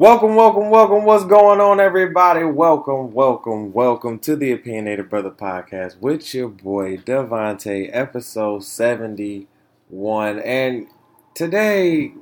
[0.00, 1.04] Welcome, welcome, welcome.
[1.04, 2.44] What's going on, everybody?
[2.44, 10.38] Welcome, welcome, welcome to the Opinionated Brother Podcast with your boy Devontae, episode 71.
[10.38, 10.86] And
[11.34, 12.12] today,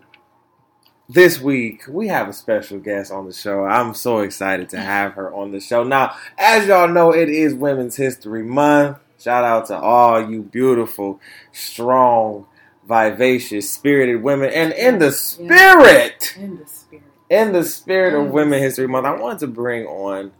[1.06, 3.66] this week, we have a special guest on the show.
[3.66, 5.84] I'm so excited to have her on the show.
[5.84, 9.00] Now, as y'all know, it is Women's History Month.
[9.20, 11.20] Shout out to all you beautiful,
[11.52, 12.46] strong,
[12.88, 14.48] vivacious, spirited women.
[14.48, 17.05] And in the spirit, In the spirit.
[17.30, 18.32] In the spirit of Yes.
[18.32, 20.32] Women History Month, I wanted to bring on,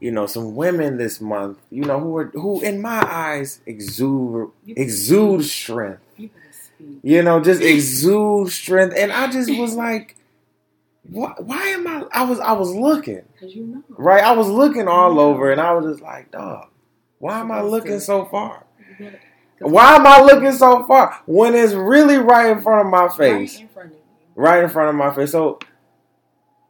[0.00, 4.50] you know, some women this month, you know, who are who in my eyes exude
[4.66, 6.00] exude strength.
[6.16, 6.98] People that speak.
[7.02, 8.94] You know, just exude strength.
[8.96, 10.16] And I just was like,
[11.10, 13.82] why, why am I I was I was looking, you know.
[13.90, 14.22] right?
[14.24, 16.68] I was looking all over and I was just like, dog,
[17.18, 18.64] why am I looking so far?
[18.98, 19.18] You gotta-
[19.58, 23.08] 'cause Why am I looking so far when it's really right in front of my
[23.08, 23.54] face?
[23.54, 24.00] Right in front of you.
[24.34, 25.30] right in front of my face.
[25.30, 25.58] So,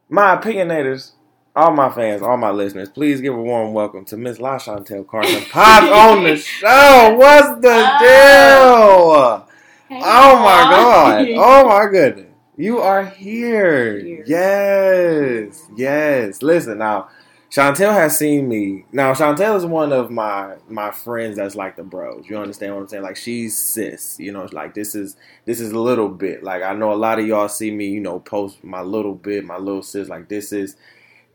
[0.08, 1.12] my opinionators,
[1.56, 5.06] all my fans, all my listeners, please give a warm welcome to Miss La Chantel
[5.06, 5.44] Carson.
[5.50, 7.14] Pop on the show.
[7.16, 9.48] What's the uh, deal?
[9.88, 11.28] Hey, Oh my god.
[11.36, 12.26] Oh my goodness.
[12.56, 13.98] You are here.
[13.98, 14.24] Here.
[14.26, 15.60] Yes.
[15.76, 16.42] Yes.
[16.42, 17.08] Listen now.
[17.50, 18.84] Chantel has seen me.
[18.92, 22.24] Now Chantel is one of my my friends that's like the bros.
[22.28, 23.02] You understand what I'm saying?
[23.02, 24.18] Like she's sis.
[24.18, 26.42] You know, it's like this is this is a little bit.
[26.42, 29.44] Like I know a lot of y'all see me, you know, post my little bit,
[29.44, 30.08] my little sis.
[30.08, 30.76] Like this is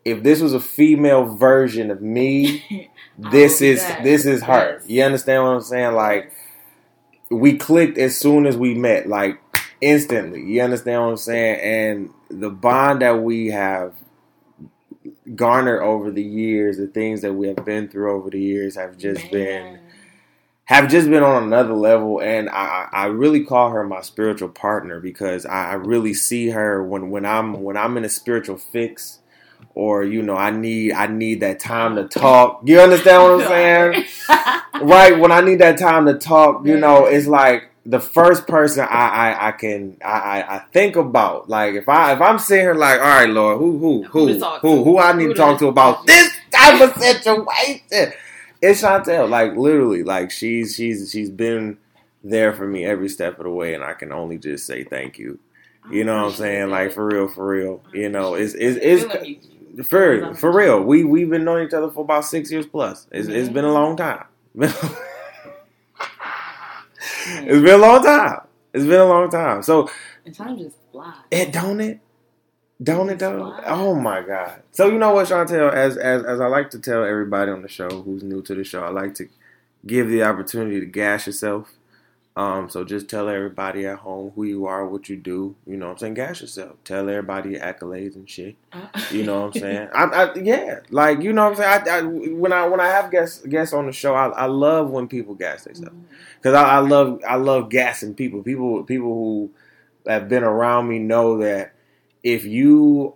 [0.03, 4.03] if this was a female version of me, this is that.
[4.03, 4.81] this is her.
[4.85, 5.93] You understand what I'm saying?
[5.93, 6.33] Like
[7.29, 9.39] we clicked as soon as we met, like
[9.81, 10.43] instantly.
[10.43, 11.59] You understand what I'm saying?
[11.61, 13.93] And the bond that we have
[15.35, 18.97] garnered over the years, the things that we have been through over the years have
[18.97, 19.79] just been
[20.65, 24.99] have just been on another level and I, I really call her my spiritual partner
[24.99, 29.17] because I, I really see her when, when I'm when I'm in a spiritual fix
[29.73, 32.61] or you know I need I need that time to talk.
[32.65, 33.47] You understand what I'm
[34.27, 34.87] saying?
[34.87, 38.85] right when I need that time to talk, you know, it's like the first person
[38.89, 40.09] I I, I can I,
[40.41, 41.49] I I think about.
[41.49, 44.39] Like if I if I'm sitting here like, all right, Lord, who who Who who
[44.61, 48.13] who who I need Who to to- talk to about this type of situation?
[48.61, 49.29] It's Chantel.
[49.29, 51.77] Like literally, like she's she's she's been
[52.23, 55.17] there for me every step of the way, and I can only just say thank
[55.17, 55.39] you.
[55.89, 56.69] You know what I'm saying?
[56.69, 57.81] Like for real, for real.
[57.93, 59.87] You know, it's it's it's.
[59.87, 63.07] For for real, we we've been knowing each other for about six years plus.
[63.11, 64.25] It's, it's been a long time.
[67.47, 68.41] it's been a long time.
[68.73, 69.63] It's been a long time.
[69.63, 69.89] So
[70.25, 71.15] And time just flies.
[71.31, 71.99] it don't it,
[72.81, 73.59] don't it though?
[73.65, 74.63] Oh my god.
[74.71, 75.71] So you know what, Chantel?
[75.73, 78.63] As as as I like to tell everybody on the show who's new to the
[78.63, 79.27] show, I like to
[79.85, 81.71] give the opportunity to gas yourself.
[82.39, 85.57] Um, so just tell everybody at home who you are, what you do.
[85.67, 86.13] You know what I'm saying?
[86.13, 86.77] Gas yourself.
[86.85, 88.55] Tell everybody your accolades and shit.
[89.11, 89.89] You know what I'm saying?
[89.93, 91.89] I, I, yeah, like you know what I'm saying.
[91.89, 94.89] I, I when I when I have guests guests on the show, I, I love
[94.89, 95.97] when people gas themselves
[96.37, 98.41] because I, I love I love gassing people.
[98.41, 99.51] People people who
[100.07, 101.73] have been around me know that
[102.23, 103.15] if you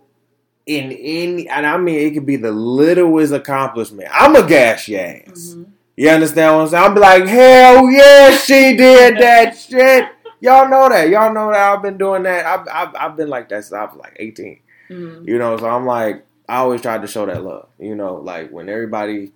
[0.66, 5.00] in any and I mean it could be the littlest accomplishment, I'm a gas your
[5.00, 5.54] ass.
[5.56, 5.66] Mhm.
[5.96, 6.84] You understand what I'm saying?
[6.84, 10.08] I'm like, hell yeah, she did that shit.
[10.40, 11.08] Y'all know that.
[11.08, 12.44] Y'all know that I've been doing that.
[12.44, 14.60] I've, I've, I've been like that since I was like 18.
[14.90, 15.26] Mhm.
[15.26, 17.68] You know, so I'm like, I always tried to show that love.
[17.78, 19.32] You know, like when everybody,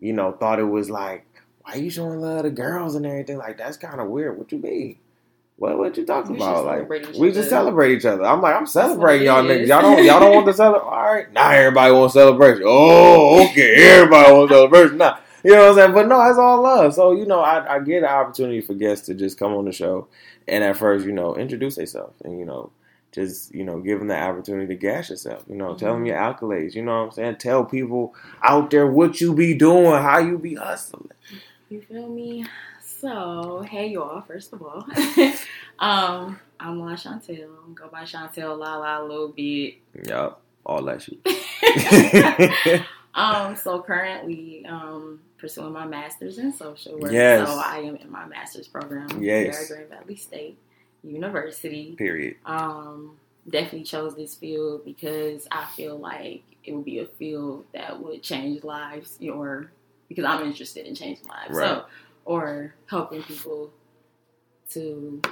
[0.00, 1.24] you know, thought it was like,
[1.62, 3.36] why you showing love to girls and everything?
[3.36, 4.36] Like that's kind of weird.
[4.38, 4.98] What you mean?
[5.56, 6.64] What what you talking We about?
[6.64, 7.48] Like we just other.
[7.48, 8.24] celebrate each other.
[8.24, 9.66] I'm like, I'm celebrating y'all niggas.
[9.66, 10.88] Y'all don't y'all don't want to celebrate.
[10.88, 12.62] All right, now everybody wants celebration.
[12.66, 14.98] Oh, okay, everybody wants celebration.
[14.98, 15.18] Nah.
[15.44, 15.94] You know what I'm saying?
[15.94, 16.94] But no, it's all love.
[16.94, 19.72] So, you know, I, I get an opportunity for guests to just come on the
[19.72, 20.08] show
[20.46, 22.70] and at first, you know, introduce themselves and, you know,
[23.12, 25.44] just, you know, give them the opportunity to gas yourself.
[25.48, 26.74] You know, tell them your accolades.
[26.74, 27.36] You know what I'm saying?
[27.36, 31.10] Tell people out there what you be doing, how you be hustling.
[31.68, 32.44] You feel me?
[32.82, 34.84] So, hey y'all, first of all.
[35.78, 37.74] um, I'm La Chantel.
[37.74, 39.76] Go by Chantel La La a little bit.
[40.04, 41.20] Yup, all that shit.
[43.18, 47.12] um, so currently um pursuing my master's in social work.
[47.12, 47.48] Yes.
[47.48, 49.68] So I am in my master's program Yes.
[49.68, 50.58] here at Grand Valley State
[51.04, 51.94] University.
[51.96, 52.36] Period.
[52.44, 53.16] Um,
[53.48, 58.22] definitely chose this field because I feel like it would be a field that would
[58.22, 59.70] change lives or
[60.08, 61.56] because I'm interested in changing lives.
[61.56, 61.68] Right.
[61.68, 61.84] So
[62.24, 63.70] or helping people
[64.70, 65.22] to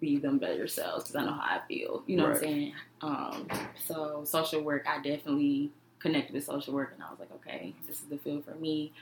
[0.00, 2.02] be them better selves because I know how I feel.
[2.06, 2.72] You know what I'm saying?
[3.00, 3.48] Um,
[3.86, 7.96] so social work, I definitely connected with social work and I was like, okay, this
[8.00, 8.92] is the field for me.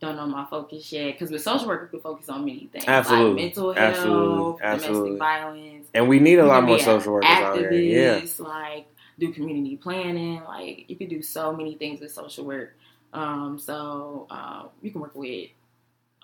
[0.00, 2.84] Don't know my focus yet because with social work, we can focus on many things,
[2.86, 3.26] Absolutely.
[3.28, 4.62] like mental health, Absolutely.
[4.62, 5.08] Absolutely.
[5.10, 7.72] domestic violence, And we need a lot more social workers out here.
[7.72, 8.20] Yeah.
[8.38, 8.86] Like
[9.18, 10.42] do community planning.
[10.44, 12.76] Like you could do so many things with social work.
[13.12, 15.50] Um, so um, you can work with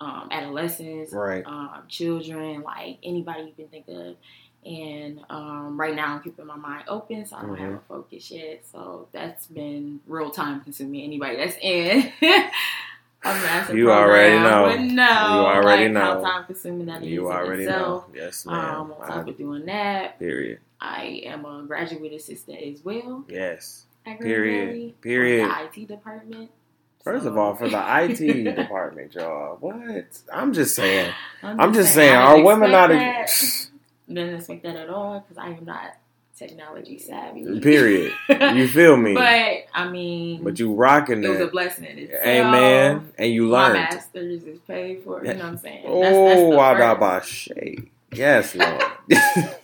[0.01, 1.45] um, adolescents, Right.
[1.45, 4.15] um, children, like anybody you can think of.
[4.65, 7.77] And um, right now, I'm keeping my mind open, so I don't have Mhm.
[7.77, 8.63] a focus yet.
[8.71, 11.01] So that's been real time consuming.
[11.03, 12.49] Anybody that's in a
[13.23, 14.63] massive You already know.
[14.67, 15.03] would know.
[15.03, 16.23] You already like, know.
[16.23, 18.07] How time consuming that is You already itself.
[18.09, 18.15] know.
[18.21, 18.91] Yes, Um, ma'am.
[18.99, 20.59] on top I- of doing that, period.
[20.79, 23.23] I am a graduate assistant as well.
[23.27, 23.85] Yes.
[24.19, 24.67] Period.
[24.67, 25.49] Valley, for Period.
[25.49, 26.49] The IT department.
[27.03, 30.21] First of all, for the IT department, y'all, what?
[30.31, 31.11] I'm just saying.
[31.41, 32.91] I'm, I'm just saying, I are women not?
[32.91, 33.25] A.
[34.13, 35.95] Didn't expect that at all because I am not
[36.35, 37.59] technology savvy.
[37.59, 38.13] period.
[38.29, 39.13] You feel me?
[39.13, 42.25] but I mean, But you rocking it was a blessing in itself.
[42.25, 43.11] Amen.
[43.17, 43.73] And you My learned.
[43.75, 45.23] master's is paid for.
[45.25, 45.83] You know what I'm saying?
[45.85, 47.49] Oh, That's- that's the first.
[47.49, 47.87] Wadabashe.
[48.13, 48.83] Yes, Lord.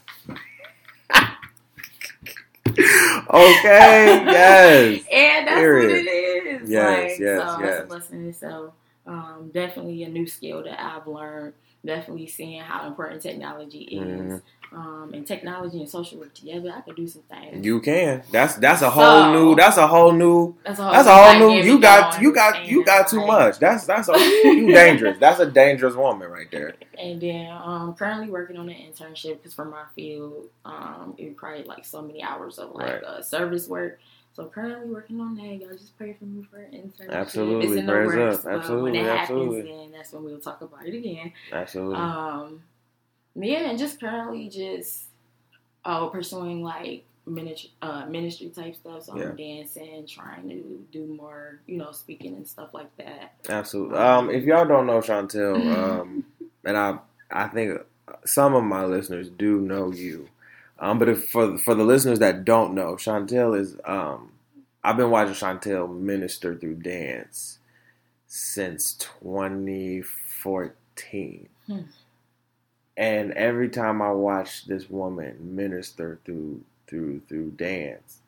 [2.78, 5.04] okay, yes.
[5.12, 5.90] And that's Period.
[5.90, 6.70] what it is.
[6.70, 7.60] Yes, like, yes, so yes.
[7.62, 8.74] That's a blessing in itself.
[9.06, 11.54] Um, definitely a new skill that I've learned.
[11.86, 14.02] Definitely seeing how important technology is.
[14.02, 14.42] Mhm.
[14.74, 17.66] Um, and technology and social work together, I could do some things.
[17.66, 18.24] You can.
[18.32, 19.56] That's that's a whole So- new.
[19.56, 20.56] That's a whole new.
[20.66, 21.62] that's a whole, That's a whole new.
[21.64, 23.60] You got you got you got too like- much.
[23.60, 25.18] That's that's a you dangerous.
[25.20, 26.74] That's a dangerous woman right there.
[27.00, 31.68] And then um, currently working on an internship because for my field, um, it required
[31.68, 33.04] like so many hours of like Right.
[33.04, 34.00] uh, service work.
[34.38, 35.60] So currently working on that.
[35.60, 37.10] Y'all just pray for me for an internship.
[37.10, 37.68] Absolutely.
[37.70, 38.38] it's in the works.
[38.38, 38.44] up.
[38.44, 39.58] but Absolutely, when it absolutely.
[39.58, 41.34] happens, then that's when we'll talk about it again.
[41.52, 41.96] Absolutely.
[41.96, 42.62] Um,
[43.36, 45.06] yeah, and just currently just
[45.84, 49.06] uh, pursuing like ministry, uh, ministry type stuff.
[49.06, 49.30] So Yeah.
[49.30, 53.34] I'm dancing, trying to do more, you know, speaking and stuff like that.
[53.50, 53.98] Absolutely.
[53.98, 55.56] Um, if y'all don't know Chantel,
[56.00, 56.24] um,
[56.64, 57.00] and I,
[57.32, 57.82] I think
[58.24, 60.30] some of my listeners do know you,
[60.80, 64.32] um, but if for for the listeners that don't know, Chantel is, um,
[64.84, 67.60] I've been watching Chantel minister through dance
[68.28, 71.50] since 2014.
[71.66, 71.80] Hmm.
[72.96, 78.22] And every time I watch this woman minister through through through dance,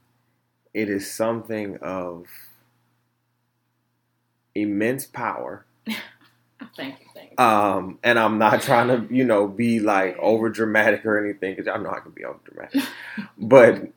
[0.73, 2.27] it is something of
[4.55, 5.65] immense power.
[6.75, 7.43] Thank you, thank you.
[7.43, 11.67] Um, and I'm not trying to, you know, be like over dramatic or anything because
[11.67, 12.83] y'all know I can be over dramatic.
[13.37, 13.89] But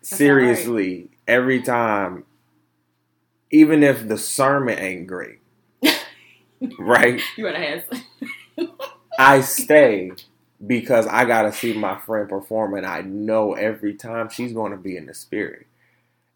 [0.00, 2.24] seriously, every time,
[3.50, 5.40] even if the sermon ain't great,
[6.78, 7.20] right?
[7.36, 8.68] you want to have.
[9.18, 10.12] I stay
[10.66, 14.78] because I gotta see my friend perform, and I know every time she's going to
[14.78, 15.66] be in the spirit.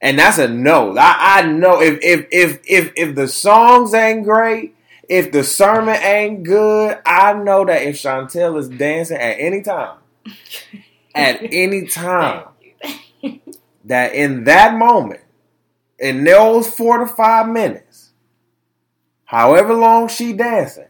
[0.01, 0.97] And that's a no.
[0.97, 4.75] I, I know if if if if if the songs ain't great,
[5.09, 9.99] if the sermon ain't good, I know that if Chantel is dancing at any time,
[11.15, 12.49] at any time,
[13.85, 15.21] that in that moment,
[15.99, 18.13] in those four to five minutes,
[19.25, 20.89] however long she dancing,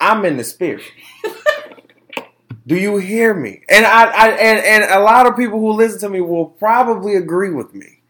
[0.00, 0.84] I'm in the spirit.
[2.66, 3.62] Do you hear me?
[3.68, 7.16] And I, I and, and a lot of people who listen to me will probably
[7.16, 8.02] agree with me,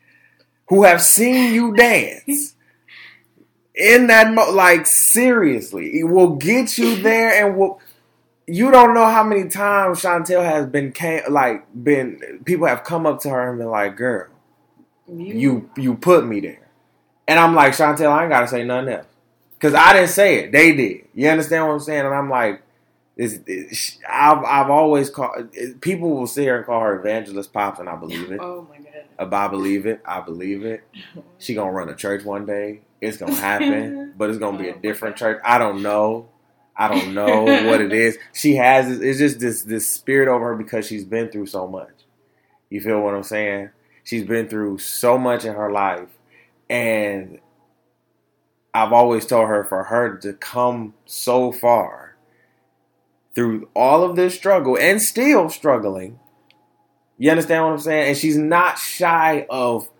[0.69, 2.55] who have seen you dance.
[3.81, 7.81] In that, mo- like seriously, it will get you there, and will.
[8.47, 13.07] You don't know how many times Chantel has been came, like been people have come
[13.07, 14.27] up to her and been like, "Girl,
[15.07, 16.69] you you put me there,"
[17.29, 19.07] and I'm like, Chantel, I ain't gotta say nothing else
[19.53, 21.05] because I didn't say it; they did.
[21.15, 22.07] You understand what I'm saying?
[22.07, 22.63] And I'm like,
[23.17, 27.79] it's, it's, I've I've always called people will sit here and call her evangelist pops,
[27.79, 28.41] and I believe it.
[28.41, 29.33] Oh my god.
[29.33, 30.01] I believe it.
[30.05, 30.83] I believe it.
[31.39, 32.81] She gonna run a church one day.
[33.01, 35.41] It's gonna happen, but it's gonna be a oh different church.
[35.45, 36.29] I don't know.
[36.77, 38.19] I don't know what it is.
[38.33, 39.01] She has.
[39.01, 41.93] It's just this this spirit over her because she's been through so much.
[42.69, 43.71] You feel what I'm saying?
[44.05, 46.09] She's been through so much in her life,
[46.69, 47.41] and
[48.73, 52.17] I've always told her for her to come so far
[53.35, 56.19] through all of this struggle and still struggling.
[57.19, 58.09] You understand what I'm saying?
[58.09, 59.91] And she's not shy of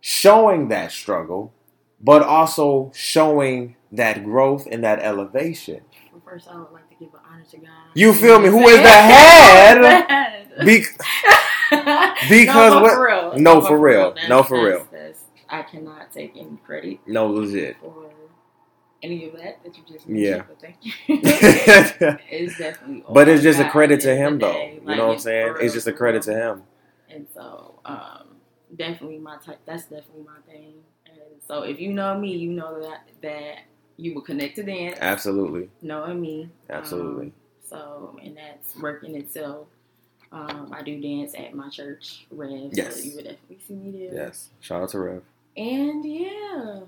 [0.00, 1.52] showing that struggle,
[2.00, 5.82] but also showing that growth and that elevation.
[6.12, 7.68] Well, first, I would like to give an honor to God.
[7.94, 8.48] You feel me?
[8.48, 10.46] Who is the head?
[10.64, 10.84] Be-
[11.70, 13.38] because no, what- For real.
[13.38, 14.10] no, for real.
[14.12, 14.86] That's- No, for real.
[14.90, 17.76] that's- I cannot take any credit no, legit.
[17.80, 18.10] for
[19.02, 20.42] any of that that you just Yeah.
[20.46, 20.92] But thank you.
[21.08, 23.04] it's definitely.
[23.12, 24.52] but it's just a credit to him, though.
[24.52, 24.78] day.
[24.86, 25.54] You know what I'm saying?
[25.54, 26.62] for It's just a credit to him.
[27.08, 28.36] And so, um,
[28.76, 29.58] definitely my type.
[29.66, 30.74] That's definitely my thing.
[31.46, 33.58] So, if you know me, you know that that
[33.96, 35.70] you will connect to dance, Absolutely.
[35.82, 36.48] knowing me.
[36.70, 37.26] Absolutely.
[37.26, 37.32] Um,
[37.68, 39.66] so, and that's work in itself.
[40.32, 42.70] Um, I do dance at my church, Rev.
[42.72, 42.96] Yes.
[42.96, 44.14] So you would definitely see me there.
[44.26, 44.50] Yes.
[44.60, 45.22] Shout out to Rev.
[45.56, 46.80] And yeah,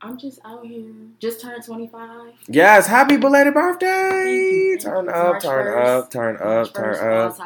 [0.00, 0.92] I'm just out here.
[1.20, 2.32] Just turned 25.
[2.48, 4.76] Yes, happy belated Thank birthday!
[4.80, 5.86] Turn up, turn 1st.
[5.86, 7.38] up, turn up, turn 1st for all up.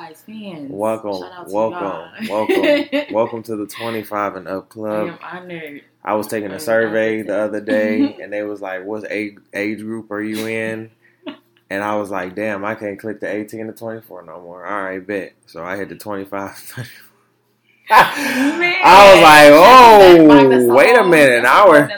[0.71, 5.19] Welcome, Shout out to welcome, welcome, welcome to the 25 and up club.
[5.23, 5.83] I am honored.
[6.05, 9.79] I was taking a survey the other day, and they was like, "What age age
[9.81, 10.91] group are you in?"
[11.71, 14.83] And I was like, "Damn, I can't click the 18 to 24 no more." All
[14.83, 15.33] right, bet.
[15.47, 16.75] So I hit the 25.
[17.91, 21.89] I was like, "Oh, wait a minute, we're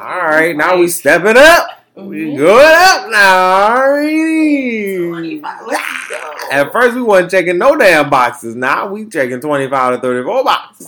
[0.00, 0.56] all right.
[0.56, 1.66] Now we stepping up.
[1.96, 2.36] We Mhm.
[2.38, 3.74] going up now.
[3.74, 5.08] All right.
[5.08, 5.66] 25.
[5.66, 6.34] Let's go.
[6.50, 8.54] At first, we wasn't checking no damn boxes.
[8.56, 10.86] Now we checking 25 to 34 boxes.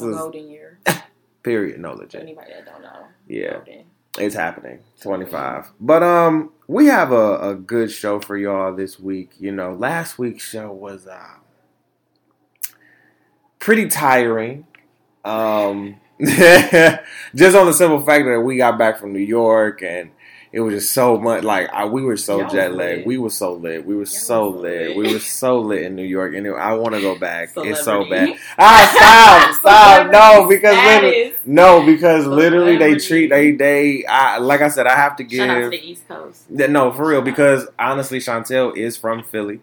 [1.43, 1.81] Period.
[1.81, 2.23] No legit.
[2.23, 3.07] anybody that don't know.
[3.27, 3.55] Yeah.
[3.55, 3.85] Golden.
[4.19, 4.81] It's happening.
[5.01, 5.73] 25.
[5.81, 9.33] But um we have a, a good show for y'all this week.
[9.39, 11.37] You know, last week's show was uh
[13.59, 14.67] pretty tiring.
[15.25, 20.11] Um just on the simple fact that we got back from New York and
[20.53, 23.07] it was just so much like I, we were so jet lagged.
[23.07, 23.87] We were so lit.
[23.87, 24.95] We were so lit.
[24.95, 27.53] We were so lit in New York, and it, I want to go back.
[27.57, 28.27] It's so bad.
[28.27, 28.39] Celebrity.
[28.59, 30.13] Ah, stop, stop!
[30.13, 34.05] No, because literally, no, because literally they treat they they.
[34.05, 35.39] I, like I said, I have to give.
[35.39, 36.51] Shout out to the East Coast.
[36.51, 39.61] No, for real, because honestly, Chantel is from Philly.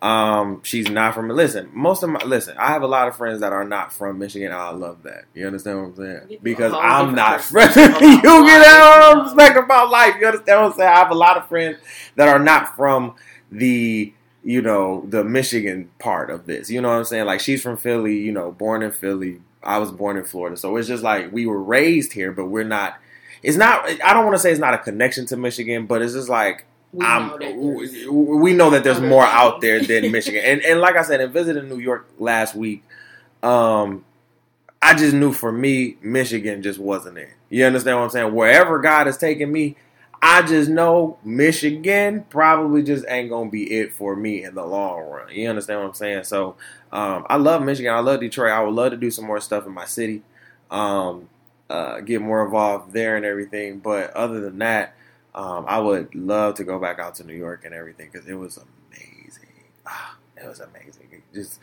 [0.00, 1.28] Um, she's not from.
[1.28, 2.56] Listen, most of my listen.
[2.56, 4.52] I have a lot of friends that are not from Michigan.
[4.52, 5.24] I love that.
[5.34, 5.96] You understand what I'm
[6.28, 6.38] saying?
[6.42, 7.62] Because I'm not from.
[7.76, 10.14] you get you respect about life.
[10.20, 10.88] You understand what I'm saying?
[10.88, 11.78] I have a lot of friends
[12.14, 13.16] that are not from
[13.50, 14.12] the
[14.44, 16.70] you know the Michigan part of this.
[16.70, 17.26] You know what I'm saying?
[17.26, 18.18] Like she's from Philly.
[18.18, 19.40] You know, born in Philly.
[19.64, 22.62] I was born in Florida, so it's just like we were raised here, but we're
[22.62, 22.98] not.
[23.42, 23.84] It's not.
[24.02, 26.66] I don't want to say it's not a connection to Michigan, but it's just like
[26.98, 30.42] We um, know that there's- we know that there's more out there than Michigan.
[30.44, 32.82] And and like I said, in visiting New York last week,
[33.42, 34.04] um,
[34.82, 37.28] I just knew for me, Michigan just wasn't it.
[37.50, 38.34] You understand what I'm saying?
[38.34, 39.76] Wherever God has taken me,
[40.20, 45.02] I just know Michigan probably just ain't gonna be it for me in the long
[45.02, 45.28] run.
[45.30, 46.24] You understand what I'm saying?
[46.24, 46.56] So
[46.92, 47.94] um, I love Michigan.
[47.94, 48.50] I love Detroit.
[48.50, 50.22] I would love to do some more stuff in my city,
[50.70, 51.28] um,
[51.70, 53.78] uh, get more involved there and everything.
[53.78, 54.94] But other than that,
[55.38, 58.34] um, I would love to go back out to New York and everything because it
[58.34, 59.48] was amazing.
[59.86, 61.06] Ah, it was amazing.
[61.12, 61.60] It just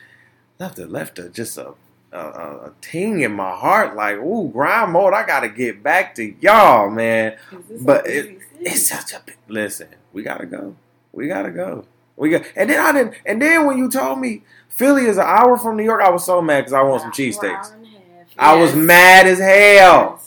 [0.57, 1.73] left a left a just a
[2.13, 3.93] a, a, ting in my heart.
[3.93, 5.13] Like, ooh, grind mode.
[5.13, 7.37] I gotta get back to y'all, man.
[7.81, 9.35] But it, it's such a big.
[9.49, 10.77] Listen, we gotta go.
[11.11, 11.83] We gotta go.
[12.15, 12.45] We got.
[12.55, 13.15] And then I didn't.
[13.25, 16.25] And then when you told me Philly is an hour from New York, I was
[16.25, 17.43] so mad because I want some cheesesteaks.
[17.43, 18.27] hour and a half.
[18.37, 20.21] I was mad as hell.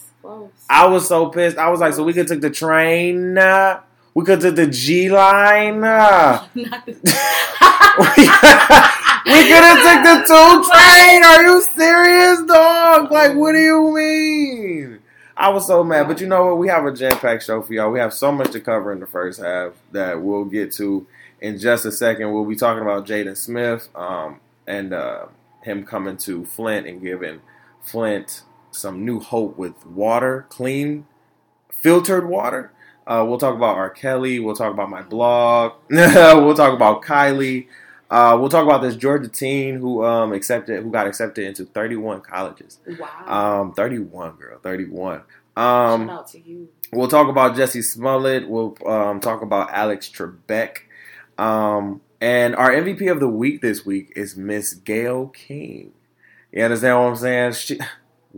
[0.70, 1.56] I was so pissed.
[1.56, 3.38] I was like, so we could take the train.
[3.38, 3.80] Uh,
[4.14, 5.82] we could take the G line.
[5.82, 6.78] Uh, we could have
[9.87, 11.25] took the two train.
[11.25, 13.10] Are you serious, dog?
[13.10, 14.98] Like, what do you mean?
[15.37, 16.58] I was so mad, but you know what?
[16.58, 17.92] We have a jam packed show for y'all.
[17.92, 21.06] We have so much to cover in the first half that we'll get to
[21.40, 22.32] in just a second.
[22.32, 25.26] We'll be talking about Jaden Smith um, and uh,
[25.62, 27.40] him coming to Flint and giving
[27.82, 28.42] Flint
[28.78, 31.06] some new hope with water, clean,
[31.70, 32.73] filtered water.
[33.06, 33.90] Uh, we'll talk about R.
[33.90, 34.38] Kelly.
[34.38, 35.73] We'll talk about my blog.
[35.90, 37.66] we'll talk about Kylie.
[38.11, 42.20] Uh, we'll talk about this Georgia teen who um, accepted, who got accepted into 31
[42.23, 42.78] colleges.
[42.99, 43.61] wow.
[43.62, 45.18] Um, 31, girl, 31.
[45.18, 45.25] Shout
[45.56, 46.68] Um, out to you.
[46.92, 48.49] we'll talk about Jussie Smollett.
[48.49, 50.78] We'll um, talk about Alex Trebek.
[51.37, 55.92] Um, and our MVP of the week this week is Miss Gayle King.
[56.52, 57.52] You understand what I'm saying?
[57.52, 57.78] She,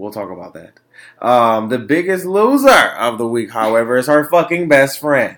[0.01, 0.81] we'll talk about that.
[1.25, 5.37] Um, the biggest loser of the week, however, is her fucking best friend,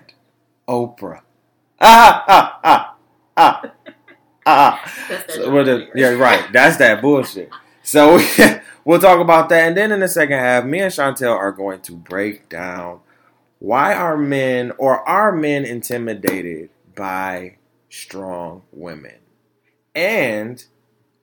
[0.67, 1.21] Oprah.
[1.79, 2.95] Ah, ah, ah,
[3.37, 3.71] ah, ah.
[4.45, 5.23] ah.
[5.27, 6.51] So, well, the- yeah, right.
[6.53, 7.49] That's that bullshit.
[7.83, 8.19] So
[8.85, 11.81] we'll talk about that, and then in the second half, me and Chantel are going
[11.81, 13.01] to break down
[13.59, 17.55] why are men or are men intimidated by
[17.89, 19.15] strong women,
[19.95, 20.63] and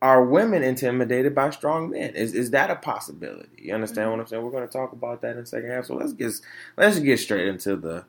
[0.03, 2.15] are women intimidated by strong men?
[2.15, 3.49] Is is that a possibility?
[3.59, 4.43] You understand what I'm saying?
[4.43, 5.87] We're going to talk about that in the second half.
[5.87, 6.33] So let's get
[6.77, 8.05] let's get straight into the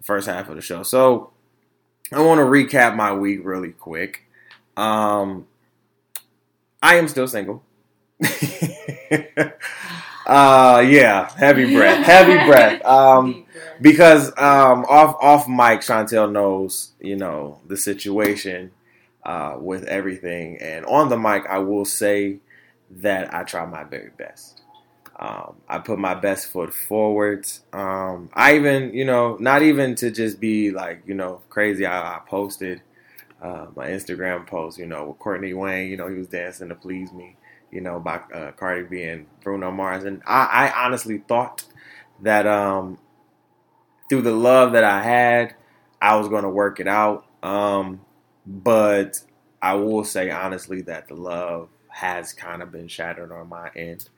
[0.00, 0.82] first half of the show.
[0.82, 1.32] So
[2.12, 4.24] I want to recap my week really quick.
[4.76, 5.46] Um,
[6.82, 7.62] I am still single.
[10.26, 12.84] uh, yeah, heavy breath, heavy breath.
[12.84, 13.44] Um,
[13.82, 18.70] because um, off off mic, Chantel knows you know the situation
[19.24, 22.38] uh, with everything, and on the mic, I will say
[22.90, 24.62] that I try my very best.
[25.16, 27.46] Um, I put my best foot forward.
[27.72, 31.86] Um, I even, you know, not even to just be like, you know, crazy.
[31.86, 32.82] I, I posted
[33.40, 36.74] uh, my Instagram post, you know, with Courtney Wayne, you know, he was dancing to
[36.74, 37.36] please me,
[37.70, 41.64] you know, by uh, Cardi B and Bruno Mars, and I, I honestly thought
[42.22, 42.98] that um,
[44.08, 45.54] through the love that I had,
[46.00, 47.26] I was going to work it out.
[47.42, 48.00] Um,
[48.46, 49.20] but
[49.62, 54.08] I will say honestly that the love has kind of been shattered on my end,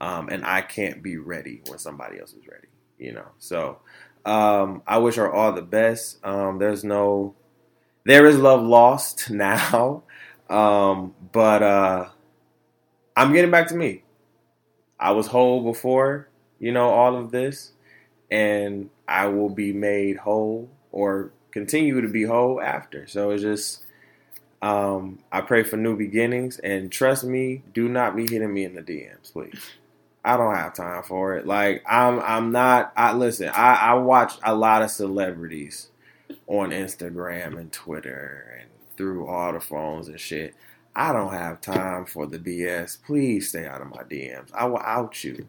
[0.00, 2.68] um, and I can't be ready when somebody else is ready.
[2.98, 3.78] You know, so
[4.24, 6.24] um, I wish her all the best.
[6.24, 7.34] Um, there's no,
[8.04, 10.04] there is love lost now,
[10.48, 12.08] um, but uh,
[13.16, 14.04] I'm getting back to me.
[14.98, 16.28] I was whole before,
[16.60, 17.72] you know, all of this,
[18.30, 23.06] and I will be made whole or continue to be whole after.
[23.06, 23.84] So it's just,
[24.60, 28.74] um, I pray for new beginnings, and trust me, do not be hitting me in
[28.74, 29.60] the DMs, please.
[30.24, 31.46] I don't have time for it.
[31.46, 32.92] Like I'm, I'm not.
[32.96, 33.48] I listen.
[33.48, 35.88] I, I watch a lot of celebrities
[36.46, 40.54] on Instagram and Twitter and through all the phones and shit.
[40.94, 43.02] I don't have time for the BS.
[43.02, 44.50] Please stay out of my DMs.
[44.54, 45.48] I will out you.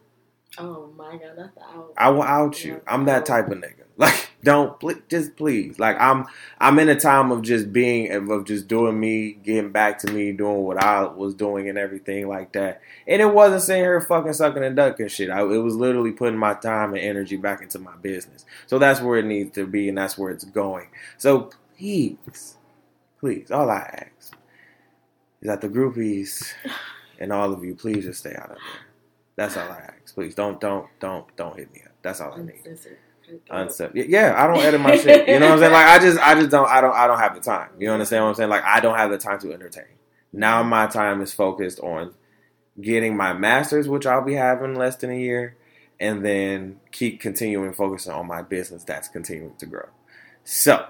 [0.58, 1.94] Oh my god, the out.
[1.98, 2.82] I will out you.
[2.88, 3.76] I'm that type of nigga.
[3.96, 5.78] Like, don't just please.
[5.78, 6.26] Like, I'm
[6.60, 10.32] I'm in a time of just being of just doing me, getting back to me,
[10.32, 12.82] doing what I was doing and everything like that.
[13.08, 15.30] And it wasn't sitting here fucking sucking and ducking shit.
[15.30, 18.46] I, it was literally putting my time and energy back into my business.
[18.66, 20.88] So that's where it needs to be, and that's where it's going.
[21.20, 22.58] So please,
[23.20, 24.34] please, all I ask
[25.42, 26.52] is that the groupies
[27.20, 28.82] and all of you, please just stay out of there.
[29.36, 30.03] That's all I ask.
[30.14, 31.94] Please don't, don't, don't, don't hit me up.
[32.02, 32.64] That's all I need.
[33.50, 33.96] Uncensored.
[34.10, 35.28] Yeah, I don't edit my shit.
[35.28, 35.72] You know what I'm saying?
[35.72, 37.70] Like I just, I just don't, I don't, I don't have the time.
[37.80, 38.50] You understand what I'm saying?
[38.50, 39.86] Like I don't have the time to entertain.
[40.32, 42.14] Now my time is focused on
[42.80, 45.56] getting my masters, which I'll be having less than a year,
[46.00, 49.88] and then keep continuing focusing on my business that's continuing to grow.
[50.44, 50.88] So,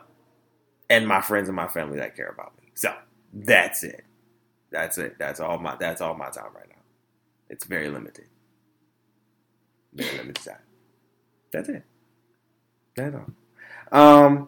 [0.89, 2.71] and my friends and my family that care about me.
[2.73, 2.93] So
[3.33, 4.03] that's it.
[4.71, 5.17] That's it.
[5.19, 5.75] That's all my.
[5.75, 6.81] That's all my time right now.
[7.49, 8.25] It's very limited.
[9.93, 10.57] Very limited time.
[11.51, 11.83] That's it.
[12.95, 13.99] That's all.
[13.99, 14.47] Um.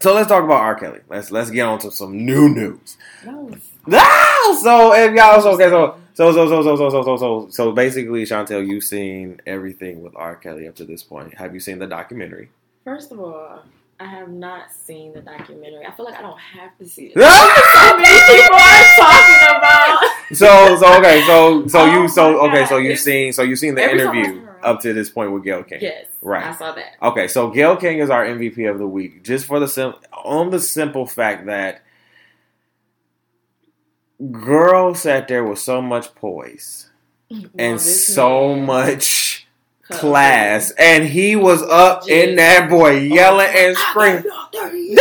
[0.00, 0.74] So let's talk about R.
[0.76, 1.00] Kelly.
[1.08, 2.96] Let's let's get on to some new news.
[3.24, 3.54] No.
[3.92, 4.58] Ah!
[4.62, 7.72] So if y'all so okay so so so so so so so so so so
[7.72, 10.36] basically Chantel, you've seen everything with R.
[10.36, 11.34] Kelly up to this point.
[11.34, 12.50] Have you seen the documentary?
[12.84, 13.62] First of all,
[13.98, 15.84] I have not seen the documentary.
[15.84, 17.14] I feel like I don't have to see it.
[17.14, 20.00] so many people are talking about.
[20.32, 23.74] So so okay so so oh you so okay so you've seen so you've seen
[23.74, 25.80] the interview up to this point with Gayle King.
[25.80, 26.46] Yes, right.
[26.46, 26.96] I saw that.
[27.02, 30.50] Okay, so Gayle King is our MVP of the week, just for the sim- on
[30.50, 31.82] the simple fact that
[34.30, 36.90] girl sat there with so much poise
[37.30, 38.66] well, and so man.
[38.66, 39.46] much
[39.90, 42.28] class, and he was up Jeez.
[42.28, 44.24] in that boy oh, yelling oh, and screaming.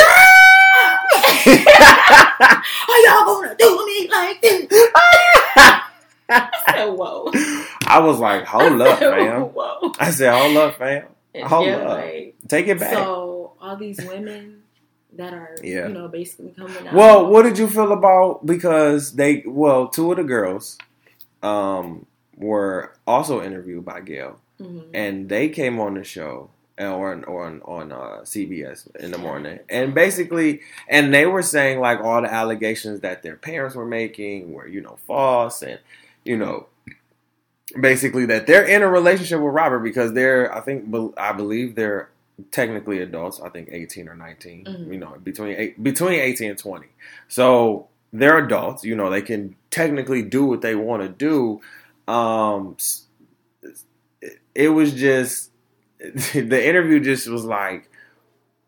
[1.49, 4.67] Are y'all gonna do me like this?
[6.31, 7.31] I said, whoa.
[7.87, 9.41] I was like, hold up, fam.
[9.41, 9.91] Whoa.
[9.99, 11.07] I said, hold up, fam.
[11.43, 11.87] Hold yeah, up.
[11.97, 12.93] Like, Take it back.
[12.93, 14.63] So, all these women
[15.13, 15.87] that are, yeah.
[15.87, 16.93] you know, basically coming out.
[16.93, 20.77] Well, what did you feel about, because they, well, two of the girls
[21.41, 24.39] um, were also interviewed by Gayle.
[24.61, 24.91] Mm-hmm.
[24.93, 29.17] And they came on the show uh, or on on, on uh, CBS in the
[29.17, 33.85] morning, and basically, and they were saying like all the allegations that their parents were
[33.85, 35.79] making were you know false, and
[36.25, 36.67] you know
[37.79, 40.85] basically that they're in a relationship with Robert because they're I think
[41.17, 42.09] I believe they're
[42.51, 43.39] technically adults.
[43.41, 44.93] I think eighteen or 19 mm-hmm.
[44.93, 46.87] You know between eight, between eighteen and twenty.
[47.27, 48.83] So they're adults.
[48.83, 51.61] You know they can technically do what they want to do.
[52.11, 52.77] Um,
[54.55, 55.51] it was just
[55.99, 57.88] the interview just was like,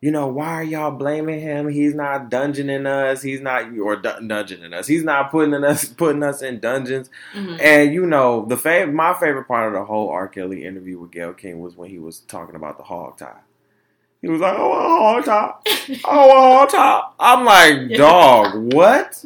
[0.01, 1.69] you know, why are y'all blaming him?
[1.69, 3.21] He's not dungeoning us.
[3.21, 4.87] He's not or dun- dungeoning us.
[4.87, 7.09] He's not putting us putting us in dungeons.
[7.33, 7.57] Mm-hmm.
[7.61, 10.27] And you know, the fav- my favorite part of the whole R.
[10.27, 13.41] Kelly interview with Gayle King was when he was talking about the hog tie.
[14.23, 15.53] He was like, "Oh, a hog tie,
[16.05, 19.23] oh, a hog tie." I'm like, "Dog, what?"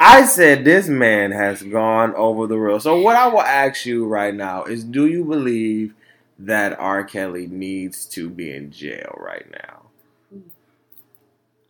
[0.00, 2.80] I said this man has gone over the rail.
[2.80, 5.94] So what I will ask you right now is do you believe
[6.38, 7.04] that R.
[7.04, 9.82] Kelly needs to be in jail right now?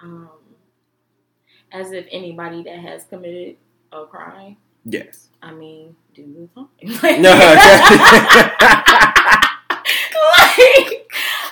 [0.00, 0.30] Um
[1.72, 3.56] as if anybody that has committed
[3.92, 4.56] a crime.
[4.84, 5.28] Yes.
[5.42, 6.88] I mean, do something.
[7.02, 7.30] Like, no,
[10.38, 11.04] like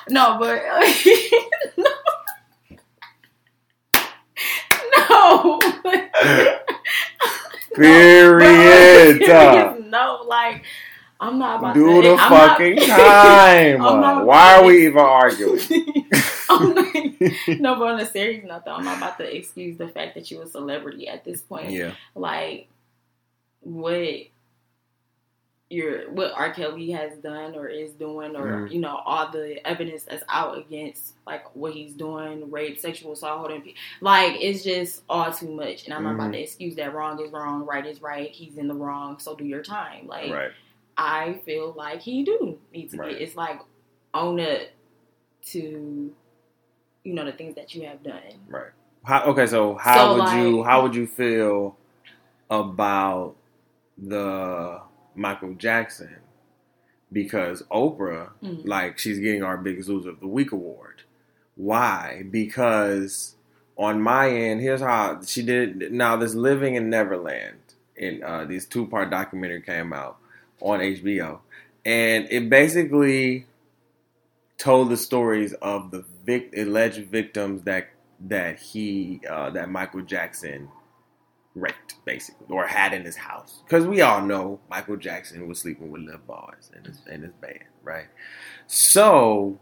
[0.09, 0.63] no, but
[1.77, 1.91] no.
[4.99, 5.61] no.
[7.75, 9.21] Period.
[9.91, 10.65] no, like
[11.23, 14.27] I'm not about Do the fucking not, time.
[14.27, 15.61] Why are we even arguing?
[17.61, 20.31] no, but on a serious note, though, I'm not about to excuse the fact that
[20.31, 21.71] you're a celebrity at this point.
[21.71, 21.93] Yeah.
[22.17, 22.67] Like,
[23.61, 24.09] what
[25.71, 26.53] your what R.
[26.53, 28.73] Kelly has done or is doing, or Mhm.
[28.73, 33.39] you know, all the evidence that's out against like what he's doing, rape, sexual assault,
[33.39, 35.85] holding, pe- like it's just all too much.
[35.87, 36.33] And I'm not about Mhm.
[36.33, 36.93] to excuse that.
[36.93, 38.31] Wrong is wrong, right is right.
[38.31, 40.07] He's in the wrong, so do your time.
[40.09, 40.51] Like, Right.
[40.97, 43.11] I feel like he do need to Right.
[43.13, 43.23] get.
[43.23, 43.61] It's like
[44.15, 44.61] own up
[45.47, 46.15] to,
[47.05, 48.23] you know, the things that you have done.
[48.49, 48.71] Right.
[49.05, 51.77] How, okay, so how So, would you how would you feel
[52.51, 53.35] about
[53.99, 54.81] the
[55.15, 56.17] Michael Jackson?
[57.13, 58.67] Because Oprah, Mhm.
[58.67, 61.03] like, she's getting our Biggest Loser of the Week award.
[61.57, 62.25] Why?
[62.31, 63.37] Because
[63.77, 65.93] on my end, here's how she did.
[65.93, 67.59] Now, this Living in Neverland,
[67.97, 70.19] in uh, this two part documentary came out
[70.63, 71.41] on HBO,
[71.85, 73.47] and it basically
[74.59, 77.89] told the stories of the vic- alleged victims that
[78.21, 80.69] that he uh, that Michael Jackson
[81.55, 83.63] raped, basically, or had in his house.
[83.65, 87.33] Because we all know Michael Jackson was sleeping with little boys in his in his
[87.35, 88.07] bed, right?
[88.67, 89.59] So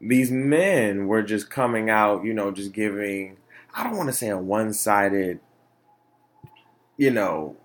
[0.00, 3.38] these men were just coming out, you know, just giving.
[3.74, 5.40] I don't want to say a one sided,
[6.96, 7.56] you know,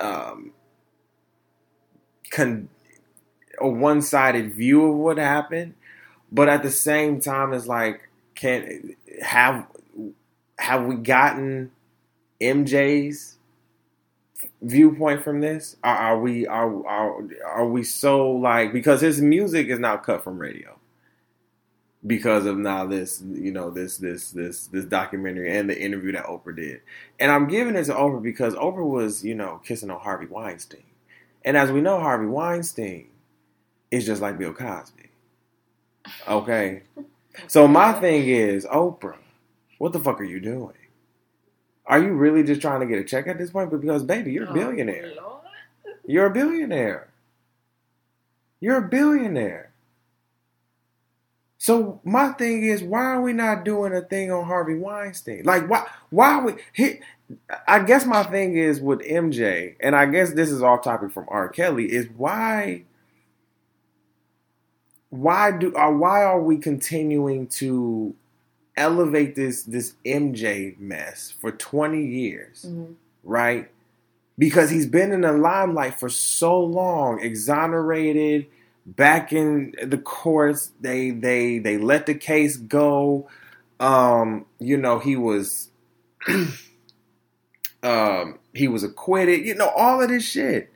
[0.00, 0.52] um,
[2.34, 2.68] con-
[3.60, 5.74] a one sided view of what happened,
[6.32, 9.66] but at the same time, it's like, can have
[10.58, 11.70] have we gotten
[12.40, 13.38] MJ's
[14.60, 15.76] viewpoint from this?
[15.84, 20.24] Are, are we are, are are we so like because his music is now cut
[20.24, 20.76] from radio
[22.06, 26.26] because of now this you know this this this this documentary and the interview that
[26.26, 26.80] Oprah did,
[27.20, 30.84] and I'm giving it to Oprah because Oprah was you know kissing on Harvey Weinstein,
[31.44, 33.08] and as we know, Harvey Weinstein
[33.90, 35.10] is just like Bill Cosby.
[36.28, 36.82] Okay,
[37.48, 39.16] so my thing is Oprah,
[39.78, 40.74] what the fuck are you doing?
[41.86, 43.70] Are you really just trying to get a check at this point?
[43.70, 45.12] Because baby, you're a Oh, billionaire.
[46.06, 47.08] You're a billionaire.
[48.60, 49.72] You're a billionaire.
[51.58, 55.44] So my thing is, why are we not doing a thing on Harvey Weinstein?
[55.44, 55.86] Like, why?
[56.10, 57.00] Why would he?
[57.66, 61.26] I guess my thing is with MJ, and I guess this is off topic from
[61.28, 61.48] R.
[61.48, 61.86] Kelly.
[61.92, 62.84] Is why?
[65.10, 65.72] Why do?
[65.74, 68.14] Or why are we continuing to
[68.76, 72.66] elevate this this MJ mess for twenty years?
[72.68, 72.94] Mhm.
[73.22, 73.70] right?
[74.38, 78.46] Because he's been in the limelight for so long, exonerated,
[78.86, 80.72] back in the courts.
[80.80, 83.28] They they they let the case go.
[83.80, 85.70] Um, you know, he was
[87.84, 90.72] um he was acquitted, you know, all of this shit.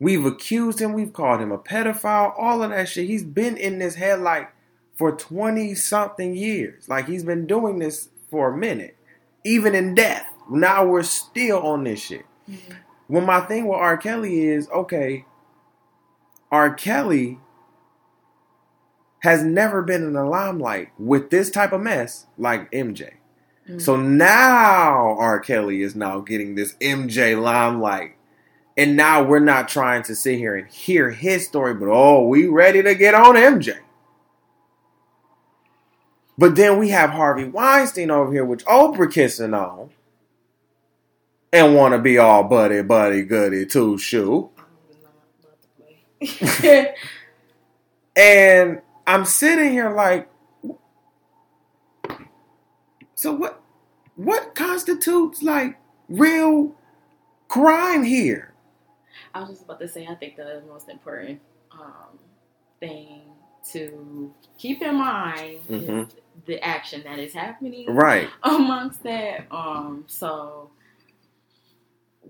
[0.00, 3.06] We've accused him, we've called him a pedophile, all of that shit.
[3.06, 4.48] He's been in this headlight
[4.94, 6.88] for 20 something years.
[6.88, 8.96] Like he's been doing this for a minute.
[9.44, 10.26] Even in death.
[10.50, 12.26] Now we're still on this shit.
[12.48, 12.76] Mhm.
[13.08, 13.96] Well, my thing with R.
[13.96, 15.26] Kelly is okay,
[16.50, 16.72] R.
[16.72, 17.38] Kelly
[19.20, 23.14] has never been in the limelight with this type of mess like MJ.
[23.68, 23.80] Mhm.
[23.80, 25.40] So now R.
[25.40, 28.12] Kelly is now getting this MJ limelight.
[28.76, 32.46] And now we're not trying to sit here and hear his story, but oh, we
[32.46, 33.78] ready to get on MJ.
[36.36, 39.90] But then we have Harvey Weinstein over here, which Oprah kissing on.
[41.52, 44.50] And want to be all buddy, buddy, goody, two shoe.
[44.58, 45.62] I'm not about
[46.20, 46.94] to play.
[48.16, 50.28] And I'm sitting here like,
[53.24, 53.62] so what?
[54.16, 55.76] What constitutes like
[56.10, 56.76] real
[57.48, 58.52] crime here?
[59.34, 61.40] I was just about to say, I think the most important
[61.72, 62.18] um,
[62.80, 63.22] thing
[63.72, 66.06] to keep in mind Mhm.
[66.06, 66.14] is
[66.46, 68.28] the action that is happening Right.
[68.42, 69.46] amongst that.
[69.50, 70.70] Um, so,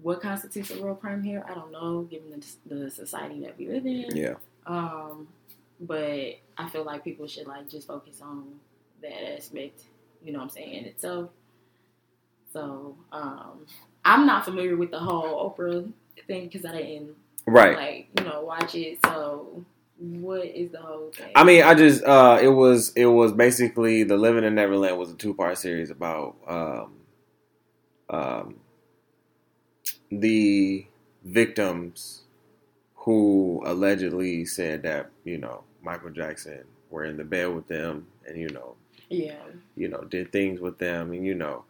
[0.03, 1.45] what constitutes a real crime here?
[1.49, 4.17] I don't know, given the, the society that we live in.
[4.17, 4.35] Yeah.
[4.67, 5.27] Um,
[5.81, 8.61] but I feel like people should like just focus on
[9.03, 9.83] that aspect.
[10.25, 11.31] You know what I'm saying in itself.
[12.53, 13.67] So um,
[14.05, 15.91] I'm not familiar with the whole Oprah
[16.27, 17.77] thing because I didn't Right.
[17.77, 18.99] like you know watch it.
[19.05, 19.65] So
[19.99, 21.33] what is the whole thing?
[21.35, 25.11] I mean, I just uh it was it was basically the Living in Neverland was
[25.11, 26.93] a two part series about um
[28.11, 28.61] um
[30.11, 30.87] the
[31.25, 32.23] victims
[32.97, 38.39] who allegedly said that you know Michael Jackson were in the bed with them and
[38.39, 38.77] you know
[39.09, 39.43] yeah,
[39.77, 41.65] you know did things with them and you know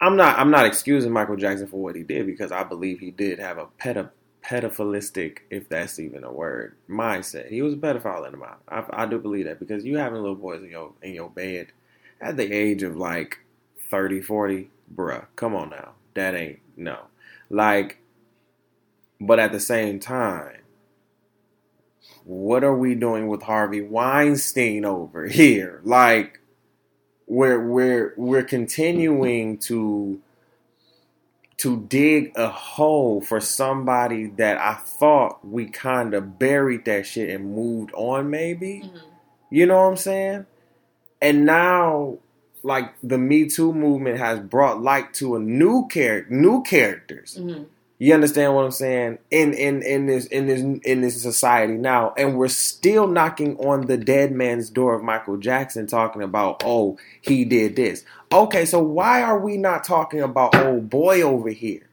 [0.00, 3.12] I'm not I'm not excusing Michael Jackson for what he did because I believe he
[3.12, 4.10] did have a pedo
[4.44, 7.48] pedophilistic if that's even a word mindset.
[7.48, 8.56] He was a pedophile in the mind.
[8.68, 11.68] I, I do believe that because you having little boys in your in your bed
[12.20, 13.38] at the age of like
[13.90, 15.92] 30, 40, bruh, come on now.
[16.14, 16.98] That ain't no.
[17.48, 17.98] Like,
[19.20, 20.62] but at the same time,
[22.24, 25.80] what are we doing with Harvey Weinstein over here?
[25.84, 26.40] Like,
[27.26, 30.20] we're we're we're continuing to
[31.58, 37.30] to dig a hole for somebody that I thought we kind of buried that shit
[37.30, 38.82] and moved on, maybe.
[38.84, 39.00] Mhm.
[39.50, 40.46] You know what I'm saying?
[41.20, 42.18] And now,
[42.64, 47.38] like the Me Too movement has brought light to a new character, new characters.
[47.40, 47.66] Mhm.
[48.02, 49.18] You understand what I'm saying?
[49.30, 53.86] In in in this in this in this society now, and we're still knocking on
[53.86, 58.04] the dead man's door of Michael Jackson, talking about, oh, he did this.
[58.32, 61.88] Okay, so why are we not talking about old boy over here?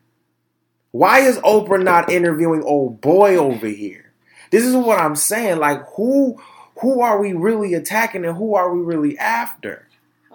[0.89, 4.11] Why is Oprah not interviewing old boy over here?
[4.49, 5.59] This is what I'm saying.
[5.59, 6.41] Like, who
[6.81, 9.87] who are we really attacking, and who are we really after?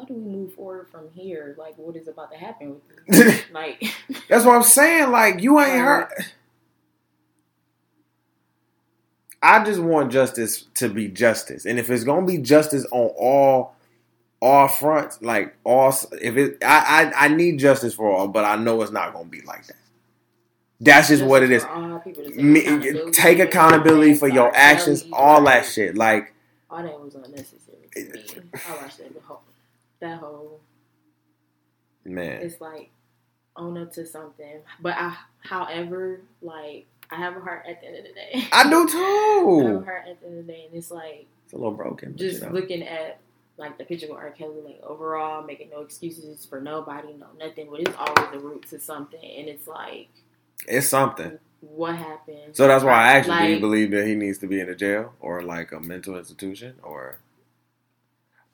[0.05, 1.55] How do we move forward from here?
[1.59, 2.77] Like, what is about to happen
[3.09, 3.55] with you?
[3.55, 3.83] like,
[4.29, 5.11] That's what I'm saying.
[5.11, 6.09] Like you ain't heard.
[9.43, 13.75] I just want justice to be justice, and if it's gonna be justice on all
[14.40, 15.88] all fronts, like all,
[16.21, 19.25] if it, I I, I need justice for all, but I know it's not gonna
[19.25, 19.77] be like that.
[20.81, 21.62] That's just what it is.
[21.62, 25.64] for all people to take Me, accountability take for accountability for your actions, all that
[25.64, 25.97] shit.
[25.97, 26.35] Like
[26.71, 28.43] All that was unnecessary to me.
[28.69, 29.40] I watched that whole.
[30.05, 30.61] That whole.
[32.05, 32.90] man, It's like
[33.57, 35.17] own up to something, but I.
[35.40, 38.45] However, like I have a heart at the end of the day.
[38.53, 39.85] I do I have a too.
[39.85, 42.40] heart at the end of the day, and it's like It's a little broken, just
[42.43, 42.53] you know.
[42.55, 43.19] looking at
[43.57, 44.31] like the picture with R.
[44.31, 48.67] Kelly, like overall making no excuses for nobody, no nothing, but it's always a root
[48.71, 50.09] to something, and it's like
[50.69, 51.38] it's something.
[51.61, 52.55] what happened.
[52.57, 54.69] So that's why I actually you: Do you believe that he needs to be in
[54.69, 57.19] a jail or like a mental institution or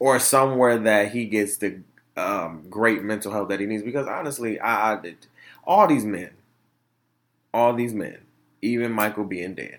[0.01, 1.79] or somewhere that he gets the
[2.17, 3.83] um, great mental health that he needs?
[3.83, 5.27] Because honestly, I, I did
[5.63, 6.31] all these men,
[7.53, 8.17] all these men,
[8.63, 9.77] even Michael being dead,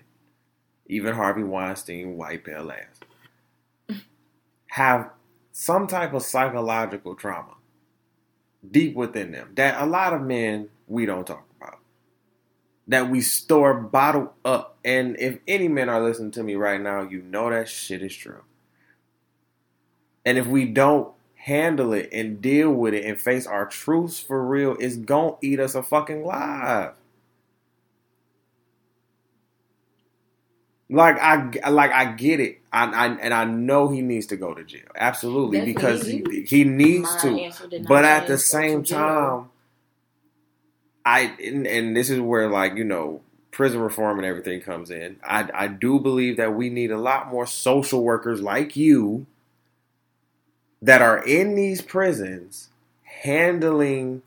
[0.87, 3.99] even Harvey Weinstein, white pale ass,
[4.69, 5.11] have
[5.51, 7.55] some type of psychological trauma
[8.71, 11.81] deep within them that a lot of men we don't talk about
[12.87, 14.79] that we store bottled up.
[14.85, 18.15] And if any men are listening to me right now, you know that shit is
[18.15, 18.43] true.
[20.25, 24.45] And if we don't handle it and deal with it and face our truths for
[24.45, 26.95] real, it's gonna eat us a fucking live.
[30.91, 34.55] Like I like I get it, I, I and I know he needs to go
[34.55, 37.41] to jail, absolutely, because he, he needs My to.
[37.41, 39.49] answer did not But at the same time,
[41.05, 45.19] I and, and this is where like you know prison reform and everything comes in.
[45.25, 49.27] I I do believe that we need a lot more social workers like you
[50.83, 52.69] that are in these prisons
[53.05, 54.23] handling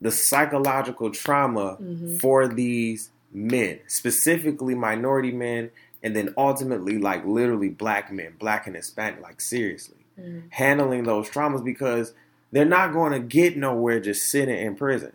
[0.00, 2.20] the psychological trauma Mhm.
[2.20, 5.70] for these men, specifically minority men,
[6.02, 10.42] and then ultimately like literally black men, black and Hispanic, like seriously Mhm.
[10.50, 12.12] handling those traumas because
[12.50, 15.12] they're not going to get nowhere just sitting in prison.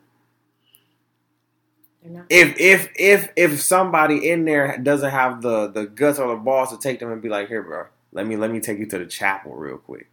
[2.29, 6.69] If if if if somebody in there doesn't have the the guts or the balls
[6.69, 8.97] to take them and be like, here, bro, let me let me take you to
[8.99, 10.07] the chapel real quick.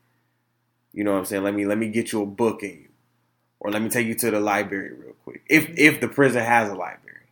[0.95, 1.43] You know what I'm saying?
[1.43, 2.89] Let me let me get you a book in you,
[3.61, 5.43] or let me take you to the library real quick.
[5.49, 7.27] If if the prison has a library,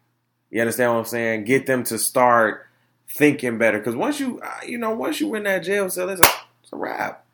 [0.51, 1.45] you understand what I'm saying?
[1.45, 2.67] Get them to start
[3.09, 6.21] thinking better because once you uh, you know once you in that jail cell, it's
[6.21, 6.31] a,
[6.63, 7.25] it's a wrap.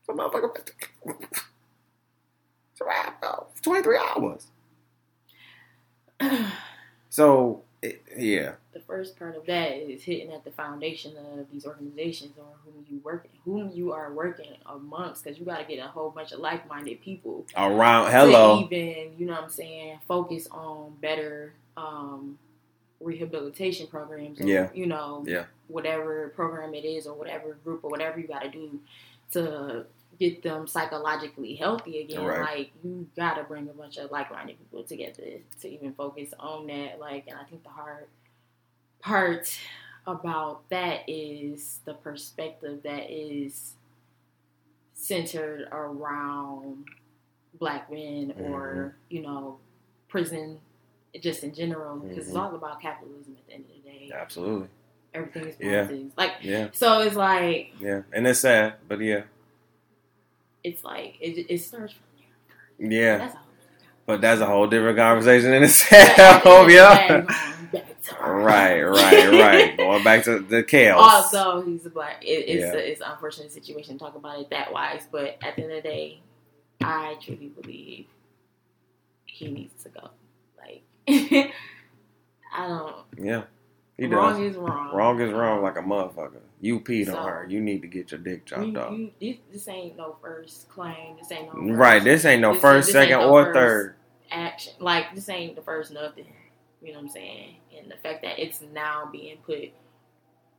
[0.00, 0.50] It's a motherfucker.
[2.76, 3.46] It's a wrap, though.
[3.62, 4.46] 23 hours.
[7.08, 8.56] So, it, yeah.
[8.76, 12.84] The first part of that is hitting at the foundation of these organizations or whom
[12.90, 16.32] you work, whom you are working amongst, because you got to get a whole bunch
[16.32, 18.60] of like-minded people Around, hello.
[18.60, 22.38] even, you know what I'm saying, focus on better um,
[23.00, 24.40] rehabilitation programs.
[24.42, 24.68] Or, Yeah.
[24.74, 25.46] You know, Yeah.
[25.68, 28.78] whatever program it is or whatever group or whatever you got to do
[29.32, 29.86] to
[30.18, 32.22] get them psychologically healthy again.
[32.24, 32.40] Right.
[32.40, 35.24] Like, you got to bring a bunch of like-minded people together
[35.62, 37.00] to even focus on that.
[37.00, 38.06] Like, and I think the hard
[39.06, 39.56] part
[40.06, 43.74] about that is the perspective that is
[44.94, 46.84] centered around
[47.60, 49.58] black men or you know
[50.08, 50.58] prison
[51.20, 52.40] just in general because it's Mhm.
[52.40, 54.68] all about capitalism at the end of the day Absolutely.
[55.14, 55.88] everything is Yeah.
[56.16, 56.68] like Yeah.
[56.72, 58.02] so it's like Yeah.
[58.12, 59.22] And it's sad, but yeah.
[60.64, 63.18] it's like it, it starts from there Yeah.
[63.18, 63.36] that's
[64.04, 66.02] But that's a whole different conversation in itself.
[66.18, 66.72] at the end of the
[67.34, 67.52] yeah.
[68.20, 69.76] Right, right, right.
[69.78, 71.34] Going back to the chaos.
[71.34, 72.72] although he's a black it, it's Yeah.
[72.72, 75.72] a, it's an unfortunate situation to talk about it that wise but at the end
[75.72, 76.20] of the day
[76.82, 78.06] I truly believe
[79.24, 80.10] he needs to go.
[80.58, 80.82] Like,
[82.54, 82.94] I don't.
[83.18, 83.42] Yeah.
[83.98, 84.52] He wrong does.
[84.52, 84.94] is wrong.
[84.94, 86.40] Wrong is wrong like a um, motherfucker.
[86.60, 87.46] You peed So- on her.
[87.48, 88.92] You need to get your dick chopped You, off.
[88.92, 91.16] you, this, this ain't no first claim.
[91.18, 92.04] This ain't no first Right.
[92.04, 93.94] This ain't no This- first, this second, no or first- third.
[94.30, 94.72] action.
[94.80, 96.26] Like this ain't the first nothing.
[96.86, 97.56] You know what I'm saying?
[97.76, 99.70] And the fact that it's now being put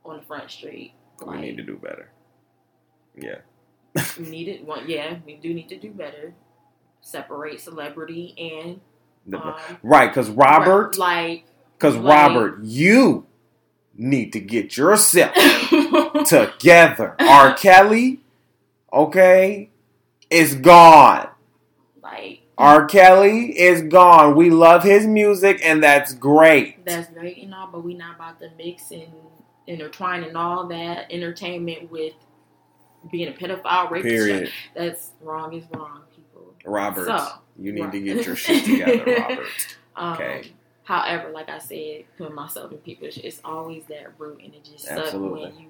[0.04, 0.92] on the front street.
[1.20, 2.10] We Like, need to do better.
[3.16, 3.38] Yeah.
[4.18, 4.64] we need it.
[4.66, 6.34] One, yeah, we do need to do better.
[7.00, 8.80] Separate celebrity and
[9.26, 10.08] The- um, right.
[10.08, 11.46] Because Robert, like
[11.78, 13.26] because like- Robert, you
[13.96, 15.32] need to get yourself
[16.26, 17.16] together.
[17.18, 17.54] R.
[17.54, 18.20] Kelly,
[18.92, 19.70] okay,
[20.28, 21.28] is gone.
[22.58, 22.86] R.
[22.86, 24.34] Kelly is gone.
[24.34, 26.84] We love his music, and that's great.
[26.84, 29.06] that's great and all, but we're not about to mix and
[29.68, 32.14] intertwine and all that entertainment with
[33.12, 34.12] being a pedophile rapist.
[34.12, 34.52] Period.
[34.74, 36.54] That's wrong is wrong, people.
[36.64, 39.46] Robert, So, you need to get your shit together, Robert.
[39.96, 40.52] Um, Okay.
[40.82, 44.86] However, like I said, putting myself in people, it's always that root, and it just
[44.86, 45.68] sucks when you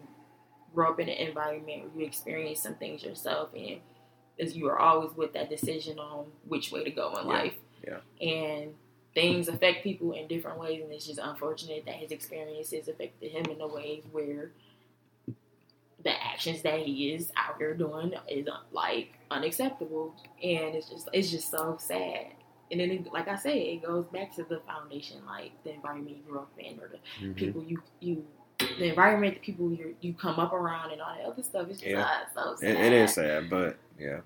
[0.75, 3.81] grow up in an environment where you experience some things yourself, and
[4.41, 7.33] as you are always with that decision on which way to go in Yeah.
[7.33, 7.55] life.
[7.87, 8.01] Yeah.
[8.21, 8.75] And
[9.15, 13.47] things affect people in different ways, and it's just unfortunate that his experiences affected him
[13.47, 14.53] in a way where
[16.05, 21.31] the actions that he is out here doing is like unacceptable, and it's just it's
[21.31, 22.27] just so sad.
[22.71, 26.17] And then, it, like I said, it goes back to the foundation, like the environment
[26.19, 27.35] you grew up in, or the Mhm.
[27.37, 28.25] people you you,
[28.59, 31.67] the environment, the people you you come up around, and all that other stuff.
[31.71, 32.09] It's just Yeah.
[32.35, 32.69] so sad.
[32.71, 34.21] It, it is sad, but yeah,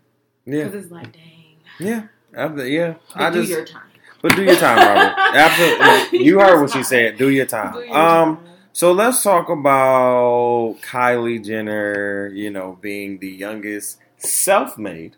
[0.47, 1.57] yeah, because it's like, dang.
[1.79, 2.07] yeah.
[2.35, 3.91] After, yeah, But I do just your time.
[4.23, 5.15] but do your time, Robert.
[5.37, 7.19] Absolutely, you heard what she said.
[7.19, 7.75] Do your time.
[7.75, 8.47] Do your Um, time.
[8.73, 15.17] So let's talk about Kylie Jenner, you know, being the youngest self-made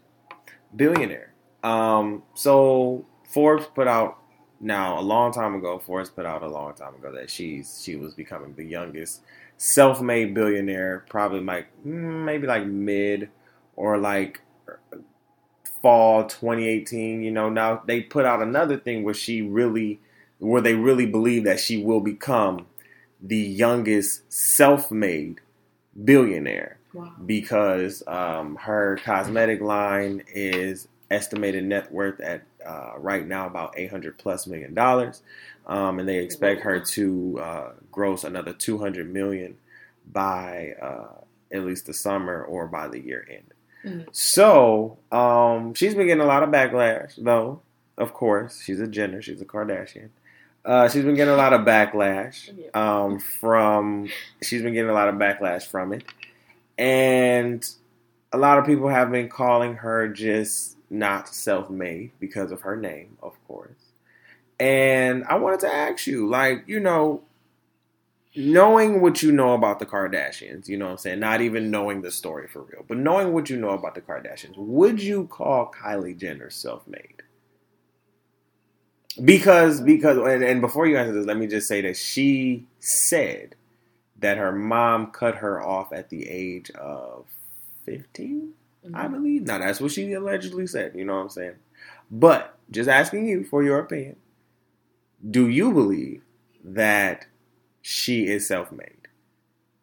[0.74, 1.32] billionaire.
[1.62, 4.18] Um, so Forbes put out
[4.64, 7.96] now a long time ago, Forbes put out a long time ago that she's she
[7.96, 9.22] was becoming the youngest
[9.58, 13.30] self-made billionaire, probably like mm, maybe like mid
[13.76, 14.40] or like
[15.82, 17.48] fall 2018, you know.
[17.48, 20.00] Now they put out another thing where she really
[20.38, 22.66] where they really believe that she will become
[23.20, 25.40] the youngest self-made
[26.04, 27.12] billionaire Wow.
[27.26, 34.18] because um, her cosmetic line is estimated net worth at uh, right now about 800
[34.18, 35.22] plus million dollars.
[35.66, 39.56] Um, and they expect her to uh, gross another 200 million
[40.12, 41.08] by uh,
[41.50, 43.50] at least the summer or by the year end.
[43.84, 44.08] Mhm.
[44.12, 47.60] so um, she's been getting a lot of backlash though
[47.96, 48.60] of course.
[48.62, 49.22] She's a jenner.
[49.22, 50.08] She's a kardashian.
[50.64, 54.08] Uh, she's been getting a lot of backlash um, from
[54.42, 56.04] she's been getting a lot of backlash from it.
[56.78, 57.66] And
[58.32, 63.16] a lot of people have been calling her just not self-made because of her name,
[63.22, 63.90] of course.
[64.58, 67.22] And I wanted to ask you, like, you know,
[68.36, 71.20] knowing what you know about the Kardashians, you know what I'm saying?
[71.20, 74.56] Not even knowing the story for real, but knowing what you know about the Kardashians,
[74.56, 77.22] would you call Kylie Jenner self-made?
[79.24, 83.54] Because because and, and before you answer this, let me just say that she said
[84.18, 87.26] that her mom cut her off at the age of
[87.84, 88.54] 15,
[88.92, 89.12] I Mhm.
[89.12, 89.42] believe.
[89.42, 90.94] Now, that's what she allegedly said.
[90.94, 91.54] You know what I'm saying?
[92.10, 94.16] But just asking you for your opinion.
[95.28, 96.22] Do you believe
[96.62, 97.26] that
[97.82, 99.08] she is self made?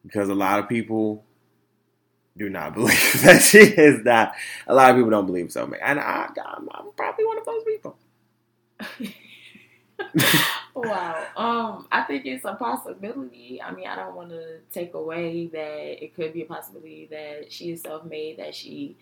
[0.04, 1.24] Because a lot of people
[2.36, 4.34] do not believe that she is not.
[4.66, 5.80] A lot of people don't believe self made.
[5.82, 7.96] And I, I'm, I'm probably one of those people.
[10.74, 11.26] wow.
[11.36, 13.60] Um, I think it's a possibility.
[13.62, 17.52] I mean, I don't want to take away that it could be a possibility that
[17.52, 18.96] she is self-made, that she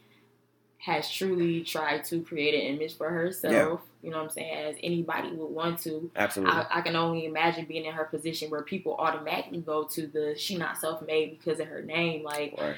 [0.79, 3.83] has truly tried to create an image for herself.
[4.03, 4.55] You know what I'm saying?
[4.55, 6.11] As anybody would want to.
[6.17, 6.55] Absolutely.
[6.55, 10.35] I, I can only imagine being in her position where people automatically go to the
[10.37, 12.25] she not self-made because of her name.
[12.25, 12.77] Like, right.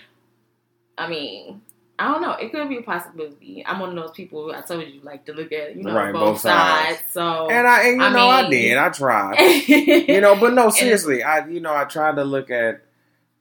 [0.99, 1.63] I mean.
[2.03, 2.33] I don't know.
[2.33, 3.62] It could be a possibility.
[3.65, 4.53] I'm one of those people.
[4.53, 6.97] I told you, like to look at you know Right, both, both sides.
[6.99, 7.03] sides.
[7.12, 8.77] So And I, and you I know, I did.
[8.77, 9.38] I tried.
[9.69, 12.83] you know, but no, seriously, I you know I tried to look at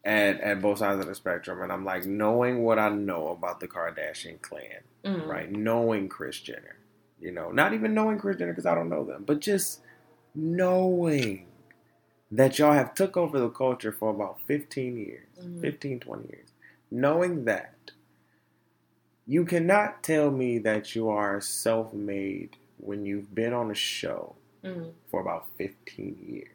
[0.05, 3.59] at at both sides of the spectrum, and I'm like knowing what I know about
[3.62, 5.28] the Kardashian clan, Mhm.
[5.28, 5.51] right?
[5.51, 6.76] Knowing Kris Jenner,
[7.20, 9.82] you know, not even knowing Kris Jenner because I don't know them, but just
[10.36, 11.45] knowing
[12.32, 15.62] that y'all have took over the culture for about 15 years, Mhm.
[15.62, 16.49] 15, 20 years,
[16.89, 17.74] knowing that.
[19.32, 24.91] You cannot tell me that you are self-made when you've been on a show Mhm.
[25.09, 26.49] for about 15 years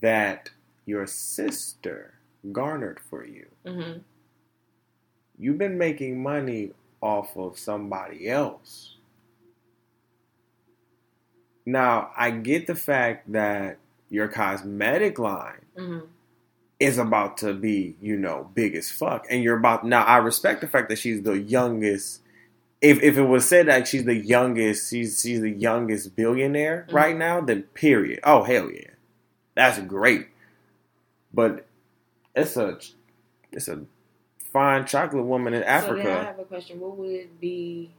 [0.00, 0.52] that
[0.86, 2.14] your sister
[2.50, 3.46] garnered for you.
[3.62, 4.04] Mhm.
[5.36, 8.96] You've been making money off of somebody else.
[11.66, 13.76] Now, I get the fact that
[14.08, 16.08] your cosmetic line Mhm.
[16.82, 19.26] Is about to be, you know, big as fuck.
[19.30, 22.20] And you're about now I respect the fact that she's the youngest
[22.80, 26.92] if if it was said that she's the youngest, she's she's the youngest billionaire Mhm.
[26.94, 28.20] right now, then period.
[28.24, 28.90] Oh hell yeah.
[29.54, 30.26] That's great.
[31.32, 31.66] But
[32.34, 32.78] it's a
[33.52, 33.84] it's a
[34.52, 36.02] fine chocolate woman in Africa.
[36.02, 36.80] So I have a question.
[36.80, 37.90] What would be,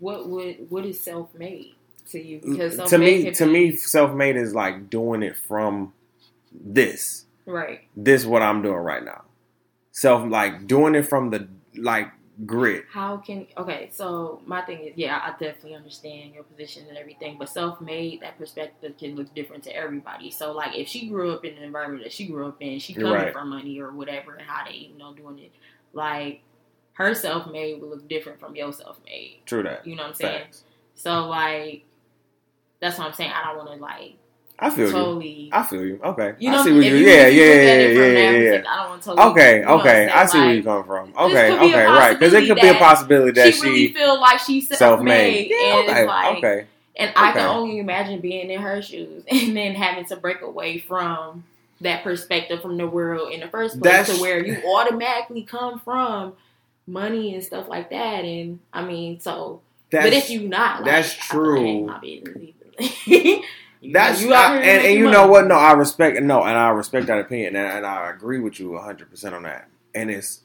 [0.00, 1.74] what would, what is self made
[2.10, 2.40] to you?
[2.44, 5.92] Because to me to be- me self made is like doing it from
[6.52, 7.26] this.
[7.50, 7.80] Right?
[7.96, 9.22] This is what I'm doing right now.
[9.92, 12.08] Self like doing it from the like
[12.46, 12.84] grit.
[12.90, 13.90] How can okay?
[13.92, 18.38] So my thing is, yeah, I definitely understand your position and everything, but self-made, that
[18.38, 20.30] perspective can look different to everybody.
[20.30, 22.94] So like, if she grew up in the environment that she grew up in, she
[22.94, 23.32] coming right.
[23.32, 25.52] from money or whatever, and how they you know doing it,
[25.92, 26.42] like
[26.94, 29.40] her self-made will look different from your self-made.
[29.46, 29.86] True that.
[29.86, 30.42] You know what I'm saying?
[30.44, 30.64] Facts.
[30.94, 31.84] So like,
[32.80, 33.32] that's what I'm saying.
[33.32, 34.14] I don't want to like
[34.62, 34.92] I feel you.
[34.92, 35.48] totally.
[35.52, 36.00] I feel you.
[36.04, 36.34] Okay.
[36.38, 36.96] You know, I see if you.
[36.96, 38.62] you, Yeah, you yeah, at yeah, yeah, yeah, yeah.
[38.68, 39.30] I don't want to totally.
[39.30, 40.08] Okay, you okay.
[40.08, 41.12] I see where Like, you come from.
[41.18, 42.18] Okay, could be a okay, right.
[42.18, 45.50] Because it could be a possibility that she really she feel like she's self-made.
[45.50, 46.66] Yeah, and okay, like, okay.
[46.96, 50.78] and I can only imagine being in her shoes and then having to break away
[50.78, 51.44] from
[51.80, 55.80] that perspective from the world in the first place That's- to where you automatically come
[55.80, 56.34] from
[56.86, 58.24] money and stuff like that.
[58.24, 63.42] And I mean, so That's, but if you not, like, that's I feel like, true.
[63.82, 64.22] ain't my business either.
[64.22, 65.16] You- That's you I- and, and you money.
[65.16, 65.46] know what?
[65.46, 68.76] No, I respect no, and I respect that opinion, and, and I agree with you
[68.78, 69.68] hundred percent on that.
[69.94, 70.40] And it's,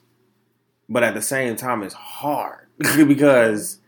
[0.90, 3.80] but at the same time, it's hard because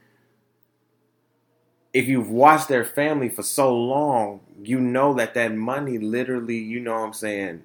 [1.94, 6.80] if you've watched their family for so long, you know that that money literally, you
[6.80, 7.64] know, what I'm saying,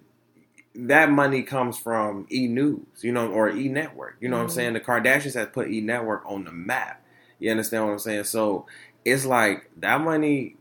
[0.74, 4.16] that money comes from E News, you know, or E Network.
[4.20, 4.52] You know what I'm Mhm.
[4.52, 4.72] saying?
[4.74, 7.02] The Kardashians have put E Network on the map.
[7.38, 8.24] You understand what I'm saying?
[8.24, 8.66] So
[9.04, 10.56] it's like that money.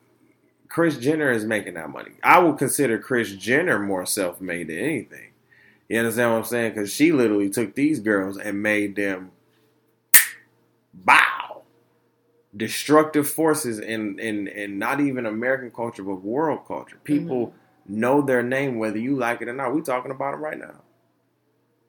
[0.72, 2.12] Kris Jenner is making that money.
[2.24, 5.32] I would consider Kris Jenner more self-made than anything.
[5.90, 6.72] You understand what I'm saying?
[6.72, 9.32] Because she literally took these girls and made them
[10.94, 11.64] bow.
[12.56, 17.00] Destructive forces in in in not even American culture but world culture.
[17.04, 18.00] People mm-hmm.
[18.00, 19.76] know their name whether you like it or not.
[19.76, 20.82] We talking about them right now.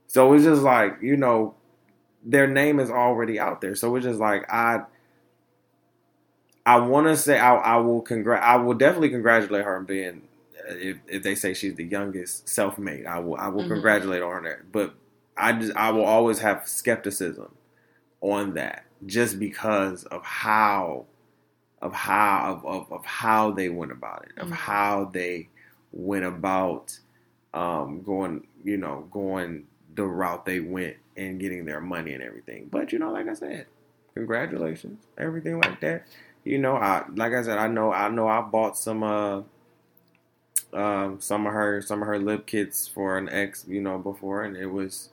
[0.08, 1.54] So it's just like you know,
[2.24, 3.76] their name is already out there.
[3.76, 4.80] So it's just like I.
[6.64, 10.22] I want to say I, I will congr- I will definitely congratulate her on being
[10.68, 13.68] uh, if, if they say she's the youngest self-made I will I will Mhm.
[13.68, 14.94] congratulate her on that but
[15.36, 17.52] I just I will always have skepticism
[18.20, 21.06] on that just because of how
[21.80, 24.52] of how of, of, of how they went about it of Mhm.
[24.54, 25.48] how they
[25.90, 26.98] went about
[27.54, 32.68] um, going you know going the route they went and getting their money and everything
[32.70, 33.66] but you know like I said
[34.14, 36.06] congratulations everything like that
[36.44, 39.42] you know I like I said I know I know I bought some uh
[40.72, 44.42] um some of her some of her lip kits for an ex you know before
[44.44, 45.10] and it was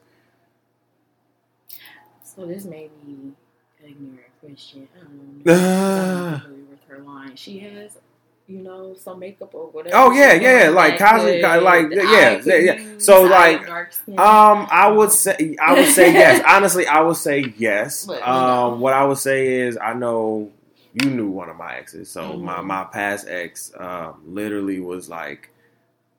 [2.24, 3.36] So this may be an
[3.84, 4.88] ignorant question.
[4.96, 5.52] I don't know.
[5.52, 7.36] I'm not familiar with her line.
[7.36, 7.98] She has,
[8.46, 9.96] you know, some makeup or whatever.
[9.96, 12.94] Oh, yeah, yeah, like that cosmic- could- like, the yeah, yeah, yeah.
[12.98, 13.68] So, like.
[14.08, 16.42] Um, I would say I would say yes.
[16.46, 18.06] Honestly, I would say yes.
[18.06, 18.26] But, you know.
[18.72, 20.50] Um, what I would say is I know
[20.94, 22.40] you knew one of my exes, so Mhm.
[22.42, 25.50] my my past ex um, literally was like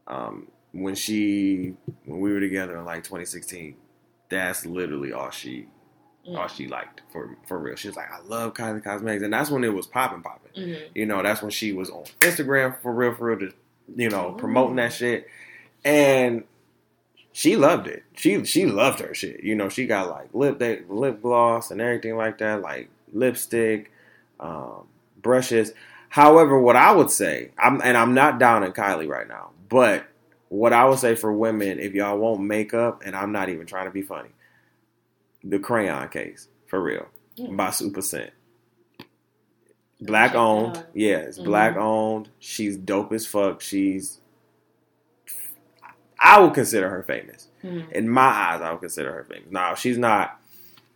[0.07, 1.73] um, when she
[2.05, 3.75] when we were together in like 2016.
[4.29, 5.67] That's literally all she
[6.27, 6.37] Mm.
[6.37, 7.75] all she liked for for real.
[7.75, 10.51] She was like, I love Kylie Cosmetics, and that's when it was popping, popping.
[10.55, 10.79] Mhm.
[10.93, 13.55] You know, that's when she was on Instagram for real, for real, just
[13.95, 14.37] you know, Ooh.
[14.37, 15.27] promoting that shit.
[15.83, 16.43] And
[17.33, 18.03] she loved it.
[18.15, 19.43] She she loved her shit.
[19.43, 23.91] You know, she got like lip lip gloss and everything like that, like lipstick,
[24.41, 24.87] um,
[25.21, 25.71] brushes.
[26.09, 30.05] However, what I would say, I'm and I'm not down on Kylie right now, but
[30.49, 33.85] what I would say for women, if y'all want makeup, and I'm not even trying
[33.85, 34.29] to be funny,
[35.43, 37.55] the crayon case for real Mm.
[37.55, 38.31] by Super Scent.
[40.01, 41.45] Black owned, yeah, it's Mhm.
[41.45, 42.27] black owned.
[42.39, 43.61] She's dope as fuck.
[43.61, 44.19] She's,
[46.19, 47.91] I would consider her famous Mhm.
[47.91, 48.61] in my eyes.
[48.61, 49.49] I would consider her famous.
[49.51, 50.39] Now she's not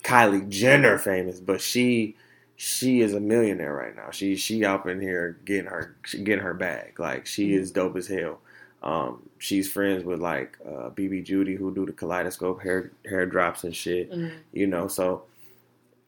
[0.04, 2.16] Kylie Jenner famous, but she
[2.56, 4.12] she is a millionaire right now.
[4.12, 7.00] She she up in here getting her getting her bag.
[7.00, 7.60] Like she Mhm.
[7.60, 8.40] is dope as hell.
[8.84, 13.64] Um, she's friends with like uh, BB Judy who do the kaleidoscope hair hair drops
[13.64, 14.32] and shit Mhm.
[14.54, 15.24] you know so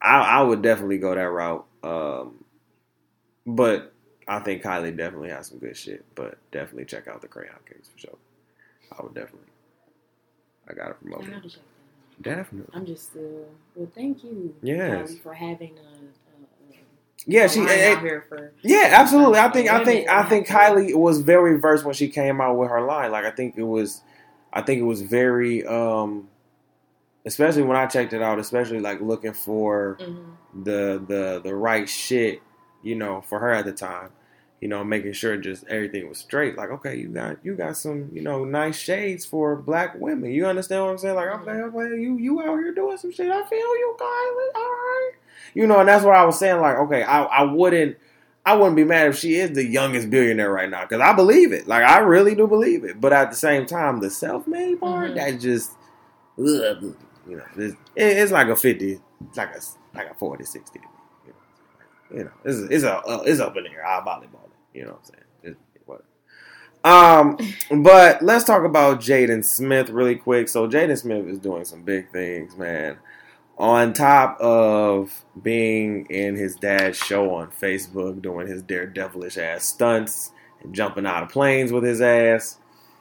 [0.01, 2.43] i i would definitely go that route um
[3.47, 3.93] but
[4.27, 7.89] i think kylie definitely has some good shit but definitely check out the crayon cakes
[7.89, 8.17] for sure
[8.97, 9.47] i would definitely
[10.69, 11.61] i promote it gotta check
[12.19, 12.73] Definitely.
[12.73, 13.45] I'm just still.
[13.75, 14.55] Well, thank you.
[14.63, 15.11] Yes.
[15.11, 16.16] Kylie, for having a.
[17.27, 17.59] Yeah, she.
[17.59, 18.53] line eh, here for.
[18.63, 19.37] Yeah, absolutely.
[19.39, 22.69] I think I think I think Kylie was very versed when she came out with
[22.69, 23.11] her line.
[23.11, 24.01] Like I think it was
[24.53, 26.29] I think it was very um
[27.25, 30.63] especially when I checked it out, especially like looking for Mhm.
[30.63, 32.41] the the the right shit,
[32.81, 34.09] you know, for her at the time.
[34.61, 36.57] You know, making sure just everything was straight.
[36.57, 40.31] Like, okay, you got you got some, you know, nice shades for black women.
[40.31, 41.15] You understand what I'm saying?
[41.15, 43.29] Like, okay, okay, you you out here doing some shit.
[43.29, 44.55] I feel you, Kylie.
[44.55, 45.11] All right.
[45.53, 46.61] You know, and that's what I was saying.
[46.61, 47.97] Like, okay, I, I wouldn't
[48.45, 51.51] I wouldn't be mad if she is the youngest billionaire right now because I believe
[51.51, 51.67] it.
[51.67, 52.99] Like, I really do believe it.
[53.01, 55.15] But at the same time, the self made part Mhm.
[55.15, 55.71] that just,
[56.39, 56.95] ugh,
[57.27, 59.59] you know, it's, it- it's like a fifty, it's like a
[59.97, 60.79] like a 40, 60.
[61.25, 63.85] You know, you know, it's it's a uh, it's up in the air.
[63.85, 64.77] I volleyball it.
[64.77, 65.23] You know what I'm saying?
[66.83, 67.37] Um,
[67.83, 70.47] but let's talk about Jaden Smith really quick.
[70.47, 72.97] So Jaden Smith is doing some big things, man.
[73.57, 80.31] On top of being in his dad's show on Facebook, doing his daredevilish ass stunts
[80.61, 82.57] and jumping out of planes with his ass,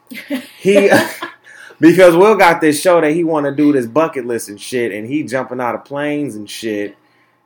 [0.59, 0.89] he
[1.79, 4.91] because Will got this show that he want to do this bucket list and shit,
[4.91, 6.97] and he jumping out of planes and shit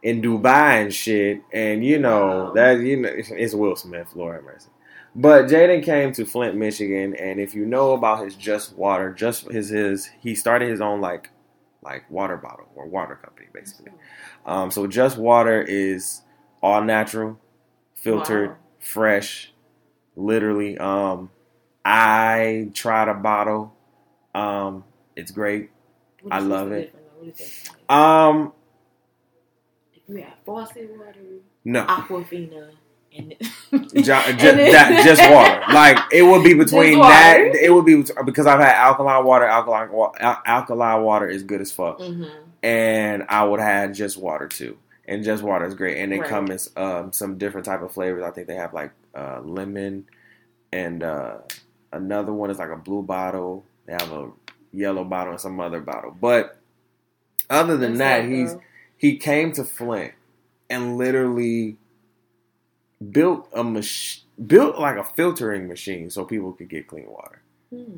[0.01, 2.51] in Dubai and shit, and you know Wow.
[2.53, 4.69] that you know it's Will Smith, Lord have mercy.
[5.13, 9.51] But Jaden came to Flint, Michigan, and if you know about his Just Water, just
[9.51, 11.29] his his he started his own like
[11.83, 13.91] like water bottle or water company basically.
[14.45, 16.21] Um, so Just Water is
[16.61, 17.39] all natural,
[17.95, 18.57] filtered, Wow.
[18.79, 19.53] fresh,
[20.15, 20.77] literally.
[20.77, 21.29] Um,
[21.85, 23.73] I tried a bottle.
[24.35, 24.83] Um,
[25.15, 25.71] it's great.
[26.29, 26.93] I love it.
[26.93, 27.07] difference?
[27.17, 27.93] What is that?
[27.93, 28.53] Um,
[30.07, 31.19] you have faucet water,
[31.63, 32.71] no, Aquafina,
[33.15, 35.61] and ju- ju- and that just water.
[35.73, 37.39] Like it would be between that.
[37.61, 39.45] It would be because I've had alkaline water.
[39.45, 39.89] Alkaline
[40.19, 42.29] al- alkaline water is good as fuck, Mhm.
[42.63, 44.77] and I would have just water too.
[45.07, 46.29] And just water is great, and they Right.
[46.29, 48.23] come in um, some different type of flavors.
[48.23, 50.05] I think they have like uh, lemon,
[50.71, 51.37] and uh,
[51.91, 53.65] another one is like a blue bottle.
[53.87, 54.29] They have a
[54.71, 56.15] yellow bottle and some other bottle.
[56.21, 56.57] But
[57.49, 58.59] other than That's that, he's uh,
[58.95, 60.13] he came to Flint
[60.69, 61.75] and literally
[63.09, 67.41] built a mach- built like a filtering machine so people could get clean water.
[67.69, 67.97] hmm.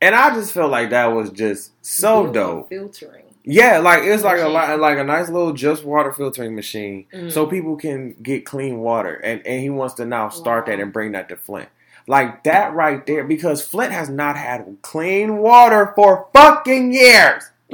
[0.00, 2.68] And I just felt like that was just so Built dope.
[2.68, 3.24] Filtering.
[3.42, 7.32] Yeah, like it's like a li- like a nice little just water filtering machine Mm.
[7.32, 9.14] so people can get clean water.
[9.14, 11.68] And and he wants to now start that and bring that to Flint.
[12.06, 17.50] Like that right there because Flint has not had clean water for fucking years.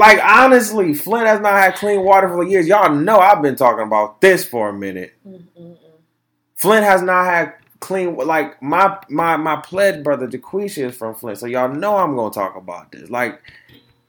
[0.00, 2.66] like honestly, Flint has not had clean water for years.
[2.66, 5.12] Y'all know I've been talking about this for a minute.
[5.26, 5.76] Mm-mm-mm.
[6.56, 11.38] Flint has not had clean like my my my pledge brother DeQuisha is from Flint,
[11.38, 13.10] so y'all know I'm gonna talk about this.
[13.10, 13.40] Like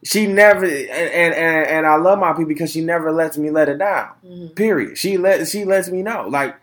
[0.04, 3.50] she never and and and, and I love my people because she never lets me
[3.50, 4.10] let it down.
[4.26, 4.56] Mhm.
[4.56, 4.98] Period.
[4.98, 6.56] She let she lets me know like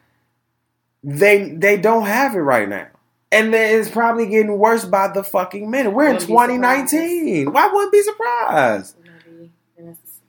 [1.05, 2.89] they they don't have it right now.
[3.31, 5.91] And then it's probably getting worse by the fucking minute.
[5.91, 7.53] We're in 2019.
[7.53, 8.97] Why wouldn't be surprised?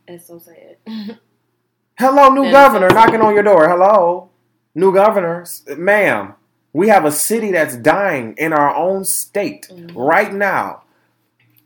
[0.10, 0.78] That's, so sad.
[1.99, 3.70] Hello, new That governor so- knocking on your door.
[3.70, 4.30] Hello,
[4.74, 5.45] new governor,
[5.78, 6.34] ma'am.
[6.74, 9.91] We have a city that's dying in our own state Mhm.
[9.95, 10.84] right now.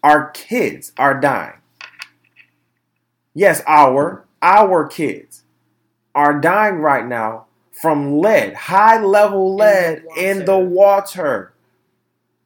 [0.04, 1.60] Our kids are dying.
[3.34, 5.44] Yes, our our kids
[6.14, 11.53] are dying right now from lead, high level lead the in the water.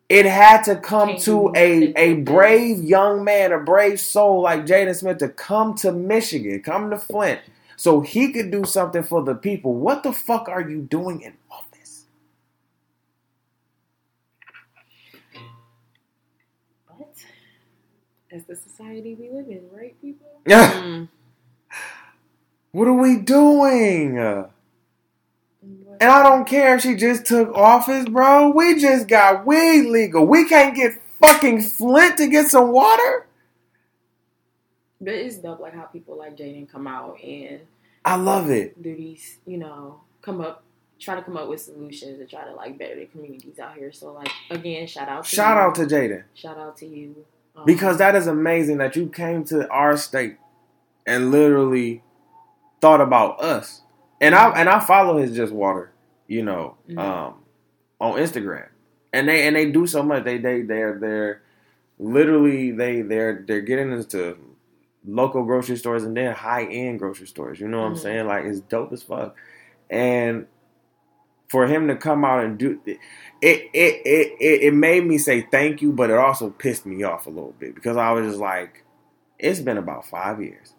[0.09, 4.95] It had to come to a, a brave young man, a brave soul like Jaden
[4.95, 7.41] Smith to come to Michigan, come to Flint,
[7.75, 9.73] so he could do something for the people.
[9.75, 12.05] What the fuck are you doing in office?
[16.87, 17.07] But
[18.31, 20.27] that's the society we live in, right, people?
[20.45, 20.73] Yeah.
[20.83, 21.09] Mm.
[22.71, 24.17] What are we doing?
[25.99, 28.49] And I don't care if she just took office, bro.
[28.49, 30.25] We just got weed legal.
[30.25, 33.27] We can't get fucking Flint to get some water.
[34.99, 37.61] But it's dope, like how people like Jaden come out and
[38.03, 38.81] I love it.
[38.81, 40.63] do these, you know, come up,
[40.99, 43.91] try to come up with solutions to try to like better the communities out here.
[43.91, 45.61] So, like again, shout out, to Shout you.
[45.61, 47.25] out to Jaden shout out to you,
[47.55, 50.37] um, because that is amazing that you came to our state
[51.05, 52.01] and literally
[52.81, 53.81] thought about us.
[54.19, 55.91] And I and I follow his just water,
[56.27, 56.97] you know, Mhm.
[56.99, 57.35] um,
[57.99, 58.67] on Instagram,
[59.13, 60.23] and they and they do so much.
[60.23, 61.41] They they they're they're
[61.99, 64.37] literally they they're they're getting into
[65.05, 67.59] local grocery stores and then high end grocery stores.
[67.59, 67.99] You know what I'm Mhm.
[67.99, 68.27] saying?
[68.27, 69.35] Like it's dope as fuck.
[69.89, 70.47] And
[71.49, 72.97] For him to come out and do it,
[73.41, 77.25] it it it it made me say thank you, but it also pissed me off
[77.25, 78.83] a little bit because I was just like,
[79.39, 80.73] it's been about five years.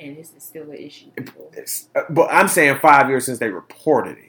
[0.00, 1.06] And this is still an issue.
[1.52, 4.24] It's- uh, but I'm saying five years since they reported it.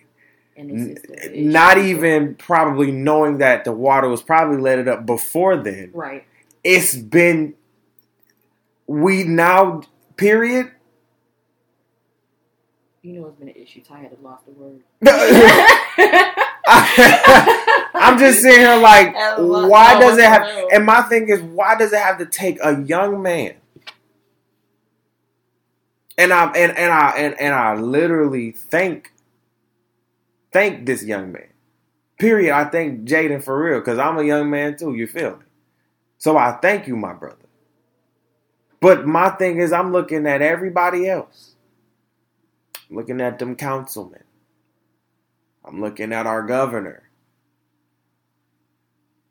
[0.57, 4.57] And this is still an N- Not even probably knowing that the water was probably
[4.57, 5.91] let it up before then.
[5.93, 6.25] Right.
[6.63, 7.53] It's been
[8.87, 9.83] we now
[10.17, 10.71] period.
[13.01, 13.81] You know it's been an issue.
[13.81, 14.81] Ty had to lost the word.
[18.01, 19.13] I'm just sitting here like,
[19.69, 20.41] why does it have?
[20.73, 23.53] And my thing is, why does it have to take a young man?
[26.19, 29.13] And I and and I and, and I literally thank
[30.51, 31.47] thank this young man.
[32.19, 32.53] Period.
[32.53, 34.95] I thank Jaden for real because I'm a young man too.
[34.95, 35.45] You feel me?
[36.19, 37.37] So I thank you, my brother.
[38.81, 41.55] But my thing is, I'm looking at everybody else.
[42.89, 44.23] I'm looking at them councilmen.
[45.65, 47.03] I'm looking at our governor.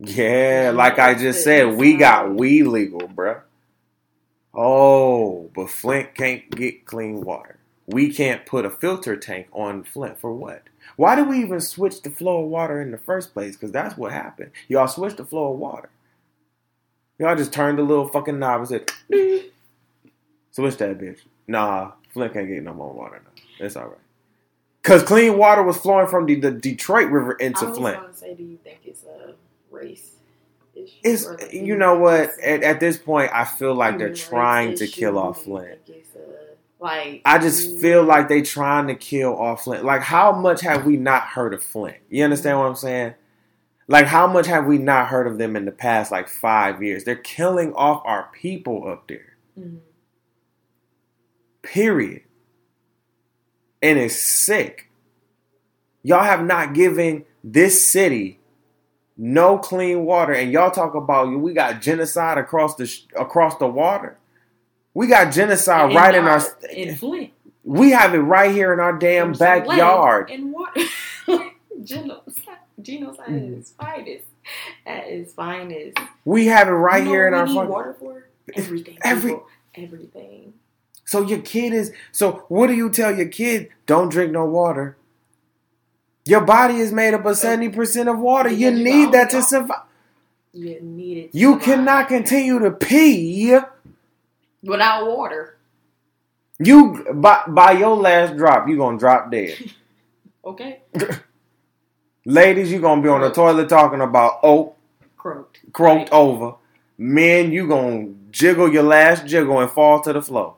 [0.01, 3.43] Yeah, like I just said, we got we legal, bruh.
[4.61, 7.59] Oh, but Flint can't get clean water.
[7.86, 10.64] We can't put a filter tank on Flint for what?
[10.96, 13.54] Why do we even switch the flow of water in the first place?
[13.54, 14.50] Because that's what happened.
[14.66, 15.90] Y'all switched the flow of water.
[17.20, 18.90] Y'all just turned the little fucking knob and said,
[20.50, 21.20] switch that bitch.
[21.46, 23.64] Nah, Flint can't get no more water now.
[23.64, 23.98] It's all right.
[24.82, 28.00] Because clean water was flowing from the, the Detroit River into I was Flint.
[28.00, 29.34] gonna say, do you think it's a
[29.70, 30.17] race?
[31.02, 32.30] It's you know what?
[32.40, 35.84] At, at this point, I feel like they're trying to kill off Flint.
[35.86, 39.84] think it's a- Like I just feel like they're trying to kill off Flint.
[39.84, 41.96] Like how much have we not heard of Flint?
[42.08, 43.14] You understand what I'm saying?
[43.88, 47.04] Like how much have we not heard of them in the past like five years?
[47.04, 49.36] They're killing off our people up there.
[49.58, 49.78] Mhm.
[51.62, 52.22] Period.
[53.82, 54.90] And it's sick.
[56.02, 58.38] Y'all have not given this city
[59.18, 63.66] no clean water, and y'all talk about we got genocide across the sh- across the
[63.66, 64.16] water.
[64.94, 66.40] We got genocide right in our.
[66.70, 67.32] in Flint.
[67.64, 70.30] We have it right here in our damn There's backyard.
[70.30, 70.80] and water.
[71.84, 73.52] genocide, genocide mm-hmm.
[73.52, 74.24] at its finest.
[74.86, 75.98] At its finest.
[76.24, 77.68] We have it right You know here in our need fucking.
[77.68, 78.98] water for everything.
[79.02, 79.46] Every- people.
[79.74, 80.54] everything.
[81.04, 81.92] So your kid is.
[82.12, 83.70] So what do you tell your kid?
[83.86, 84.97] Don't drink no water.
[86.28, 88.50] Your body is made up of seventy percent of water.
[88.50, 89.82] You need that to survive.
[90.52, 91.30] You need it.
[91.34, 93.56] You cannot continue to pee.
[94.62, 95.56] without water.
[96.58, 99.56] You by by your last drop, you're gonna drop dead.
[100.44, 100.80] Okay,
[102.24, 104.74] Ladies, you're gonna be on the toilet talking about oh
[105.16, 105.60] croaked.
[105.72, 106.54] croaked over.
[106.96, 110.56] Men, you gonna jiggle your last jiggle and fall to the floor.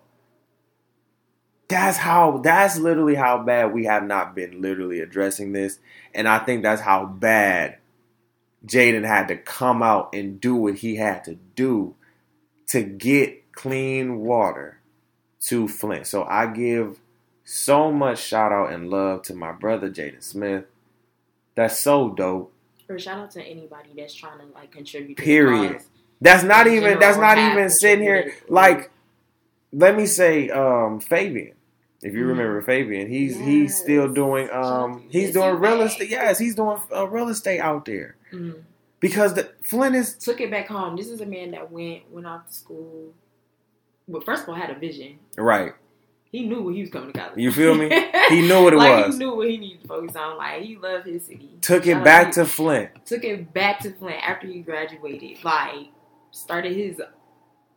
[1.71, 2.39] That's how.
[2.39, 5.79] That's literally how bad we have not been literally addressing this,
[6.13, 7.79] and I think that's how bad
[8.67, 11.95] Jaden had to come out and do what he had to do
[12.69, 14.81] to get clean water
[15.43, 16.07] to Flint.
[16.07, 17.01] So I give
[17.45, 20.65] so much shout out and love to my brother Jaden Smith.
[21.55, 22.53] That's so dope.
[22.89, 25.17] Or shout out to anybody that's trying to like contribute.
[25.17, 25.81] Period.
[25.81, 25.85] The.
[26.21, 26.99] That's not even.
[26.99, 28.35] That's not even sitting here.
[28.49, 28.91] Like,
[29.73, 31.55] let me say, um, Fabian.
[32.03, 34.49] If you remember Fabian, he's he's still doing.
[34.51, 36.09] Um, he's Missy doing real estate.
[36.09, 38.63] Yes, he's doing uh, real estate out there Mhm.
[39.01, 40.97] because the Flint is Took it back home.
[40.97, 43.13] This is a man that went went off to school.
[44.09, 45.19] Well, first of all, had a vision.
[45.37, 45.75] right.
[46.33, 47.37] He knew what he was coming to college.
[47.39, 47.89] You feel me?
[48.29, 49.15] He knew what it like, was.
[49.15, 50.37] He knew what he needed to focus on.
[50.39, 51.51] Like he loved his city.
[51.61, 52.91] Took it back to to Flint.
[53.05, 55.43] took it back to Flint after he graduated.
[55.45, 55.89] Like
[56.31, 57.03] started his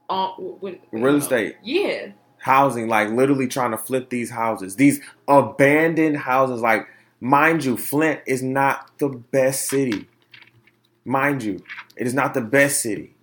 [0.10, 1.56] um with, Real estate.
[1.64, 2.10] Yeah,
[2.44, 6.60] housing, like literally trying to flip these houses, these abandoned houses.
[6.60, 6.86] Like,
[7.22, 10.10] mind you, Flint is not the best city.
[11.06, 11.64] Mind you,
[11.96, 13.16] it is not the best city,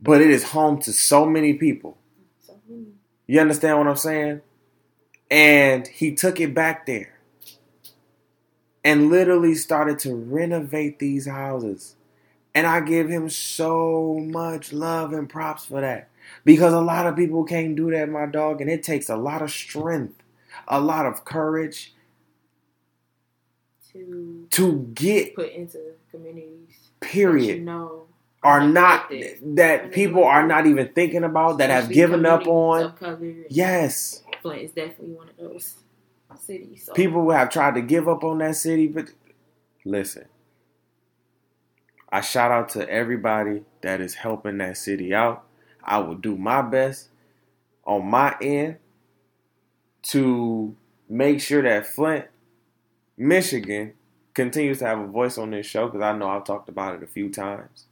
[0.00, 1.98] but it is home to so many people.
[3.26, 4.42] You understand what I'm saying?
[5.28, 7.18] And he took it back there
[8.84, 11.96] and literally started to renovate these houses.
[12.54, 16.08] And I give him so much love and props for that.
[16.46, 18.60] Because a lot of people can't do that, my dog.
[18.60, 20.22] And it takes a lot of strength,
[20.68, 21.92] a lot of courage
[23.92, 25.78] to to get, put into
[26.10, 26.90] communities.
[27.00, 27.58] period.
[27.58, 28.04] You know,
[28.44, 29.10] Are not
[29.56, 32.94] that people are not even thinking about that have given up on.
[33.50, 34.22] Yes.
[34.40, 35.74] Flint is definitely one of those
[36.38, 36.84] cities.
[36.86, 36.92] So.
[36.92, 39.06] People have tried to give up on that city, but
[39.84, 40.26] listen.
[42.12, 45.42] I shout out to everybody that is helping that city out.
[45.86, 47.08] I will do my best
[47.86, 48.78] on my end
[50.04, 50.76] to
[51.08, 52.26] make sure that Flint
[53.16, 53.94] Michigan
[54.34, 57.02] continues to have a voice on this show because I know I've talked about it
[57.02, 57.86] a few times,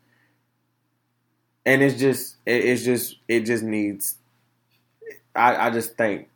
[1.66, 4.16] and it's just it, it's just it just needs.
[5.34, 6.28] I I just think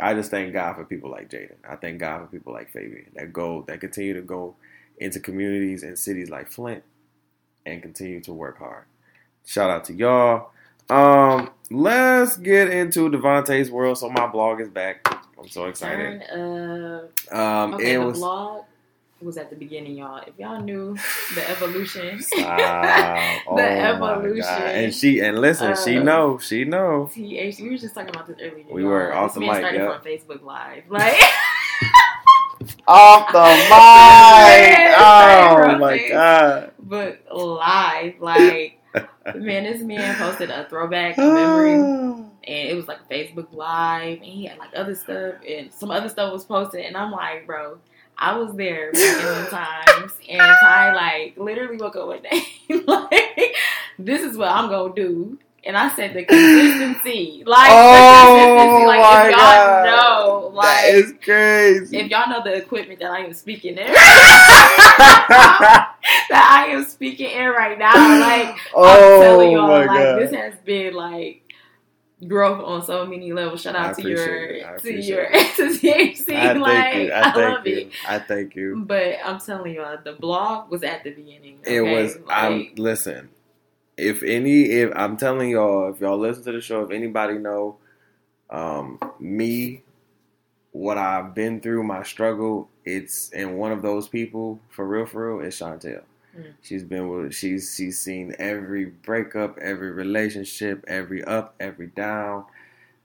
[0.00, 1.56] I just thank God for people like Jaden.
[1.68, 4.56] I thank God for people like Fabian that go that continue to go
[4.98, 6.84] into communities and cities like Flint
[7.66, 8.84] and continue to work hard.
[9.46, 10.51] Shout out to y'all.
[10.92, 13.98] Um, let's get into Devontae's world.
[13.98, 15.06] So my blog is back.
[15.38, 16.22] I'm so excited.
[16.28, 16.40] Turn,
[17.32, 18.64] uh, Um, okay, it the was vlog
[19.22, 20.20] was at the beginning, y'all.
[20.26, 20.96] If y'all knew
[21.34, 23.38] the evolution, Wow.
[23.46, 24.44] Oh the my evolution.
[24.44, 27.08] And she and listen, she Uh, know, she know.
[27.14, 28.64] TH, we were just talking about this earlier.
[28.70, 28.90] We y'all.
[28.90, 29.98] were, off This the man mic, started yeah.
[29.98, 31.14] from Facebook Live, like.
[32.86, 33.38] Off the
[33.72, 34.94] mic.
[34.98, 36.72] Oh my god.
[36.80, 38.78] but live, like
[39.34, 42.30] man, this man posted a throwback memory, oh.
[42.44, 46.08] and it was like Facebook Live, and he had like other stuff, and some other
[46.08, 47.78] stuff was posted, and I'm like, bro,
[48.18, 52.42] I was there in times, and Ty like literally woke up one day,
[52.86, 53.54] like
[53.98, 55.38] this is what I'm gonna do.
[55.64, 59.84] And I said the consistency, like Oh the consistency, oh like my if y'all God.
[59.84, 61.96] know, like that is crazy.
[61.98, 63.86] if y'all know the equipment that I am speaking in,
[66.30, 70.18] that I am speaking in right now, like I'm oh telling y'all, my like god.
[70.20, 71.42] this has been like
[72.26, 73.62] growth on so many levels.
[73.62, 74.66] Shout out to your appreciate it.
[74.66, 75.36] I to your to
[76.26, 76.36] THC.
[76.36, 77.12] I like thank you.
[77.12, 77.76] I I, love you.
[77.76, 77.92] it.
[78.08, 78.82] I thank you.
[78.86, 81.58] But I'm telling y'all, the blog was at the beginning.
[81.64, 82.16] It was.
[82.16, 83.30] like, I'm listen.
[83.96, 87.76] If any, if I'm telling y'all, if y'all listen to the show, if anybody know,
[88.48, 89.82] um, me,
[90.72, 95.36] what I've been through, my struggle, it's and one of those people for real, for
[95.36, 96.02] real, is Chantel.
[96.36, 96.52] Mm.
[96.62, 97.34] She's been with.
[97.34, 102.44] She's she's seen every breakup, every relationship, every up, every down.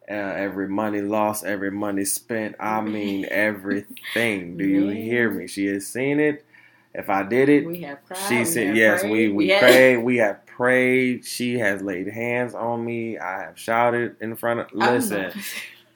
[0.10, 2.56] Uh, every money lost, every money spent.
[2.62, 4.56] I mean everything.
[4.58, 5.48] Do you hear me?
[5.48, 6.46] She has seen it.
[6.94, 8.18] If I did it, we have cried.
[8.30, 9.98] she said, "Yes, prayed, we we have- prayed.
[9.98, 11.26] We have prayed.
[11.26, 13.18] She has laid hands on me.
[13.18, 14.68] I have shouted in front of.
[14.74, 15.32] Listen.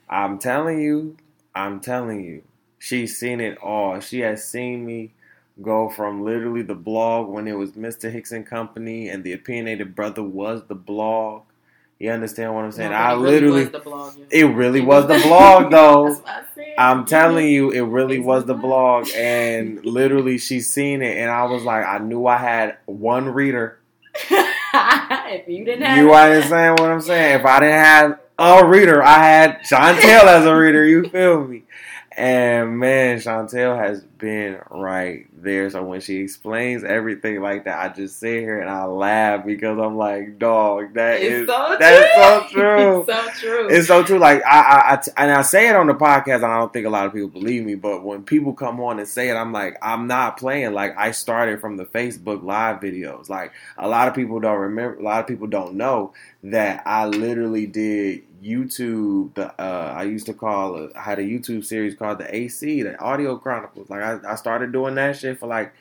[0.09, 1.15] I'm telling you,
[1.55, 2.43] I'm telling you,
[2.79, 4.01] she's seen it all.
[4.01, 5.13] She has seen me
[5.61, 8.11] go from literally the blog when it was Mr.
[8.11, 11.43] Hicks and Company, and the opinionated brother was the blog.
[11.99, 12.91] You understand what I'm saying?
[12.91, 14.13] No, I but it really literally, was the blog.
[14.17, 14.25] yeah.
[14.31, 16.07] it really was the blog though.
[16.09, 16.73] That's what I said.
[16.77, 21.43] I'm telling you, it really was the blog, and literally, she seen it, and I
[21.43, 23.79] was like, I knew I had one reader.
[24.15, 27.39] if you didn't have You understand what I'm saying?
[27.39, 30.83] If I didn't have a reader, I had Chantel as a reader.
[30.83, 31.63] You feel me?
[32.17, 35.69] And man, Chantel has been right there.
[35.69, 39.77] So when she explains everything like that, I just sit here and I laugh because
[39.79, 42.21] I'm like, dog, that it's is so that's true.
[42.21, 42.99] so true.
[43.01, 43.67] it's so true.
[43.69, 44.19] It's so true.
[44.19, 46.35] Like I, I, I t- and I say it on the podcast.
[46.35, 48.99] And I don't think a lot of people believe me, but when people come on
[48.99, 50.73] and say it, I'm like, I'm not playing.
[50.73, 53.29] Like I started from the Facebook live videos.
[53.29, 54.99] Like a lot of people don't remember.
[54.99, 56.13] A lot of people don't know
[56.43, 59.33] that I literally did YouTube.
[59.35, 60.75] The uh, I used to call.
[60.85, 63.89] it- I had a YouTube series called the AC, the Audio Chronicles.
[63.89, 65.73] Like I, I started doing that shit for like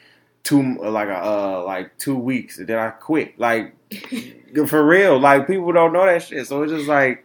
[0.43, 3.39] two, like a, uh, like two weeks, and then I quit.
[3.39, 3.75] Like
[4.67, 5.19] for real.
[5.19, 6.47] Like people don't know that shit.
[6.47, 7.25] So it's just like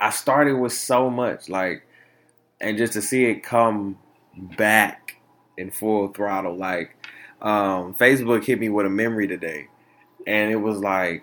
[0.00, 1.86] I started with so much, like,
[2.60, 3.98] and just to see it come
[4.56, 5.16] back
[5.56, 6.96] in full throttle, like,
[7.40, 9.68] um, Facebook hit me with a memory today,
[10.26, 11.22] and it was like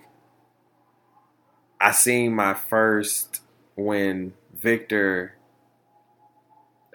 [1.79, 3.41] I seen my first
[3.75, 5.35] when Victor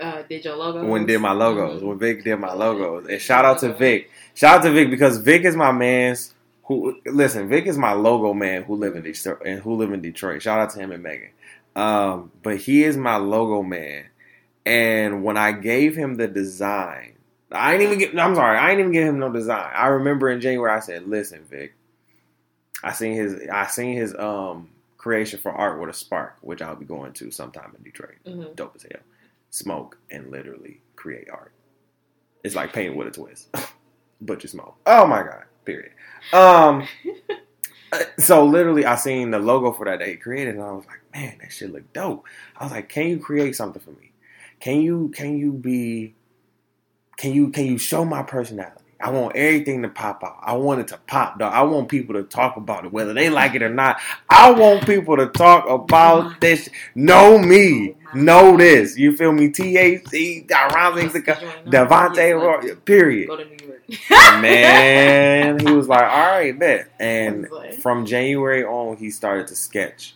[0.01, 0.85] uh, did your logo?
[0.87, 1.87] when did my logos Mhm.
[1.87, 5.19] when Vic did my logos and shout out to Vic shout out to Vic because
[5.19, 6.35] Vic is my man's
[6.65, 10.01] who listen Vic is my logo man who live in Detroit and who live in
[10.01, 11.31] Detroit shout out to him and Megan
[11.77, 14.05] um but he is my logo man
[14.67, 17.13] and when I gave him the design
[17.51, 20.29] I ain't even get I'm sorry I ain't even give him no design I remember
[20.31, 21.75] in January I said listen Vic
[22.85, 24.69] I seen his I seen his um
[24.99, 28.55] creation for art with a spark which I'll be going to sometime in Detroit Mhm.
[28.57, 29.01] dope as hell.
[29.51, 31.53] Smoke and literally create art.
[32.45, 33.49] It's like paint with a twist,
[34.21, 34.77] but you smoke.
[34.87, 35.45] Oh my god!
[35.65, 35.93] Period.
[36.33, 36.87] Um.
[37.93, 41.01] uh, so literally, I seen the logo for that he created, and I was like,
[41.15, 42.27] man, that shit look dope.
[42.57, 44.13] I was like, can you create something for me?
[44.61, 45.11] Can you?
[45.15, 46.15] Can you be?
[47.17, 47.51] Can you?
[47.51, 48.85] Can you show my personality?
[49.01, 50.39] I want everything to pop out.
[50.43, 51.53] I want it to pop, dog.
[51.53, 54.01] I want people to talk about it, whether they like it or not.
[54.29, 56.69] I want people to talk about this.
[56.97, 58.99] Know me, know this.
[58.99, 59.51] You feel me?
[59.51, 60.95] THC, Ron
[61.71, 63.29] Devontae, Roy, period.
[63.29, 64.41] Go to New York.
[64.43, 66.91] Man, he was like, all right, bet.
[66.99, 70.15] And I was like- from January on, he started to sketch.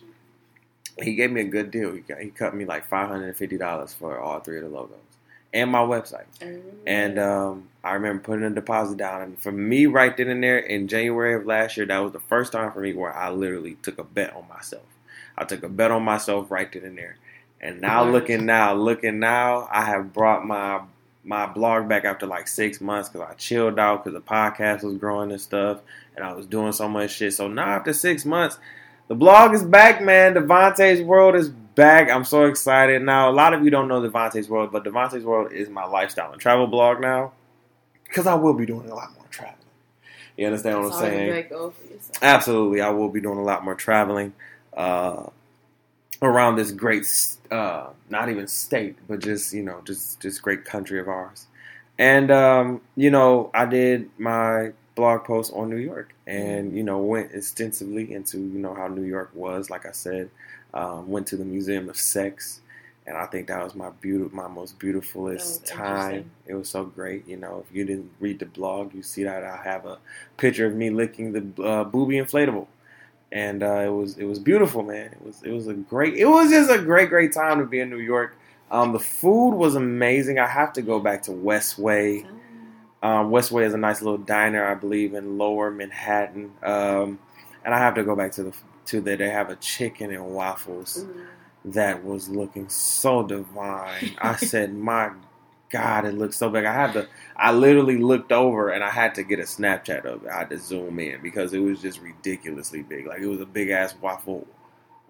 [1.01, 1.91] He gave me a good deal.
[1.93, 4.63] He, got, he cut me like five hundred and fifty dollars for all three of
[4.63, 4.97] the logos,
[5.53, 6.25] and my website.
[6.85, 9.21] And um, I remember putting a deposit down.
[9.21, 12.19] And for me, right then and there in January of last year, that was the
[12.19, 14.83] first time for me where I literally took a bet on myself.
[15.37, 17.17] I took a bet on myself right then and there.
[17.61, 20.81] And now looking now, looking now, I have brought my
[21.25, 24.97] my blog back after like six months because I chilled out because the podcast was
[24.97, 25.79] growing and stuff,
[26.17, 27.33] and I was doing so much shit.
[27.33, 28.57] So now after six months,
[29.07, 30.33] the blog is back, man.
[30.33, 32.09] Devontae's World is back.
[32.09, 33.01] I'm so excited.
[33.01, 36.31] Now, a lot of you don't know Devontae's World, but Devontae's World is my lifestyle
[36.31, 37.33] and travel blog now
[38.13, 39.57] because I will be doing a lot more traveling.
[40.37, 41.29] You understand what I'm saying?
[41.29, 42.19] great goal for yourself.
[42.21, 44.33] Absolutely, I will be doing a lot more traveling
[44.75, 45.27] uh,
[46.21, 47.05] around this great,
[47.51, 51.47] uh, not even state, but just you know, just just great country of ours.
[51.97, 56.99] And um, you know, I did my blog post on New York, and you know,
[56.99, 59.69] went extensively into you know how New York was.
[59.69, 60.29] Like I said,
[60.73, 62.61] um, went to the Museum of Sex.
[63.05, 66.31] And I think that was my beautiful, my most beautifulest time.
[66.47, 67.27] It was so great.
[67.27, 69.97] You know, if you didn't read the blog, you see that I have a
[70.37, 72.67] picture of me licking the uh, booby inflatable,
[73.29, 75.07] and uh, it was it was beautiful, man.
[75.07, 76.13] It was it was a great.
[76.15, 78.37] It was just a great great time to be in New York.
[78.71, 80.39] Um, the food was amazing.
[80.39, 82.25] I have to go back to Westway.
[83.03, 86.53] Um, Westway is a nice little diner, I believe, in Lower Manhattan.
[86.63, 87.19] Um,
[87.65, 88.53] and I have to go back to the
[88.87, 91.25] to that they have a chicken and waffles Ooh.
[91.65, 94.15] that was looking so divine.
[94.21, 95.11] I said, "My
[95.69, 97.07] God, it looks so big." I had to.
[97.35, 100.29] I literally looked over and I had to get a Snapchat of it.
[100.29, 103.07] I had to zoom in because it was just ridiculously big.
[103.07, 104.47] Like it was a big ass waffle,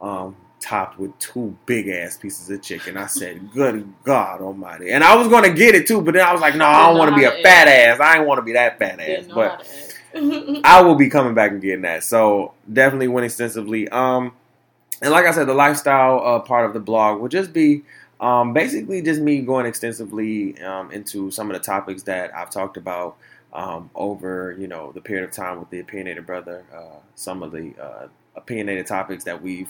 [0.02, 2.98] um, topped with two big ass pieces of chicken.
[2.98, 6.26] I said, "Good God Almighty!" And I was going to get it too, but then
[6.26, 8.00] I was like, "No, I don't want to be a fat ass.
[8.00, 10.03] I didn't want to be that fat ass." But how to act.
[10.64, 12.04] I will be coming back and getting that.
[12.04, 13.90] So definitely went extensively.
[13.90, 14.34] Um,
[15.02, 17.84] and like I said, the lifestyle uh, part of the blog will just be
[18.20, 22.78] um, basically just me going extensively um, into some of the topics that I've talked
[22.78, 23.18] about
[23.52, 26.64] um, over you know the period of time with the opinionated brother.
[26.74, 29.70] Uh, some of the uh, opinionated topics that we've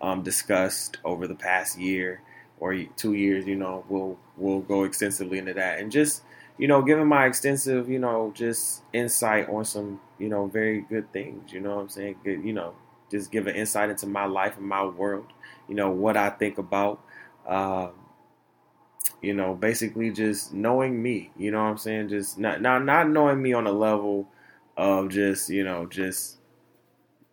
[0.00, 2.20] um, discussed over the past year
[2.60, 3.46] or two years.
[3.46, 6.22] You know, we'll we'll go extensively into that and just
[6.58, 11.12] you know, giving my extensive, you know, just insight on some, you know, very good
[11.12, 11.52] things.
[11.52, 12.16] You know what I'm saying?
[12.24, 12.74] Good, you know,
[13.10, 15.26] just give an insight into my life and my world.
[15.68, 17.00] You know what I think about.
[17.46, 17.92] Um,
[19.20, 21.30] you know, basically just knowing me.
[21.36, 22.08] You know what I'm saying?
[22.08, 24.28] Just not not not knowing me on a level
[24.76, 26.36] of just you know just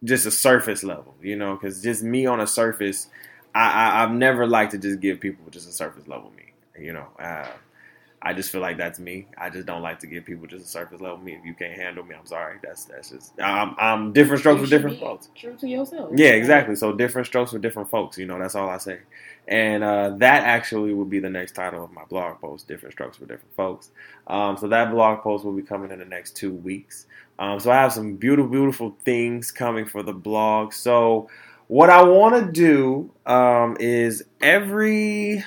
[0.03, 1.15] just a surface level.
[1.21, 3.07] You know, because just me on a surface,
[3.53, 6.53] I, I I've never liked to just give people just a surface level me.
[6.79, 7.07] You know.
[7.19, 7.47] Uh,
[8.23, 9.27] I just feel like that's me.
[9.35, 11.33] I just don't like to give people just a surface level me.
[11.33, 12.57] If you can't handle me, I'm sorry.
[12.61, 15.29] That's that's just I'm, I'm different strokes You with different folks.
[15.35, 16.11] True to yourself.
[16.13, 16.75] Yeah, exactly.
[16.75, 18.19] So different strokes for different folks.
[18.19, 18.99] You know, that's all I say.
[19.47, 23.17] And uh, that actually would be the next title of my blog post: "Different Strokes
[23.17, 23.89] for Different Folks."
[24.27, 27.07] Um, so that blog post will be coming in the next two weeks.
[27.39, 30.73] Um, so I have some beautiful, beautiful things coming for the blog.
[30.73, 31.27] So
[31.67, 35.43] what I want to do um, is every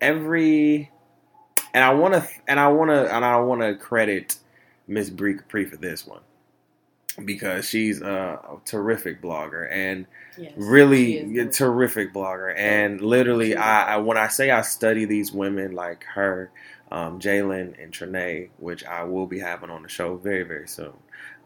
[0.00, 0.90] every
[1.74, 4.38] and I want to and I want to and I want to credit
[4.86, 6.20] Miss Bree Capri for this one
[7.24, 10.06] because she's a, a terrific blogger and
[10.36, 12.56] Yes, really a terrific blogger.
[12.56, 16.50] And literally, I, I when I say I study these women like her,
[16.92, 20.92] um, Jalen and Trinae, which I will be having on the show very very soon.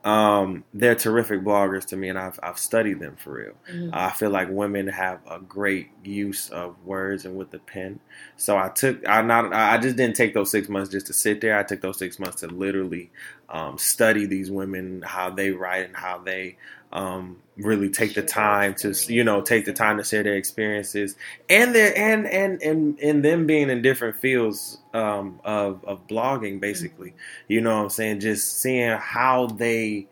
[0.05, 3.55] Um, they're terrific bloggers to me, and I've I've studied them for real.
[3.72, 3.90] Mhm.
[3.92, 8.00] I feel like women have a great use of words and with the pen.
[8.36, 11.40] So I took I not I just didn't take those six months just to sit
[11.40, 11.57] there.
[11.57, 13.12] I took those six months to literally
[13.53, 16.57] um, study these women, how they write and how they
[16.92, 21.16] um, really take the time to you know take the time to share their experiences
[21.48, 26.61] and their and and and and them being in different fields um, of of blogging
[26.61, 27.14] basically.
[27.48, 28.20] You know what I'm saying?
[28.20, 30.09] Just seeing how they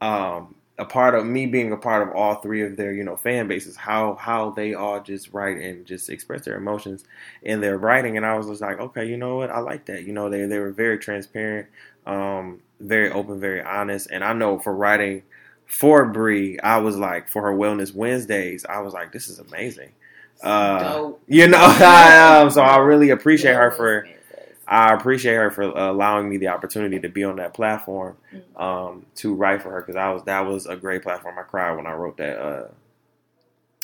[0.00, 3.16] um a part of me being a part of all three of their, you know,
[3.16, 7.04] fan bases, how how they all just write and just express their emotions
[7.42, 8.16] in their writing.
[8.16, 9.50] And I was just like, okay, you know what?
[9.50, 10.04] I like that.
[10.04, 11.68] You know, they they were very transparent,
[12.06, 14.08] um, very open, very honest.
[14.10, 15.22] And I know for writing
[15.66, 19.92] for Bree, I was like for her Wellness Wednesdays, I was like, this is amazing.
[20.42, 21.22] Uh, Dope.
[21.28, 24.06] You know, I, um, so I really appreciate her for
[24.66, 28.60] I appreciate her for allowing me the opportunity to be on that platform Mhm.
[28.60, 31.38] um, to write for her because I was that was a great platform.
[31.38, 32.68] I cried when I wrote that uh,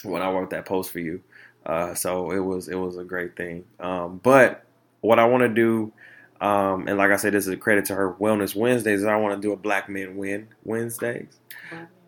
[0.02, 1.20] when I wrote that post for you.
[1.66, 3.64] Uh, so it was it was a great thing.
[3.80, 4.64] Um, but
[5.00, 5.92] what I want to do,
[6.40, 9.04] um, and like I said, this is a credit to her Wellness Wednesdays.
[9.04, 11.38] I want to do a Black Men Win Wednesdays.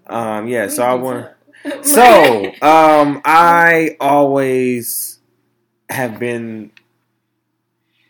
[0.06, 1.28] Um, yeah, so I want.
[1.82, 5.18] So, um, I always
[5.90, 6.70] have been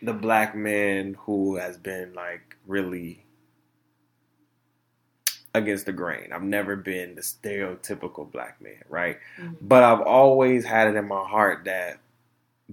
[0.01, 3.25] the black man who has been like really
[5.53, 6.31] against the grain.
[6.33, 9.17] I've never been the stereotypical black man, right?
[9.37, 9.57] Mhm.
[9.61, 11.99] But I've always had it in my heart that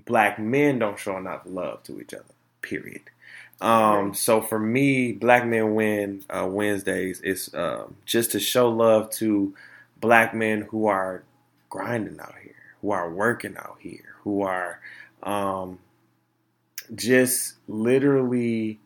[0.07, 2.24] black men don't show enough love to each other.
[2.62, 3.03] Period.
[3.61, 9.11] Um, so for me, Black Men Win uh, Wednesdays is um, just to show love
[9.12, 9.54] to
[10.00, 11.24] black men who are
[11.68, 14.80] grinding out here, who are working out here, who are
[15.22, 15.80] um,
[16.94, 18.78] just literally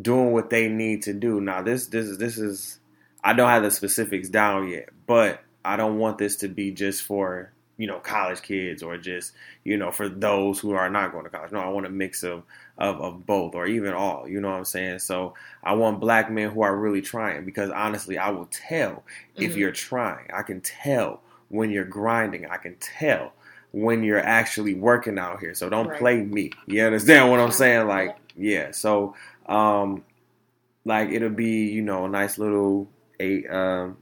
[0.00, 1.40] doing what they need to do.
[1.40, 2.80] Now this this is this is
[3.22, 7.02] I don't have the specifics down yet, but I don't want this to be just
[7.02, 9.32] for you know college kids or just
[9.64, 11.52] you know for those who are not going to college.
[11.52, 12.42] No, I want a mix of
[12.76, 14.28] of, of both or even all.
[14.28, 14.98] You know what I'm saying?
[14.98, 19.02] So I want black men who are really trying because honestly, I will tell
[19.36, 19.56] if Mhm.
[19.56, 20.26] you're trying.
[20.32, 22.46] I can tell when you're grinding.
[22.46, 23.32] I can tell
[23.72, 25.54] when you're actually working out here.
[25.54, 25.98] So don't Right.
[25.98, 26.52] play me.
[26.66, 27.86] You understand what I'm saying?
[27.96, 28.70] Like, yeah.
[28.72, 29.14] So,
[29.46, 30.04] um,
[30.84, 32.88] like it'll be you know a nice little
[33.20, 33.96] eight, um,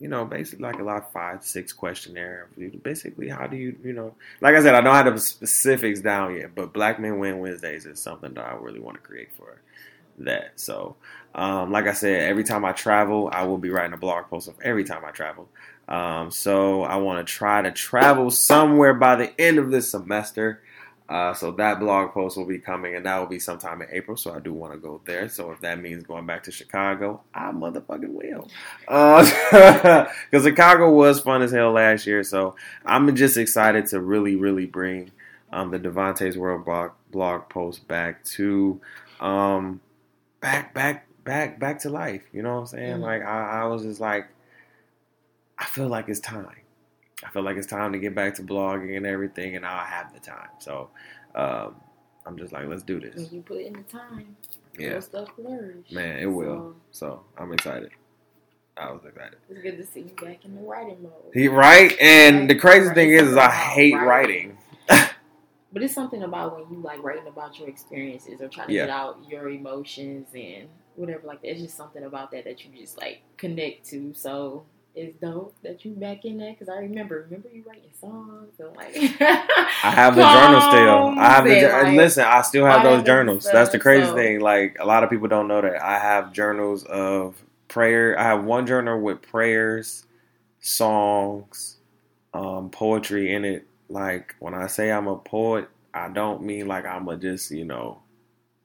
[0.00, 2.48] you know, basically like a lot of five six questionnaire.
[2.82, 4.14] Basically, how do you you know?
[4.40, 7.84] Like I said, I don't have the specifics down yet, but Black Men Win Wednesdays
[7.84, 9.60] is something that I really want to create for
[10.18, 10.52] that.
[10.56, 10.96] So,
[11.34, 14.48] um, like I said, every time I travel, I will be writing a blog post
[14.48, 15.48] of every time I travel.
[15.86, 20.62] Um, so I want to try to travel somewhere by the end of this semester.
[21.10, 24.16] Uh, so that blog post will be coming, and that will be sometime in April.
[24.16, 25.28] So I do want to go there.
[25.28, 28.48] So if that means going back to Chicago, I motherfucking will.
[30.30, 32.22] Because Chicago was fun as hell last year.
[32.22, 32.54] So
[32.86, 35.10] I'm just excited to really, really bring
[35.52, 38.80] um, the DeVonta's World blog, blog post back to
[39.18, 39.80] um,
[40.40, 42.22] back, back, back, back to life.
[42.32, 42.96] You know what I'm saying?
[42.98, 43.00] Mhm.
[43.00, 44.28] Like I, I was just like,
[45.58, 46.46] I feel like it's time.
[47.24, 50.12] I feel like it's time to get back to blogging and everything, and I'll have
[50.14, 50.48] the time.
[50.58, 50.88] So
[51.34, 51.76] um,
[52.26, 53.32] I'm just like, let's do When this.
[53.32, 54.36] you put in the time,
[54.78, 55.90] Yeah, stuff flourish.
[55.92, 56.74] man, it will.
[56.92, 57.90] So I'm excited.
[58.76, 59.36] I was excited.
[59.50, 61.12] It's good to see you back in the writing mode.
[61.34, 64.56] He, right, and the crazy thing is, is I hate writing.
[64.88, 65.08] writing.
[65.72, 68.86] But it's something about when you like writing about your experiences or trying to Yeah.
[68.86, 71.52] get out your emotions and whatever like that.
[71.52, 74.12] It's just something about that that you just like connect to.
[74.12, 74.64] So
[74.94, 78.76] it's dope that you back in that because I remember, remember you writing songs and
[78.76, 78.96] like.
[79.20, 81.18] I have the journal still.
[81.18, 82.24] I have the like, listen.
[82.24, 83.48] I still have those journals.
[83.50, 84.40] That's the crazy so- thing.
[84.40, 88.18] Like a lot of people don't know that I have journals of prayer.
[88.18, 90.04] I have one journal with prayers,
[90.60, 91.76] songs,
[92.34, 93.66] um, poetry in it.
[93.88, 97.64] Like when I say I'm a poet, I don't mean like I'm a just you
[97.64, 98.02] know,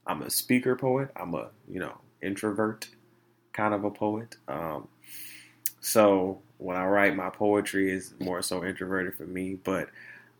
[0.05, 1.09] I'm a speaker poet.
[1.15, 2.89] I'm a you know introvert
[3.53, 4.35] kind of a poet.
[4.47, 4.87] Um,
[5.85, 9.89] so when I write my poetry is more so introverted for me, but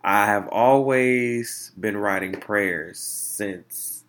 [0.03, 4.03] I have always been writing prayers since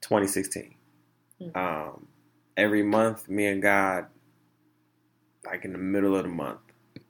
[0.00, 0.74] 2016.
[1.40, 1.56] Mhm.
[1.56, 2.06] Um,
[2.56, 4.06] every month, me and God,
[5.44, 6.60] like in the middle of the month,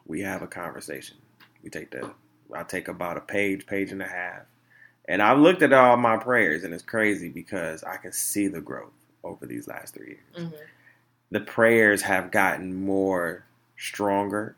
[0.07, 1.17] we have a conversation.
[1.63, 2.13] We take the,
[2.53, 4.43] I take about a page, page and a half,
[5.07, 8.61] and I've looked at all my prayers, and it's crazy because I can see the
[8.61, 8.93] growth
[9.23, 10.59] over these last three years Mhm.
[11.31, 13.45] The prayers have gotten more
[13.77, 14.57] stronger.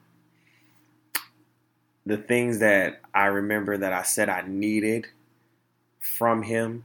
[2.04, 5.06] The things that I remember that I said I needed
[5.98, 6.84] from him,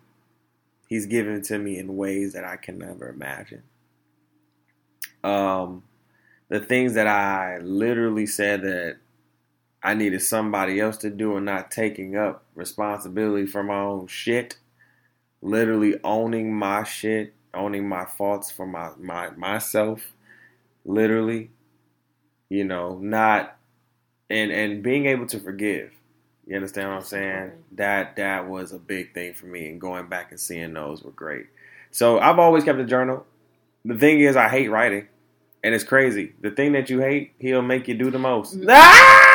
[0.88, 3.64] he's given to me in ways that I can never imagine.
[5.24, 5.84] Um,
[6.50, 8.98] the things that I literally said that
[9.84, 14.58] I needed somebody else to do and not taking up responsibility for my own shit,
[15.42, 20.02] literally owning my shit, owning my faults for my, my myself,
[20.86, 21.50] literally,
[22.50, 23.58] you know, not
[24.30, 25.92] and and being able to forgive.
[26.48, 27.52] You understand what I'm saying?
[27.74, 31.12] That that was a big thing for me, and going back and seeing those were
[31.12, 31.46] great.
[31.92, 33.26] So I've always kept a journal.
[33.86, 35.08] The thing is, I hate writing,
[35.64, 36.34] and it's crazy.
[36.42, 38.60] The thing that you hate, he'll make you do the most.
[38.60, 38.66] Mhm.
[38.70, 39.28] Ah!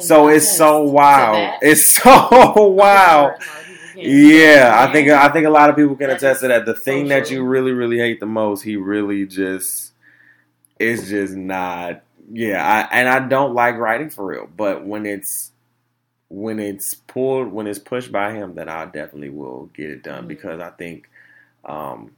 [0.00, 1.36] So it's so wild.
[1.62, 3.32] It's so wild.
[3.94, 6.66] Yeah, I think I think a lot of people can attest to that.
[6.66, 9.92] The thing that you really, really hate the most, he really just
[10.78, 12.02] it's just not.
[12.32, 14.48] Yeah, I, and I don't like writing for real.
[14.56, 15.52] But when it's
[16.28, 20.24] when it's pulled, when it's pushed by him, then I definitely will get it done
[20.24, 20.28] Mhm.
[20.28, 21.08] because I think,
[21.64, 22.12] um,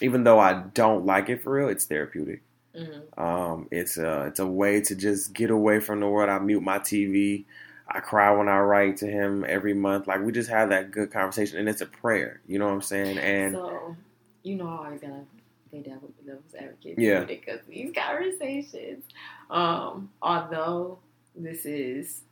[0.00, 2.42] even though I don't like it for real, it's therapeutic.
[2.76, 3.18] Mhm.
[3.18, 6.30] Um, it's a it's a way to just get away from the world.
[6.30, 7.46] I mute my TV.
[7.94, 10.08] I cry when I write to him every month.
[10.08, 12.40] Like we just have that good conversation, and it's a prayer.
[12.46, 13.18] You know what I'm saying?
[13.18, 13.96] And so
[14.42, 15.22] you know, I always gotta
[15.70, 16.98] play devil devil's advocate.
[16.98, 17.24] Yeah.
[17.24, 19.04] because these conversations,
[19.48, 20.98] um, although
[21.36, 22.22] this is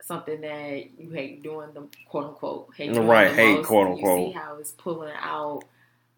[0.00, 3.94] something that you hate doing the quote unquote hate doing Right, hate, most, quote, You
[3.94, 4.28] unquote.
[4.28, 5.62] see how it's pulling out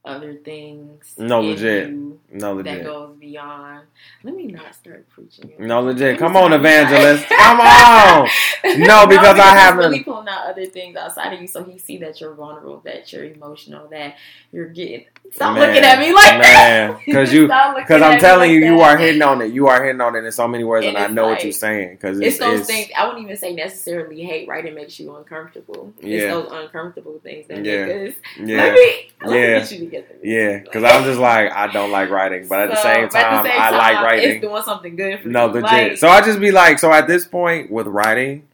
[0.05, 1.15] other things.
[1.17, 1.91] No, legit.
[2.31, 2.85] No, That legit.
[2.85, 3.83] goes beyond.
[4.23, 5.53] Let me not start preaching.
[5.59, 6.19] No, legit.
[6.19, 7.27] Come on, evangelist.
[7.29, 8.29] Come on.
[8.79, 11.99] No, because I haven't- really pulling out other things outside of you, so he see
[11.99, 14.17] that you're vulnerable, that you're emotional, that
[14.53, 15.05] you're getting.
[15.33, 17.05] Stop Man, looking at me like man, that.
[17.12, 19.53] 'cause you- Because I'm telling like you, you are hitting on it.
[19.53, 21.53] You are hitting on it in so many words, and, And I know what you're
[21.53, 21.97] saying.
[21.97, 22.91] Because It's it's, those it's- things.
[22.97, 24.47] I wouldn't even say necessarily hate.
[24.47, 24.64] Right?
[24.64, 25.93] It makes you uncomfortable.
[26.01, 26.18] Yeah.
[26.18, 27.85] It's those uncomfortable things that Yeah.
[27.87, 28.14] make us.
[28.45, 29.11] Yeah, Let me.
[29.22, 29.59] Let me Yeah.
[29.59, 30.14] get you together.
[30.22, 30.59] yeah.
[30.59, 33.51] Because I'm just like I don't like writing, but at the same at time, the
[33.51, 34.31] same I like time, writing.
[34.31, 35.53] It's doing something good for No, you.
[35.55, 35.64] legit.
[35.72, 38.47] Like, so I just be like, so at this point with writing,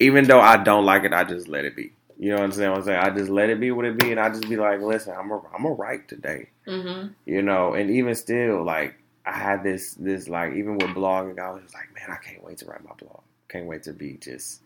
[0.00, 1.92] even though I don't like it, I just let it be.
[2.18, 2.72] You know what I'm saying?
[2.72, 4.80] I'm saying I just let it be what it be, and I just be like,
[4.80, 6.50] listen, I'm a, I'm a write today.
[6.66, 8.94] hmm You know, and even still, like
[9.26, 12.44] I had this this like even with blogging, I was just like, man, I can't
[12.44, 13.22] wait to write my blog.
[13.48, 14.62] Can't wait to be just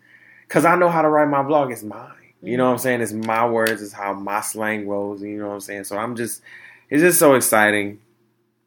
[0.47, 1.71] because I know how to write my blog.
[1.73, 2.13] It's mine.
[2.43, 3.01] You know what I'm saying?
[3.01, 3.83] It's my words.
[3.83, 5.23] It's how my slang rolls.
[5.23, 5.85] You know what I'm saying?
[5.85, 6.41] So I'm just,
[6.89, 8.01] it's just so exciting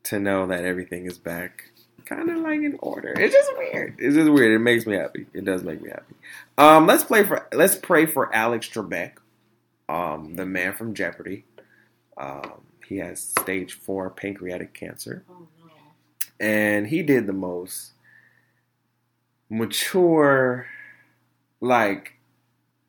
[0.03, 1.70] to know that everything is back,
[2.15, 3.13] kind of like in order.
[3.17, 3.95] It's just weird.
[3.99, 4.51] It's just weird.
[4.53, 5.25] It makes me happy.
[5.33, 6.15] It does make me happy.
[6.57, 9.13] Um, let's play for let's pray for Alex Trebek,
[9.89, 11.45] um, the man from Jeopardy.
[12.17, 15.71] Um, he has stage four pancreatic cancer, Oh no.
[16.45, 17.91] and he did the most
[19.49, 20.67] mature,
[21.59, 22.13] like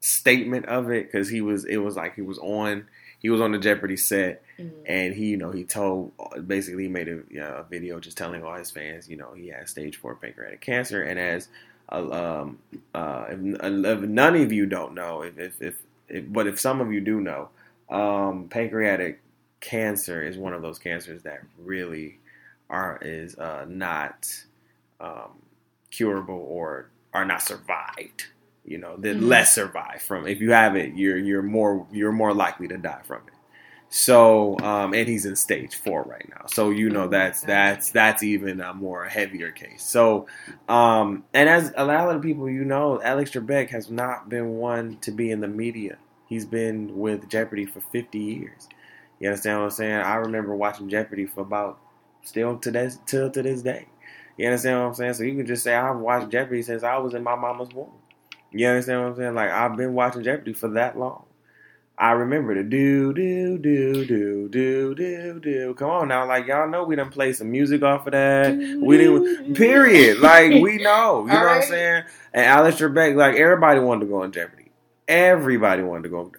[0.01, 1.65] statement of it because he was.
[1.65, 2.87] It was like he was on.
[3.23, 4.71] He was on the Jeopardy set, Mhm.
[4.85, 6.13] and he, you know, he told
[6.47, 9.33] basically he made a, you know, a video just telling all his fans, you know,
[9.33, 11.49] he has stage four pancreatic cancer, and as
[11.91, 12.11] uh,
[12.43, 12.59] um,
[12.95, 13.39] uh, if,
[13.85, 17.01] if none of you don't know, if, if, if, if but if some of you
[17.01, 17.49] do know,
[17.91, 19.21] um, pancreatic
[19.61, 22.19] cancer is one of those cancers that really
[22.69, 24.45] are is uh, not
[25.01, 25.31] um,
[25.91, 28.27] curable or are not survived.
[28.65, 29.29] You know, they're Mhm.
[29.29, 30.27] less survive from.
[30.27, 30.33] it.
[30.33, 33.35] If you have it, you're you're more you're more likely to die from it.
[33.91, 36.47] So, um, and he's in stage four right now.
[36.47, 39.83] So you know Oh that's that's that's even a more heavier case.
[39.83, 40.27] So,
[40.69, 44.97] um, and as a lot of people you know, Alex Trebek has not been one
[45.03, 45.99] to be in the media.
[46.27, 48.69] He's been with Jeopardy for 50 years.
[49.21, 49.93] You understand what I'm saying?
[49.97, 51.79] I remember watching Jeopardy for about
[52.23, 53.87] still to this till to this day.
[54.39, 55.15] You understand what I'm saying?
[55.15, 57.93] So you can just say I've watched Jeopardy since I was in my mama's womb.
[58.53, 59.35] You understand what I'm saying?
[59.35, 61.25] Like I've been watching Jeopardy for that long.
[61.99, 65.75] I remember the do do do do do do do.
[65.75, 68.57] Come on now, like y'all know we done play some music off of that.
[68.57, 69.55] We didn't.
[69.55, 70.19] Period.
[70.19, 71.21] Like we know.
[71.27, 72.05] You know what I'm saying?
[72.33, 74.71] And Alex Trebek, like everybody wanted to go on Jeopardy.
[75.07, 76.33] Everybody wanted to go.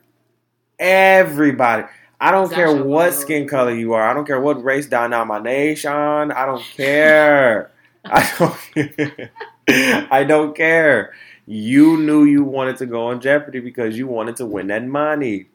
[0.79, 1.83] Everybody.
[2.19, 4.09] I don't care what skin color you are.
[4.09, 5.91] I don't care what race denomination.
[5.91, 7.71] I don't care.
[8.05, 9.29] I don't.
[10.11, 11.13] I don't care.
[11.45, 15.47] You knew you wanted to go on Jeopardy because you wanted to win that money.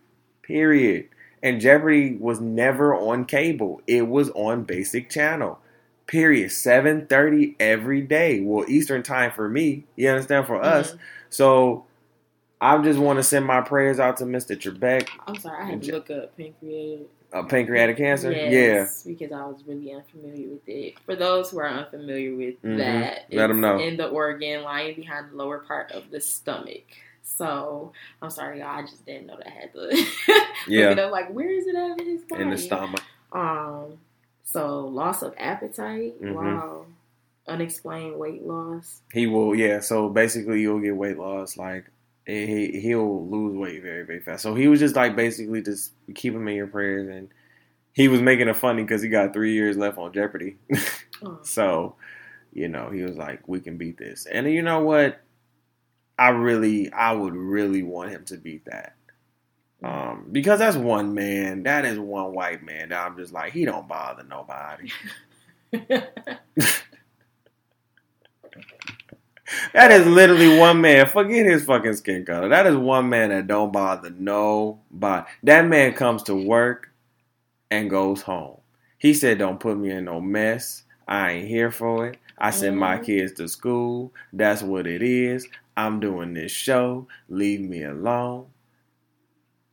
[0.43, 1.09] Period.
[1.43, 3.81] And Jeopardy was never on cable.
[3.87, 5.59] It was on basic channel.
[6.07, 6.51] Period.
[6.51, 8.41] 7:30 every day.
[8.41, 9.85] Well, Eastern time for me.
[9.97, 10.93] You understand for us.
[10.93, 10.99] Mhm.
[11.31, 11.85] So
[12.61, 14.57] I just want to send my prayers out to Mr.
[14.57, 17.07] Trebek, I'm sorry, I had to look up pancreatic.
[17.33, 18.33] uh, pancreatic cancer.
[18.33, 20.95] Yes, because I was really unfamiliar with it.
[21.07, 22.79] For those who are unfamiliar with Mhm.
[22.79, 23.79] that, let it's know.
[23.79, 26.83] in the organ lying behind the lower part of the stomach.
[27.23, 27.93] So
[28.23, 28.69] I'm sorry, y'all.
[28.79, 29.89] I just didn't know that I had to
[30.67, 30.89] Yeah.
[30.89, 31.13] look it up.
[31.13, 32.43] Like, where is it at in his body?
[32.43, 33.03] In the stomach.
[33.33, 33.99] Um.
[34.45, 36.21] So loss of appetite.
[36.23, 36.33] Mhm.
[36.35, 36.87] Wow.
[37.47, 39.03] Unexplained weight loss.
[39.13, 39.81] He will, yeah.
[39.81, 41.57] So basically, you'll get weight loss.
[41.57, 41.85] Like
[42.29, 44.45] he he'll lose weight very very fast.
[44.45, 47.31] So he was just like basically just keep him in your prayers, and
[47.93, 50.59] he was making it funny because he got three years left on Jeopardy.
[51.21, 51.41] Oh.
[51.43, 51.97] so
[52.53, 55.21] you know he was like, we can beat this, and you know what?
[56.19, 58.95] I really, I would really want him to beat that.
[59.83, 63.65] Um, because that's one man, that is one white man that I'm just like, he
[63.65, 64.91] don't bother nobody.
[69.73, 71.07] That is literally one man.
[71.07, 72.49] Forget his fucking skin color.
[72.49, 75.27] That is one man that don't bother nobody.
[75.45, 76.91] That man comes to work
[77.71, 78.59] and goes home.
[78.99, 80.85] He said, "Don't put me in no mess.
[81.07, 82.19] I ain't here for it.
[82.39, 83.05] I send my Mhm.
[83.05, 84.13] kids to school.
[84.33, 85.49] That's what it is.
[85.77, 87.07] I'm doing this show.
[87.29, 88.47] Leave me alone.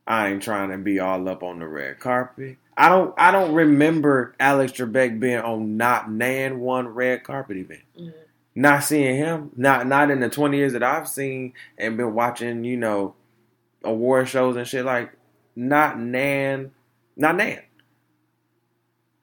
[0.07, 2.57] I ain't trying to be all up on the red carpet.
[2.77, 3.13] I don't.
[3.17, 8.13] I don't remember Alex Trebek being on not nan one red carpet event Mhm.
[8.55, 12.63] Not seeing him, not not in the twenty years that I've seen and been watching,
[12.63, 13.15] you know,
[13.83, 15.11] award shows and shit like
[15.55, 16.71] not Nan,
[17.15, 17.61] not Nan.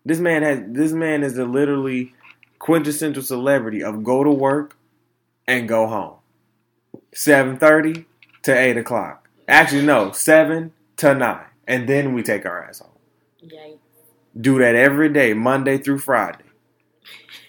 [0.04, 2.12] This man has this man is the literally
[2.58, 4.76] quintessential celebrity of go to work
[5.46, 6.16] and go home.
[7.14, 8.06] seven thirty
[8.42, 9.28] to eight o'clock.
[9.48, 12.90] Actually, no, seven to nine, and then we take our ass home.
[13.44, 13.78] Yikes.
[14.40, 16.44] Do that every day, Monday through Friday.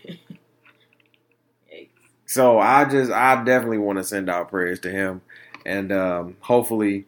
[0.06, 1.88] Yikes.
[2.34, 5.22] So I just, I definitely want to send out prayers to him,
[5.68, 7.06] and um, hopefully,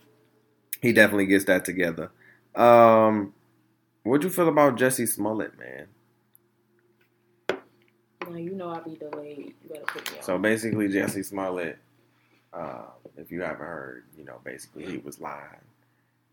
[0.84, 2.12] he definitely gets that together.
[2.54, 3.34] Um,
[4.04, 5.88] what'd you feel about Jussie Smollett, man?
[8.28, 9.56] Well, you know I'll be delayed.
[9.64, 10.24] You gotta put me on.
[10.24, 11.80] So basically, Jussie Smollett,
[12.54, 12.84] uh,
[13.18, 15.66] if you haven't heard, you know, basically he was lying,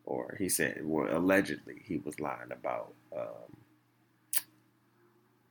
[0.04, 3.56] or he said, well, allegedly he was lying about um,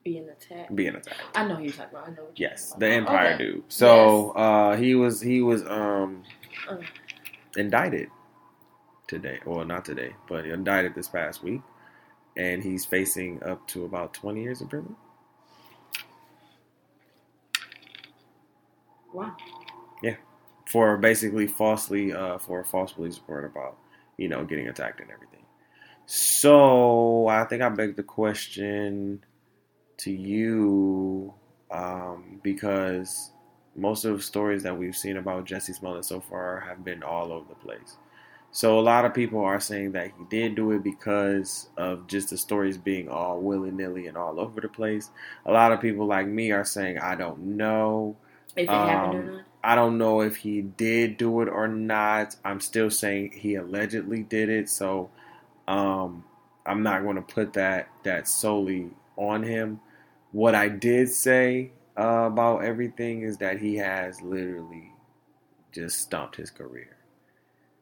[0.03, 0.75] being attacked.
[0.75, 1.21] being attacked.
[1.35, 2.07] I know who you're talking about.
[2.07, 2.87] I know what you're Yes, the.
[2.87, 3.45] Empire Okay.
[3.45, 3.63] dude.
[3.69, 6.23] So uh, he was he was um,
[6.69, 6.77] Uh.
[7.57, 8.09] indicted
[9.07, 11.61] today, well not today, but indicted this past week,
[12.37, 14.95] and he's facing up to about twenty years in prison.
[19.13, 19.35] Wow.
[20.01, 20.15] Yeah,
[20.67, 23.77] for basically falsely uh, for a false police report about
[24.17, 25.45] you know getting attacked and everything.
[26.05, 29.23] So I think I beg the question
[30.01, 31.33] to you
[31.71, 33.31] um, because
[33.75, 37.31] most of the stories that we've seen about Jussie Smollett so far have been all
[37.31, 37.97] over the place.
[38.51, 42.29] So a lot of people are saying that he did do it because of just
[42.31, 45.09] the stories being all willy nilly and all over the place.
[45.45, 48.17] A lot of people like me are saying I don't know.
[48.55, 49.45] If it happened or Um, not.
[49.63, 52.35] I don't know if he did do it or not.
[52.43, 55.11] I'm still saying he allegedly did it, so
[55.67, 56.25] um,
[56.65, 59.81] I'm not going to put that that solely on him.
[60.31, 64.91] What I did say uh, about everything is that he has literally
[65.71, 66.95] just stumped his career.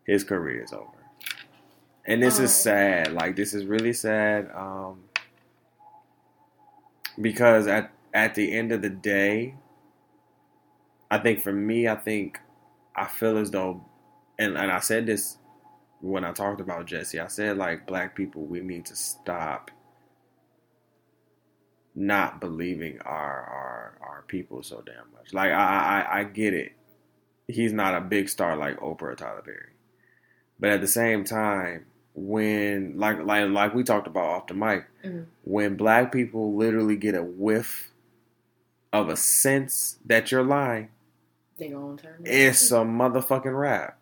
[0.06, 0.88] His career is over,
[2.06, 3.14] and this is sad.
[3.14, 5.04] Like this is really sad um,
[7.22, 9.54] because at at the end of the day,
[11.12, 12.40] I think for me, I think
[12.96, 13.86] I feel as though,
[14.40, 15.38] and, and I said this
[16.02, 17.24] when I talked about Jussie.
[17.24, 19.70] I said like black people, we need to stop
[22.00, 23.12] not believing our
[23.44, 25.34] our our people so damn much.
[25.34, 26.72] Like I I, I get it.
[27.48, 29.74] He's not a big star like Oprah or Tyler Perry,
[30.60, 31.86] but at the same time,
[32.16, 35.26] when like like like we talked about off the mic, Mhm.
[35.44, 37.92] when black people literally get a whiff
[38.94, 40.90] of a sense that you're lying,
[41.58, 42.22] They gonna turn.
[42.24, 43.98] it's a motherfucking rap.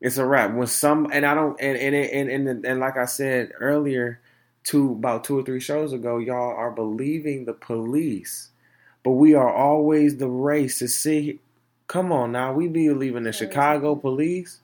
[0.00, 0.52] It's a rap.
[0.54, 4.20] When some and I don't and and and and, and like I said earlier,
[4.64, 8.50] two about two or three shows ago, y'all are believing the police,
[9.04, 11.40] but we are always the race to see.
[11.86, 14.60] Come on now, we believe in the Chicago police.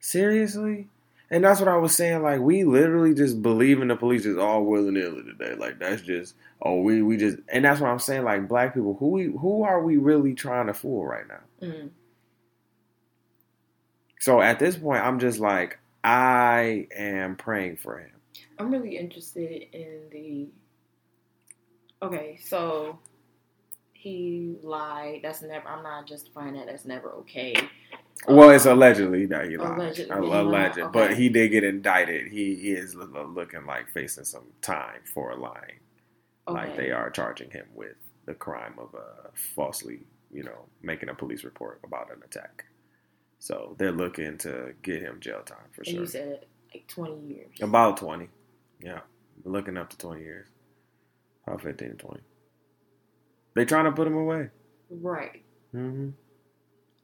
[0.00, 0.88] Seriously.
[1.30, 2.22] And that's what I was saying.
[2.22, 5.54] Like we literally just believe in the police is all willy nilly today.
[5.54, 8.24] Like that's just oh we we just and that's what I'm saying.
[8.24, 11.68] Like black people, who we who are we really trying to fool right now?
[11.68, 11.90] Mhm.
[14.20, 18.10] So at this point, I'm just like I am praying for him.
[18.58, 20.48] I'm really interested in the.
[22.02, 22.98] Okay, so
[23.92, 25.20] he lied.
[25.22, 25.66] That's never.
[25.68, 26.66] I'm not justifying that.
[26.66, 27.54] That's never okay.
[28.26, 29.78] Well, it's allegedly that he lied.
[29.78, 30.90] Allegedly, Alleged, okay.
[30.92, 32.28] but he did get indicted.
[32.32, 35.78] He, he is lo- lo- looking like facing some time for lying.
[36.48, 40.00] Like they are charging him with the crime of uh, falsely,
[40.32, 42.64] you know, making a police report about an attack.
[43.38, 46.00] So they're looking to get him jail time for And sure.
[46.00, 47.56] you said like 20 years.
[47.60, 48.28] About twenty,
[48.80, 49.00] yeah,
[49.44, 50.48] looking up to twenty years.
[51.46, 52.22] About fifteen to twenty.
[53.54, 54.48] They trying to put him away.
[54.90, 55.42] Right.
[55.72, 56.10] hmm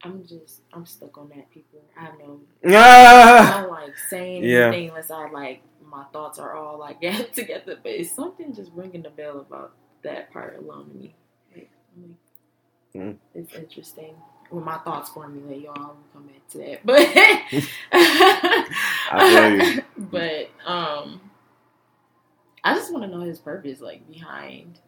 [0.03, 0.61] I'm just.
[0.73, 1.51] I'm stuck on that.
[1.51, 1.81] People.
[1.99, 2.41] I no.
[2.67, 3.57] Ah!
[3.59, 4.69] I don't like saying Yeah.
[4.69, 7.79] anything unless I like my thoughts are all like get together.
[7.83, 9.73] But it's something just ringing the bell about
[10.03, 11.15] that part alone to me.
[11.55, 11.71] Like,
[12.01, 12.11] like,
[12.97, 13.17] Mm.
[13.35, 14.15] It's interesting.
[14.51, 16.87] When my thoughts formulate, y'all, I'll come back to that.
[16.87, 17.01] But
[17.93, 19.83] I feel you.
[19.97, 21.21] but um,
[22.65, 24.81] I just want to know his purpose, like behind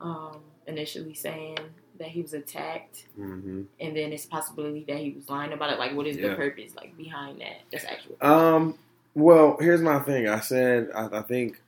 [0.00, 1.58] um initially saying
[1.98, 5.78] that he was attacked, hmm and then it's possibility that he was lying about it.
[5.78, 7.62] Like, what is the purpose, like behind that?
[7.72, 8.16] That's actual.
[8.20, 8.74] Um.
[9.14, 10.28] Well, here's my thing.
[10.28, 11.60] I said I, I think,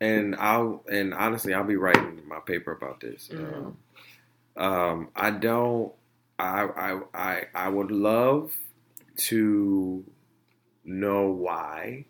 [0.00, 3.30] and I'll and honestly, I'll be writing my paper about this.
[3.32, 3.76] Mhm.
[4.56, 5.92] Um, um, I don't.
[6.38, 8.52] I I I I would love
[9.16, 10.04] to
[10.84, 12.06] know why,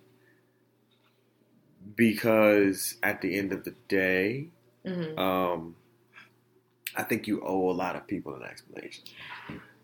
[1.97, 4.49] because at the end of the day,
[4.85, 5.77] hmm um,
[6.97, 9.05] I think you owe a lot of people an explanation.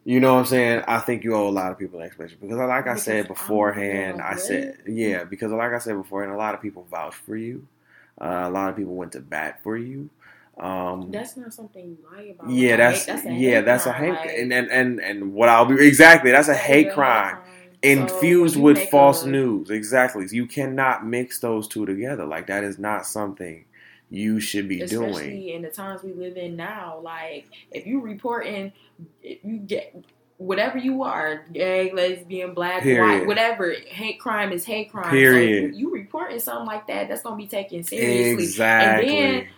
[0.04, 0.84] You know what I'm saying?
[0.88, 3.28] I think you owe a lot of people an explanation because, like I Because said
[3.28, 7.36] beforehand, I said yeah because, like I said beforehand, a lot of people vouched for
[7.36, 7.66] you.
[8.20, 10.10] Uh, a lot of people went to bat for you.
[10.58, 12.50] Um, That's not something you lie about.
[12.50, 15.66] yeah, that's, a yeah, hate that's a hate, like, and, and and and what I'll
[15.66, 17.42] be exactly that's a hate crime So
[17.82, 19.70] infused you with false news.
[19.70, 22.24] Exactly, you cannot mix those two together.
[22.24, 23.64] Like that is not something
[24.10, 25.10] you should be doing.
[25.10, 27.00] especially in the times we live in now.
[27.02, 28.72] Like, if you reporting,
[29.22, 29.94] if you get
[30.38, 33.20] whatever you are, gay, lesbian, black, Period.
[33.20, 35.10] white, whatever, hate crime is hate crime.
[35.10, 35.72] Period.
[35.72, 38.44] So you, you reporting something like that, that's gonna be taken seriously.
[38.44, 39.18] Exactly.
[39.18, 39.48] And then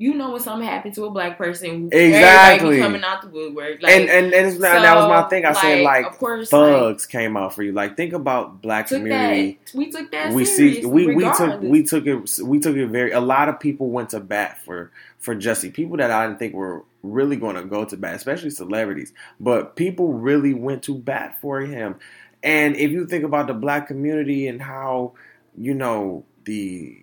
[0.00, 2.78] you know when something happened to a black person, Exactly.
[2.78, 3.82] coming out the woodwork.
[3.82, 5.44] Like, and and, and not, that was my thing.
[5.44, 7.72] I said like of course, like, thugs came out for you.
[7.72, 9.58] Like think about black community.
[9.62, 9.74] that.
[9.74, 10.32] We took that.
[10.32, 13.60] we see we, we took we took it we took it very a lot of
[13.60, 17.56] people went to bat for for Jussie people that I didn't think were really going
[17.56, 21.96] to go to bat especially celebrities but people really went to bat for him
[22.42, 25.12] and if you think about the black community and how
[25.58, 26.98] you know the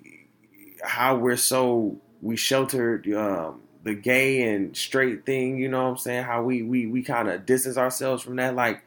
[0.83, 5.97] how we're so we sheltered um the gay and straight thing you know what I'm
[5.97, 8.83] saying how we we we kind of distance ourselves from that like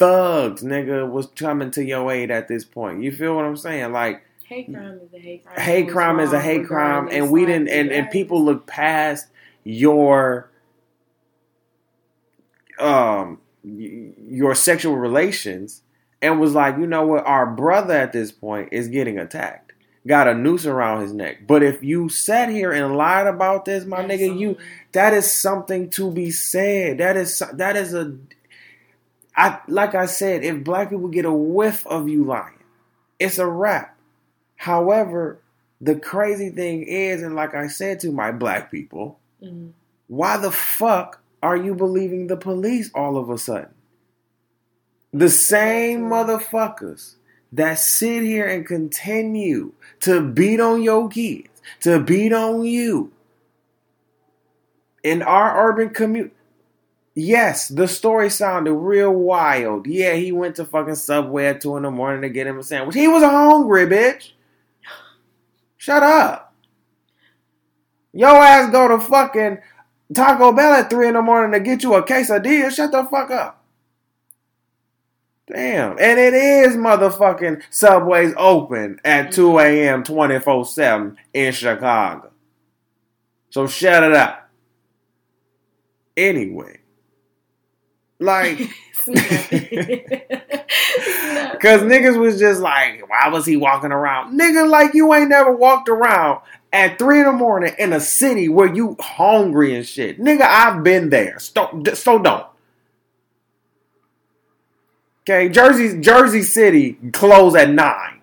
[0.00, 3.02] thugs, nigga, was coming to your aid at this point.
[3.02, 3.92] You feel what I'm saying?
[3.92, 5.60] Like Hate crime is a hate crime.
[5.60, 9.28] hate crime is a hate crime, and we didn't, and, and people look past
[9.62, 10.50] your
[12.80, 15.82] um your sexual relations
[16.22, 19.69] and was like, you know what, our brother at this point is getting attacked.
[20.06, 21.46] Got a noose around his neck.
[21.46, 24.56] But if you sat here and lied about this, my nigga, you
[24.92, 26.98] that is something to be said.
[26.98, 28.16] That is that is a
[29.36, 32.58] I like I said, if black people get a whiff of you lying,
[33.18, 33.96] it's a wrap.
[34.56, 35.38] However,
[35.80, 39.72] the crazy thing is, and like I said to my black people, Mhm.
[40.08, 43.74] why the fuck are you believing the police all of a sudden?
[45.12, 47.14] The same motherfuckers
[47.52, 51.48] that sit here and continue to beat on your kids,
[51.80, 53.12] to beat on you
[55.02, 56.34] in our urban community.
[57.14, 59.86] Yes, the story sounded real wild.
[59.86, 62.62] Yeah, he went to fucking Subway at 2 in the morning to get him a
[62.62, 62.94] sandwich.
[62.94, 64.30] He was hungry, bitch.
[65.76, 66.54] Shut up.
[68.12, 69.58] Your ass go to fucking
[70.14, 72.70] Taco Bell at 3 in the morning to get you a quesadilla.
[72.70, 73.59] Shut the fuck up.
[75.52, 75.92] Damn.
[75.92, 79.58] And it is motherfucking Subways open at 2 mm-hmm.
[79.58, 80.04] a.m.
[80.04, 82.30] 24 7 in Chicago.
[83.50, 84.48] So shut it up.
[86.16, 86.78] Anyway.
[88.18, 88.58] Like,
[91.60, 94.38] Cause niggas was just like, why was he walking around?
[94.38, 96.40] Nigga, like you ain't never walked around
[96.72, 100.18] at three in the morning in a city where you hungry and shit.
[100.20, 101.38] Nigga, I've been there.
[101.38, 102.46] So, so don't.
[105.22, 108.20] Okay, Jersey, Jersey City closed at nine.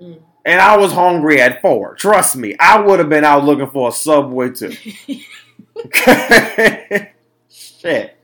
[0.00, 0.20] Mm.
[0.44, 1.96] And I was hungry at four.
[1.96, 4.72] Trust me, I would have been out looking for a subway too.
[7.48, 8.16] Shit.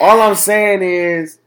[0.00, 1.38] All I'm saying is,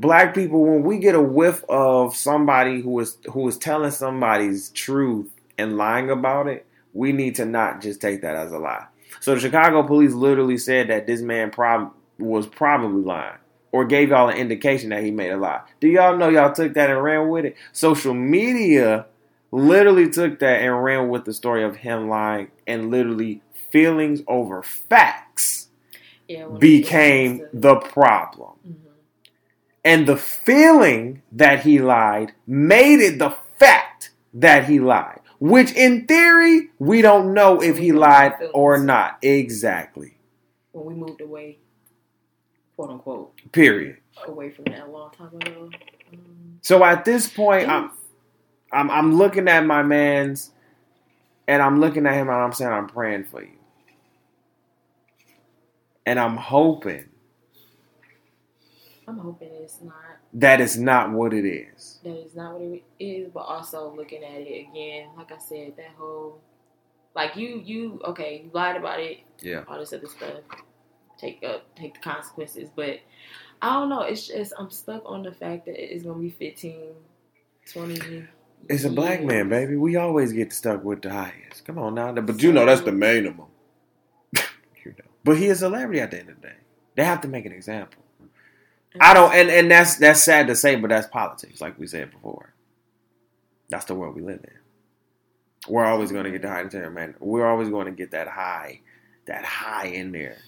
[0.00, 4.70] black people, when we get a whiff of somebody who is who is telling somebody's
[4.70, 8.86] truth and lying about it, we need to not just take that as a lie.
[9.20, 13.38] So the Chicago police literally said that this man prob- was probably lying
[13.76, 15.60] or gave y'all an indication that he made a lie.
[15.80, 17.56] Do y'all know y'all took that and ran with it?
[17.72, 19.04] Social media
[19.52, 24.62] literally took that and ran with the story of him lying and literally feelings over
[24.62, 25.68] facts
[26.26, 28.52] Yeah, became to- the problem.
[28.66, 28.74] Mhm.
[29.84, 35.20] And the feeling that he lied made it the fact that he lied.
[35.38, 39.18] Which in theory, we don't know if he lied or not.
[39.22, 40.14] Exactly.
[40.72, 41.56] when we moved away,
[42.76, 43.96] quote unquote, Period.
[44.26, 45.70] away from that a long time ago.
[46.12, 47.90] Um, So at this point, I'm
[48.72, 50.50] I'm I'm looking at my man's
[51.48, 53.50] and I'm looking at him and I'm saying I'm praying for you.
[56.04, 57.06] And I'm hoping
[59.08, 59.94] I'm hoping it's not
[60.34, 61.98] That is not what it is.
[62.04, 65.74] that is not what it is, but also looking at it again, like I said,
[65.76, 66.40] that whole
[67.14, 69.62] like you you okay, you lied about it, Yeah.
[69.68, 70.40] all this other stuff.
[71.18, 72.68] Take up take the consequences.
[72.74, 73.00] But
[73.62, 76.74] I don't know, it's just I'm stuck on the fact that it's gonna be 15,
[77.72, 78.24] 20
[78.68, 79.28] It's a black years.
[79.28, 79.76] man, baby.
[79.76, 81.64] We always get stuck with the highest.
[81.64, 82.12] Come on now.
[82.12, 83.46] But you know that's the minimum.
[84.34, 85.04] you know.
[85.24, 86.54] But he is a celebrity at the end of the day.
[86.96, 88.02] They have to make an example.
[89.00, 92.10] I don't and, and that's that's sad to say, but that's politics, like we said
[92.10, 92.54] before.
[93.68, 94.50] That's the world we live in.
[95.68, 97.14] We're always gonna get the high in man.
[97.18, 98.80] We're always gonna get that high,
[99.26, 100.38] that high in there.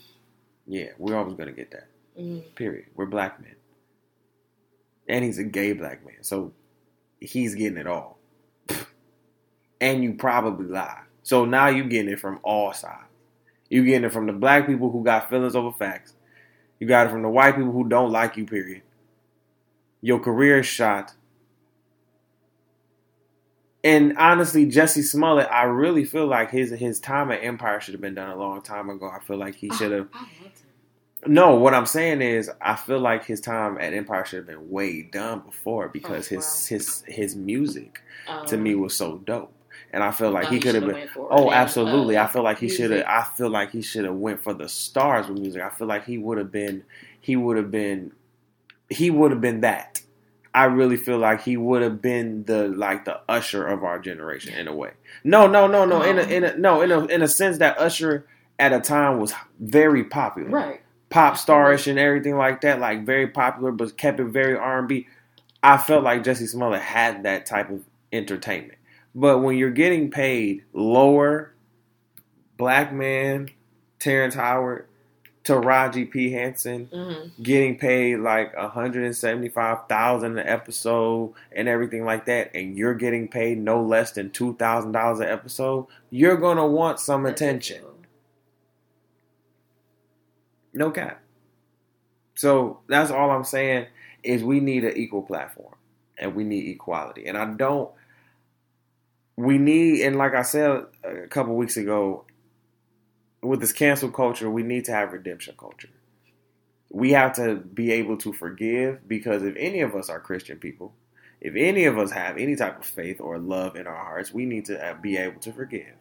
[0.69, 1.89] Yeah, we're always gonna get that.
[2.19, 2.55] Mhm.
[2.55, 2.86] Period.
[2.95, 3.57] We're black men.
[5.09, 6.23] And he's a gay black man.
[6.23, 6.53] So
[7.20, 8.19] he's getting it all.
[9.81, 11.03] And you probably lie.
[11.23, 13.05] So now you're getting it from all sides.
[13.69, 16.15] You're getting it from the black people who got feelings over facts.
[16.81, 18.45] You got it from the white people who don't like you.
[18.45, 18.82] Period.
[20.01, 21.15] Your career is shot.
[23.85, 28.01] And honestly, Jussie Smollett, I really feel like his his time at Empire should have
[28.01, 29.09] been done a long time ago.
[29.09, 30.09] I feel like he should have.
[30.15, 31.33] I loved him.
[31.35, 34.71] No, what I'm saying is, I feel like his time at Empire should have been
[34.71, 36.77] way done before because Oh, his wow.
[36.77, 39.53] his his music Um, to me was so dope,
[39.93, 41.09] and I feel like he could have been.
[41.31, 42.17] Oh, absolutely!
[42.17, 43.05] uh, I feel like he should have.
[43.07, 45.63] I feel like he should have went for the stars with music.
[45.63, 46.85] I feel like he would have been.
[47.21, 48.13] He would have been.
[48.91, 50.01] He would have been that.
[50.59, 54.55] I really feel like he would have been the like the Usher of our generation
[54.55, 54.90] in a way.
[55.22, 56.02] No, no, no, no.
[56.02, 58.26] In a, in a no in a in a sense that Usher
[58.59, 60.80] at a time was very popular Right.
[61.10, 64.89] pop starish and everything like that, like very popular, but kept it very R and
[64.89, 65.06] B.
[65.62, 68.78] I felt like Jussie Smollett had that type of entertainment.
[69.14, 71.52] But when you're getting paid lower,
[72.56, 73.51] Black Man,
[74.01, 74.86] Terrence Howard,
[75.49, 81.69] Taraji P Henson, hmm getting paid like hundred and seventy five thousand an episode and
[81.69, 85.87] everything like that, and you're getting paid no less than two thousand dollars an episode,
[86.11, 87.83] you're gonna want some attention.
[90.75, 91.23] No cap.
[92.35, 93.87] So that's all I'm saying
[94.23, 95.75] is we need an equal platform
[96.19, 97.27] and we need equality.
[97.27, 97.91] And I don't
[99.37, 102.25] we need and like I said a couple weeks ago
[103.43, 105.90] with this cancel culture, we need to have redemption culture.
[106.90, 110.94] We have to be able to forgive because if any of us are Christian people,
[111.40, 114.44] if any of us have any type of faith or love in our hearts, we
[114.44, 115.94] need to uh, be able to forgive.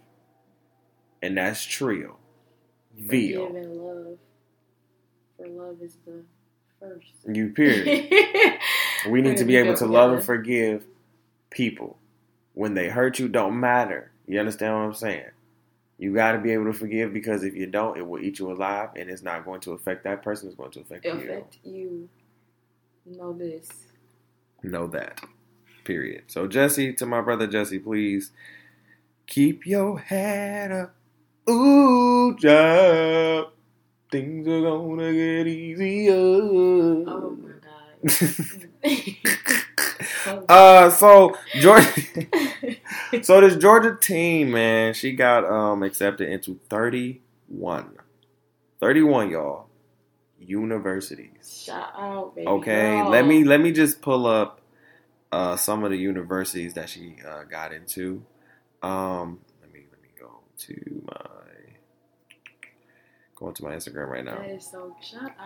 [1.21, 2.17] And that's trio.
[2.95, 3.47] Veal.
[3.47, 4.17] Forgive and love.
[5.37, 6.23] For love is the
[6.79, 7.07] first.
[7.27, 8.13] You period.
[9.09, 10.85] We need to be able to love and forgive
[11.49, 11.97] people.
[12.53, 14.11] When they hurt you, don't matter.
[14.27, 15.29] You understand what I'm saying?
[15.97, 18.51] You got to be able to forgive because if you don't, it will eat you
[18.51, 20.47] alive and it's not going to affect that person.
[20.47, 21.11] It's going to affect you.
[21.11, 22.09] affect you.
[23.05, 23.69] Know this.
[24.61, 25.21] Know that.
[25.85, 26.23] Period.
[26.27, 28.31] So, Jussie, to my brother Jussie, please
[29.25, 30.95] keep your head up.
[31.49, 33.47] Ooh, job.
[34.11, 36.13] Things are going to get easier.
[36.13, 39.57] Oh my god.
[40.49, 41.87] Uh, so Georgia,
[43.21, 47.91] so this Georgia team, man, she got um accepted into 31,
[48.79, 49.67] 31, y'all,
[50.39, 51.63] universities.
[51.65, 52.47] Shout out, baby.
[52.47, 53.09] Okay, girl.
[53.09, 54.61] let me let me just pull up
[55.31, 58.23] uh some of the universities that she uh, got into.
[58.81, 61.46] Um, let me let me go to my
[63.37, 64.37] going to my Instagram right now.
[64.37, 64.95] That so.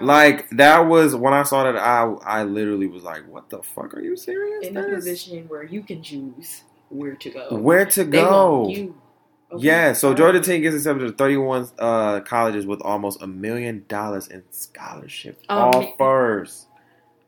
[0.02, 3.94] Like that was when I saw that I I literally was like, "What the fuck?
[3.94, 7.48] Are you serious?" in a position where you can choose where to go.
[7.56, 8.68] Where to They go?
[8.70, 8.96] you.
[9.52, 9.66] Okay?
[9.66, 10.14] Yeah, so.
[10.14, 15.42] Georgia Tech gets accepted to 31 uh, colleges with almost a million dollars in scholarship
[15.50, 16.68] Um, offers.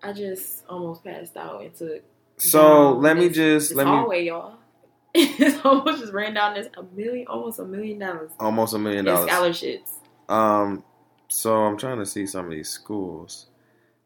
[0.01, 2.01] I just almost passed out and took.
[2.37, 4.55] So let me just this let me hallway, y'all.
[5.13, 8.99] it's almost just ran down this a million, almost a million dollars almost a million
[9.07, 9.29] in dollars.
[9.29, 9.91] scholarships.
[10.29, 10.83] Um,
[11.27, 13.47] so I'm trying to see some of these schools,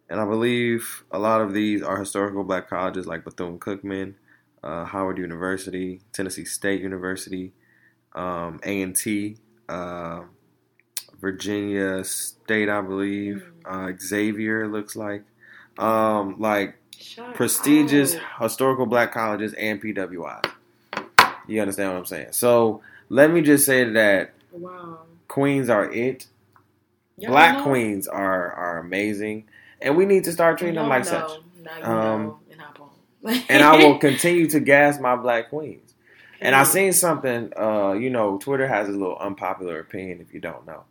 [0.09, 4.15] and I believe a lot of these are historical black colleges like Bethune Cookman,
[4.63, 7.53] uh, Howard University, Tennessee State University,
[8.15, 9.37] um, A and T,
[9.69, 10.21] uh,
[11.19, 15.23] Virginia State, I believe, uh, Xavier looks like,
[15.77, 20.41] um, like Shout prestigious historical black colleges and PWI.
[21.47, 22.31] You understand what I'm saying?
[22.31, 25.01] So let me just say that Wow.
[25.27, 26.27] Queens are it.
[27.17, 27.63] Y'all Black know?
[27.63, 29.45] queens are are amazing,
[29.81, 31.09] and we need to start treating them like know.
[31.09, 31.83] such.
[31.83, 32.39] Um,
[33.23, 33.43] and.
[33.49, 35.93] And I will continue to gas my black queens.
[36.39, 40.39] And I seen something, uh, you know, Twitter has a little unpopular opinion if you
[40.39, 40.83] don't know.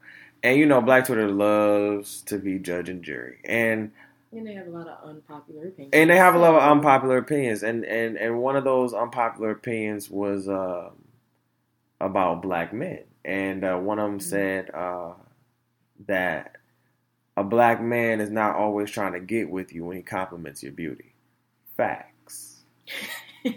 [0.42, 3.38] And you know, Black Twitter loves to be judge and jury.
[3.44, 3.92] And
[4.32, 5.90] And they have a lot of unpopular opinions.
[5.94, 7.62] and they have a lot of unpopular opinions.
[7.62, 10.90] And and and one of those unpopular opinions was uh,
[12.00, 13.04] about black men.
[13.26, 14.22] And uh, one of them Mhm.
[14.22, 15.14] said uh,
[16.06, 16.56] that
[17.36, 20.72] a black man is not always trying to get with you when he compliments your
[20.72, 21.12] beauty.
[21.76, 22.62] Facts.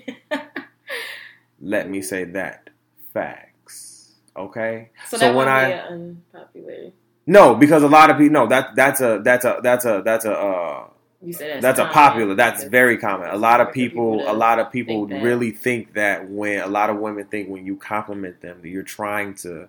[1.62, 2.70] Let me say that.
[3.14, 4.16] Facts.
[4.36, 4.90] Okay.
[5.08, 6.92] so, So that when I- unpopular.
[7.28, 8.34] No, because a lot of people.
[8.34, 10.89] No, that that's a that's a that's a that's a uh,
[11.22, 12.34] You said that's, that's a popular.
[12.34, 13.30] That's very common.
[13.30, 14.32] A lot of people people.
[14.32, 15.22] A lot of people that.
[15.22, 18.84] really think that when a lot of women think when you compliment them that you're
[18.84, 19.68] trying to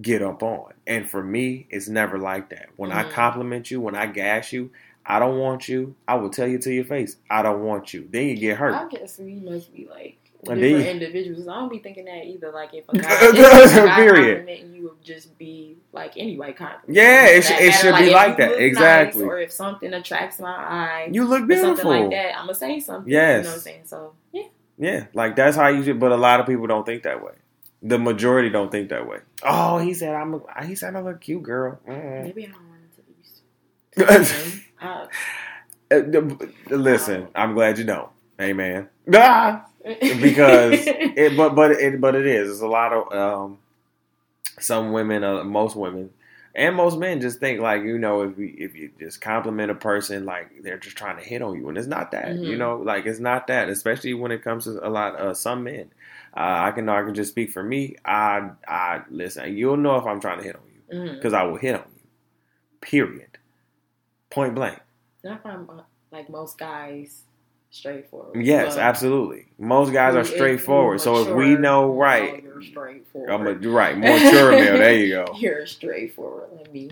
[0.00, 0.72] get up on.
[0.86, 2.68] And for me, it's never like that.
[2.76, 3.10] When I Mhm.
[3.10, 4.70] compliment you, when I gas you,
[5.06, 5.94] I don't want you.
[6.08, 8.08] I will tell you to your face, I don't want you.
[8.10, 8.74] Then you get hurt.
[8.74, 10.86] I guess we must be like different Indeed.
[10.86, 11.48] individuals.
[11.48, 12.50] I don't be thinking that either.
[12.52, 14.68] Like if a guy, if a guy Period.
[14.74, 16.96] you would just be like any white compliment.
[16.96, 18.52] Yeah, it For sh- it should like, be like that.
[18.60, 19.22] Exactly.
[19.22, 21.76] Nice, or if something attracts my eye, You look beautiful.
[21.76, 23.10] something like that, I'm gonna say something.
[23.12, 23.38] Yes.
[23.38, 23.82] you know what I'm saying.
[23.84, 24.42] So yeah,
[24.78, 25.98] Yeah, like that's how you should.
[26.00, 27.32] But a lot of people don't think that way.
[27.82, 29.18] The majority don't think that way.
[29.42, 30.34] Oh, he said I'm.
[30.34, 31.78] A, he said I'm a cute girl.
[31.86, 32.22] Mm.
[32.24, 34.22] maybe I don't want to be.
[34.22, 35.06] used to Uh,
[36.70, 38.08] Listen, I'm glad you don't.
[38.40, 38.88] Amen.
[39.14, 39.66] Ah!
[40.20, 42.50] because it, but but it but it is.
[42.50, 43.58] It's a lot of um,
[44.60, 46.10] some women, uh, most women,
[46.54, 49.74] and most men just think like you know if we if you just compliment a
[49.74, 52.42] person like they're just trying to hit on you, and it's not that.
[52.44, 52.58] You Mhm.
[52.58, 53.68] know, like it's not that.
[53.68, 55.90] Especially when it comes to a lot uh, some men.
[56.36, 57.96] Uh, I can I can just speak for me.
[58.04, 59.56] I I listen.
[59.56, 60.82] You'll know if I'm trying to hit on you
[61.18, 62.02] because I will hit on you.
[62.80, 63.38] Period.
[64.30, 64.80] Point blank.
[65.28, 65.82] I find uh,
[66.12, 67.23] like most guys
[67.74, 68.44] straightforward.
[68.44, 69.46] Yes, But absolutely.
[69.58, 71.00] Most guys are straightforward.
[71.00, 73.30] So if we know right, you're straightforward.
[73.30, 74.78] I'm a, right, more mature male.
[74.78, 75.34] There you go.
[75.38, 76.50] You're straightforward.
[76.56, 76.90] Let me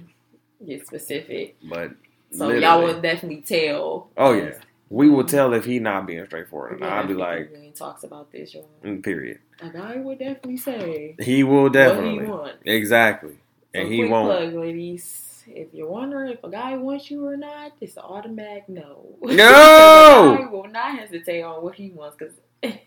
[0.66, 1.56] get specific.
[1.62, 1.92] But
[2.32, 2.62] So literally.
[2.62, 4.08] y'all will definitely tell.
[4.16, 4.54] oh yeah,
[4.90, 6.80] we will tell if he not being straightforward.
[6.80, 8.68] Yeah, I'll be if he talks about this, y'all.
[8.84, 9.38] mm, period.
[9.60, 12.58] A guy would definitely say He will what definitely he wants.
[12.64, 13.36] exactly,
[13.74, 14.28] and So he won't.
[14.28, 15.21] Plug, ladies.
[15.46, 19.06] If you're wondering if a guy wants you or not, it's an automatic no.
[19.22, 20.36] No!
[20.38, 22.34] Guy will not hesitate on what he wants because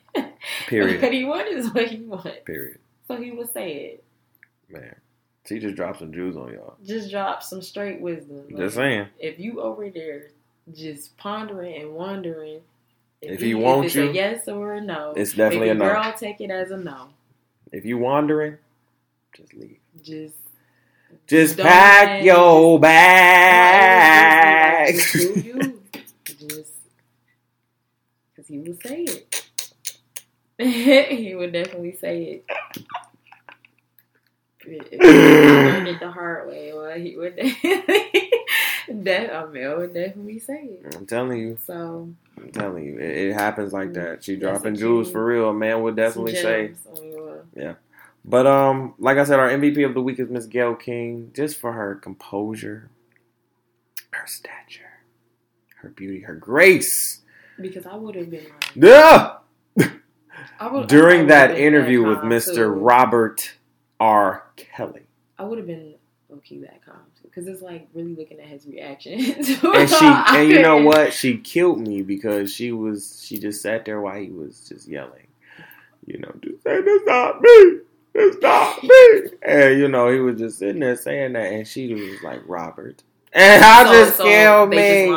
[0.68, 1.02] Period.
[1.02, 2.30] what he wants is what he wants.
[2.46, 2.80] Period.
[3.08, 4.04] So he will say it.
[4.70, 4.96] Man,
[5.48, 6.76] she just dropped some jewels on y'all.
[6.86, 8.46] Just drop some straight wisdom.
[8.48, 9.08] Like, Just saying.
[9.20, 10.30] If you over there
[10.74, 12.62] just pondering and wondering
[13.22, 15.86] If he wants it's you, a yes or a no, it's definitely a no.
[15.86, 17.10] Girl, take it as a no.
[17.72, 18.58] If you wandering,
[19.36, 19.78] just leave.
[20.02, 20.36] Just
[21.28, 22.82] Just Don't pack your Just
[23.82, 25.12] bags.
[25.14, 25.82] do you.
[26.26, 26.72] Just
[28.36, 29.48] because he will say it.
[31.18, 32.46] he would definitely say it.
[34.68, 38.32] If he learned it the hard way, well, he would definitely,
[38.90, 40.96] that a male would definitely say it.
[40.96, 41.58] I'm telling you.
[41.68, 44.24] So I'm telling you, it, it happens like that.
[44.24, 44.40] She Mm.
[44.40, 45.50] Dropping jewels for real.
[45.50, 46.72] A man would definitely say.
[47.56, 47.78] your-
[48.28, 51.58] But um, like I said, our MVP of the week is Miss Gayle King, just
[51.58, 52.90] for her composure,
[54.12, 55.04] her stature,
[55.78, 57.22] her beauty, her grace.
[57.62, 59.34] because I would have been like, Yeah.
[60.60, 62.56] I would, During that interview with Mr.
[62.56, 62.66] too.
[62.66, 63.54] Robert
[64.00, 64.44] R.
[64.56, 65.04] Kelly,
[65.38, 65.94] I would have been
[66.30, 69.14] low key that calm because it's like really looking at his reaction.
[69.20, 69.60] and she,
[70.02, 71.14] and you know what?
[71.14, 75.28] She killed me because she was, she just sat there while he was just yelling,
[76.08, 77.80] you know, just say that's not me.
[78.18, 79.38] It's not me.
[79.42, 83.04] And you know, he was just sitting there saying that, and she was like, Robert.
[83.34, 85.14] And I just killed me.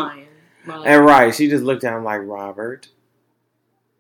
[0.66, 2.89] And right, she just looked at him like Robert.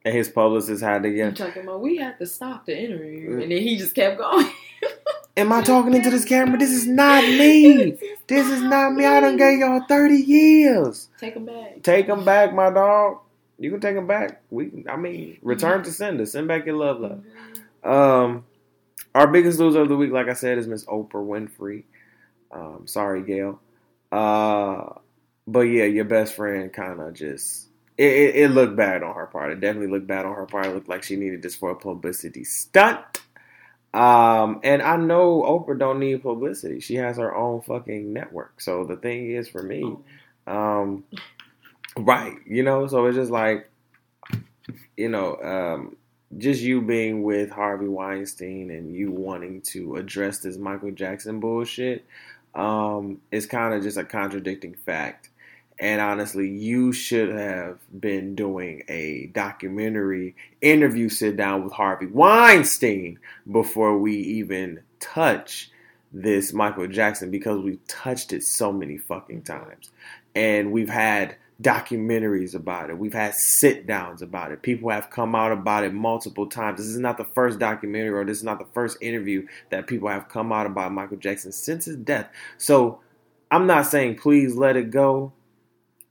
[0.04, 1.36] And his publicist had to I'm get.
[1.36, 4.50] talking about we had to stop the interview, uh, and then he just kept going.
[5.36, 6.58] Am I talking into this camera?
[6.58, 7.96] This is not me.
[8.26, 9.04] This is not me.
[9.04, 11.08] I done gave y'all 30 years.
[11.18, 11.82] Take him back.
[11.82, 13.18] Take them back, my dog.
[13.58, 14.42] You can take them back.
[14.50, 15.84] We, I mean, return mm-hmm.
[15.84, 16.26] to sender.
[16.26, 17.22] Send back your love, love.
[17.84, 17.90] Mm-hmm.
[17.90, 18.44] Um,
[19.18, 21.82] our biggest loser of the week, like I said, is Miss Oprah Winfrey.
[22.52, 23.60] Um, sorry, Gayle.
[24.12, 24.94] Uh,
[25.46, 29.26] but yeah, your best friend kind of just it, it, it looked bad on her
[29.26, 29.50] part.
[29.50, 30.66] It definitely looked bad on her part.
[30.66, 33.22] It looked like she needed this for a publicity stunt.
[33.92, 36.78] Um, and I know Oprah don't need publicity.
[36.78, 38.60] She has her own fucking network.
[38.60, 39.96] So the thing is, for me,
[40.46, 41.04] Oh, um,
[41.96, 43.70] right, you know, so it's just like,
[44.96, 45.96] you know, um,
[46.36, 52.04] just you being with Harvey Weinstein and you wanting to address this Michael Jackson bullshit,
[52.54, 55.30] um, is kind of just a contradicting fact.
[55.80, 63.20] And honestly, you should have been doing a documentary interview sit down with Harvey Weinstein
[63.50, 65.70] before we even touch
[66.12, 69.90] this Michael Jackson because we've touched it so many fucking times
[70.34, 72.98] and we've had documentaries about it.
[72.98, 74.62] We've had sit downs about it.
[74.62, 76.78] People have come out about it multiple times.
[76.78, 80.08] This is not the first documentary or this is not the first interview that people
[80.08, 82.28] have come out about Michael Jackson since his death.
[82.58, 83.00] So
[83.50, 85.32] I'm not saying please let it go,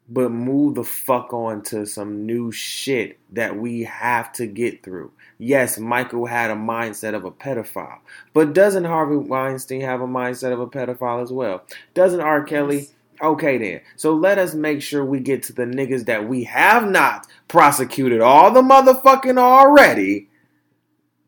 [0.09, 5.11] but move the fuck on to some new shit that we have to get through.
[5.37, 7.99] Yes, Michael had a mindset of a pedophile,
[8.33, 11.63] but doesn't Harvey Weinstein have a mindset of a pedophile as well?
[11.93, 12.43] Doesn't R.
[12.43, 12.89] Kelly?
[13.21, 13.81] Okay, then.
[13.95, 18.21] So let us make sure we get to the niggas that we have not prosecuted
[18.21, 20.29] all the motherfucking already.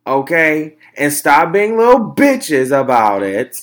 [0.06, 0.78] Okay?
[0.95, 3.57] And stop being little bitches about it.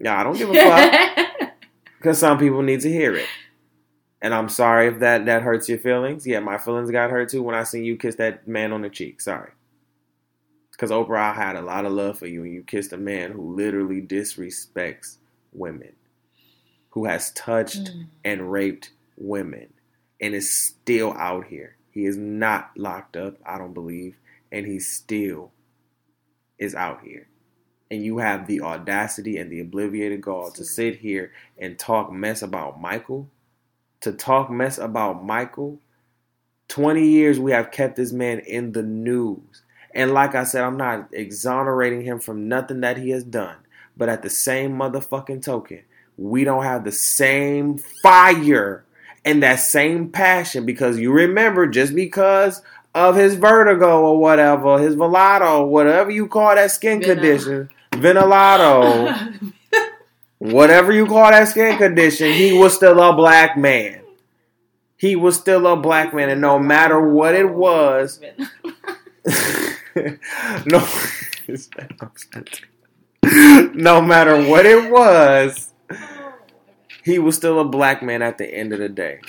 [0.00, 1.28] Yeah, I don't give a fuck.
[1.98, 3.28] Because some people need to hear it.
[4.20, 6.26] And I'm sorry if that that hurts your feelings.
[6.26, 8.90] Yeah, my feelings got hurt too when I seen you kiss that man on the
[8.90, 9.20] cheek.
[9.20, 9.52] Sorry.
[10.72, 13.30] Because Oprah, I had a lot of love for you, and you kissed a man
[13.30, 15.18] who literally disrespects
[15.52, 15.92] women,
[16.92, 18.06] who has touched Mm.
[18.24, 19.72] and raped women,
[20.20, 21.76] and is still out here.
[21.90, 24.18] He is not locked up, I don't believe,
[24.50, 25.52] and he still
[26.58, 27.28] is out here.
[27.90, 32.40] And you have the audacity and the obliviated gall to sit here and talk mess
[32.40, 33.28] about Michael.
[34.00, 35.78] To talk mess about Michael.
[36.68, 39.62] 20 years we have kept this man in the news.
[39.94, 43.56] And like I said, I'm not exonerating him from nothing that he has done.
[43.94, 45.82] But at the same motherfucking token,
[46.16, 48.84] we don't have the same fire
[49.24, 52.62] and that same passion because you remember just because
[52.94, 59.52] of his vertigo or whatever, his velato, whatever you call that skin condition, venolato,
[60.38, 64.00] whatever you call that skin condition, he was still a black man.
[64.96, 68.20] He was still a black man, and no matter what it was,
[70.66, 70.88] no,
[73.74, 75.71] no matter what it was,
[77.02, 79.20] he was still a black man at the end of the day.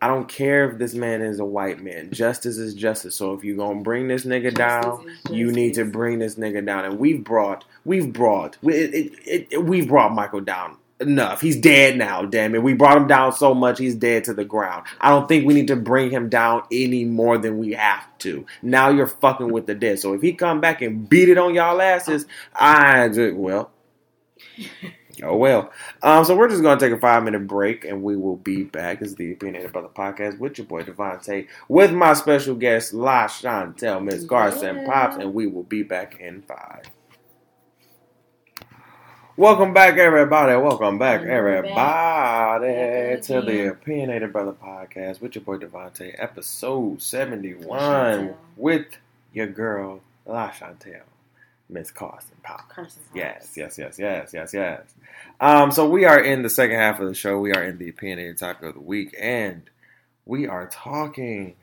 [0.00, 2.10] I don't care if this man is a white man.
[2.12, 3.16] Justice is justice.
[3.16, 6.34] So if you're gonna bring this nigga down, Justice is you need to bring this
[6.34, 6.84] nigga down.
[6.84, 11.40] And we've brought, we've brought, we, it, it, it, we've brought Michael down enough.
[11.40, 12.22] He's dead now.
[12.26, 14.84] Damn it, we brought him down so much he's dead to the ground.
[15.00, 18.44] I don't think we need to bring him down any more than we have to.
[18.62, 19.98] Now you're fucking with the dead.
[19.98, 23.70] So if he come back and beat it on y'all asses, I well.
[25.22, 25.72] Oh well.
[26.02, 29.00] Um, so we're just gonna take a five minute break and we will be back.
[29.00, 33.26] This is the Opinionated Brother Podcast with your boy Devontae with my special guest La
[33.26, 34.86] Chantel, Miss Carson Yeah.
[34.86, 36.82] Pops, and we will be back in five.
[39.38, 40.54] Welcome back, everybody.
[40.56, 43.68] Welcome back, we're everybody, back to the.
[43.68, 48.86] Opinionated Brother Podcast with your boy Devontae, episode seventy one, with
[49.32, 51.02] your girl La Chantel,
[51.68, 52.72] Miss Carson Pops.
[52.72, 53.02] Carson.
[53.14, 54.82] Yes, yes, yes, yes, yes, yes.
[55.40, 57.38] Um, so we are in the second half of the show.
[57.38, 59.62] We are in the opinionated topic of the week, and
[60.24, 61.56] we are talking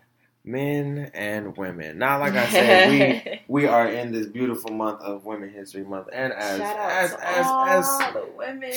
[0.44, 1.98] men and women.
[1.98, 6.10] Now, like I said, we we are in this beautiful month of Women History Month,
[6.12, 8.72] and as as as as the women.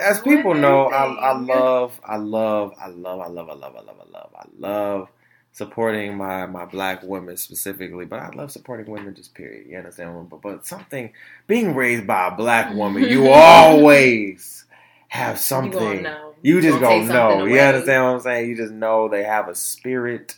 [0.00, 1.46] as people Women know, I, I thing.
[1.46, 5.08] love, I love, I love, I love, I love, I love, I love, I love
[5.54, 9.66] supporting my my black women specifically, but I love supporting women just period.
[9.68, 10.28] You understand?
[10.28, 11.12] But but something
[11.46, 14.66] being raised by a black woman, you always
[15.08, 16.02] have something.
[16.02, 16.34] know.
[16.42, 17.44] You just Gonna know.
[17.46, 18.50] You understand what I'm saying?
[18.50, 20.36] You just know they have a spirit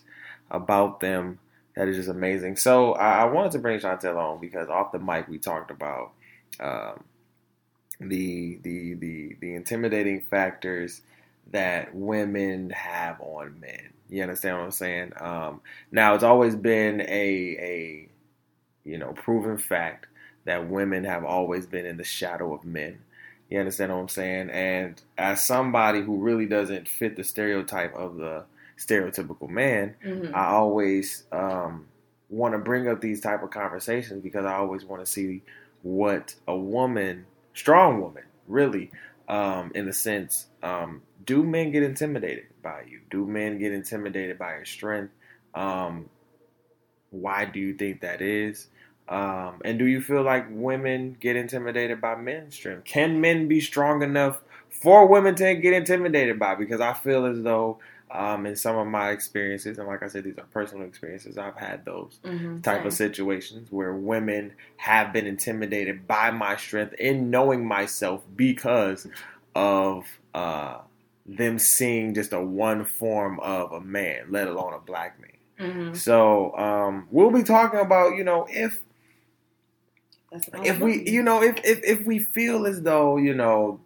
[0.50, 1.40] about them
[1.74, 2.56] that is just amazing.
[2.56, 6.12] So I, I wanted to bring Chantel on because off the mic we talked about
[6.60, 7.02] um,
[8.00, 11.00] the the the the intimidating factors
[11.52, 13.90] that women have on men.
[14.08, 15.12] You understand what I'm saying?
[15.20, 15.60] Um,
[15.90, 18.08] now it's always been a a
[18.84, 20.06] you know proven fact
[20.44, 22.98] that women have always been in the shadow of men.
[23.50, 24.50] You understand what I'm saying?
[24.50, 28.44] And as somebody who really doesn't fit the stereotype of the
[28.78, 30.34] stereotypical man, Mhm.
[30.34, 31.86] I always um,
[32.28, 35.42] want to bring up these type of conversations because I always want to see
[35.82, 38.90] what a woman, strong woman, really,
[39.28, 43.00] um, in the sense, um, do men get intimidated by you?
[43.10, 45.12] Do men get intimidated by your strength?
[45.54, 46.08] Um,
[47.10, 48.68] why do you think that is?
[49.08, 52.84] Um, and do you feel like women get intimidated by men's strength?
[52.84, 56.54] Can men be strong enough for women to get intimidated by?
[56.54, 57.78] Because I feel as though
[58.10, 61.56] um, in some of my experiences, and like I said, these are personal experiences, I've
[61.56, 62.62] had those Mhm.
[62.62, 69.08] type of situations where women have been intimidated by my strength in knowing myself because
[69.54, 70.78] of uh,
[71.26, 75.30] them seeing just a one form of a man, let alone a black man.
[75.70, 75.96] Mhm.
[75.96, 78.80] So um, we'll be talking about, you know, if
[80.64, 83.80] if we, you know, if, if if we feel as though, you know,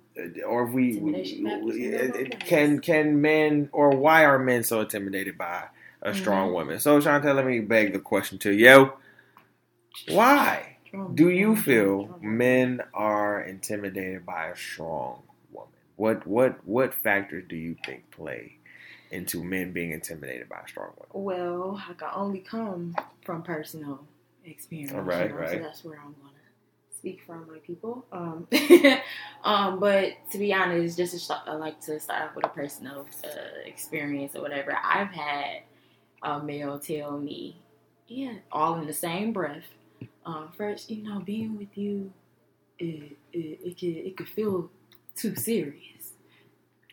[0.47, 2.81] or if we, factors can go both ways.
[2.81, 5.65] can men or why are men so intimidated by
[6.03, 6.55] a strong Mhm.
[6.55, 6.81] woman?
[6.81, 8.93] So Chantel, let me beg the question to you:
[10.09, 10.77] Why
[11.15, 15.23] do you feel men are intimidated by a strong?
[16.01, 18.56] What what what factors do you think play
[19.10, 21.27] into men being intimidated by a strong woman?
[21.27, 24.06] Well, I can only come from personal
[24.47, 24.94] experience.
[24.94, 25.51] All right, you know, right.
[25.51, 26.32] So that's where I'm gonna
[26.97, 28.06] speak from, my people.
[28.12, 28.48] Um,
[29.44, 32.48] um, but to be honest, just to start, I like to start off with a
[32.48, 33.28] personal uh,
[33.66, 34.78] experience or whatever.
[34.82, 35.64] I've had
[36.22, 37.60] a male tell me,
[38.09, 39.68] yeah, all in the same breath.
[40.24, 42.10] Um, first, you know, being with you,
[42.78, 44.70] it it, it could it could feel
[45.21, 46.13] too serious.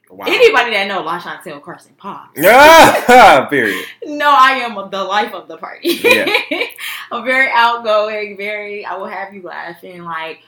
[0.10, 0.26] Wow.
[0.28, 2.40] Anybody that know La Carson Pops.
[2.42, 3.86] Ah, period.
[4.06, 5.90] No, I am the life of the party.
[6.02, 6.26] Yeah.
[7.12, 10.42] I'm very outgoing, very I will have you laughing, like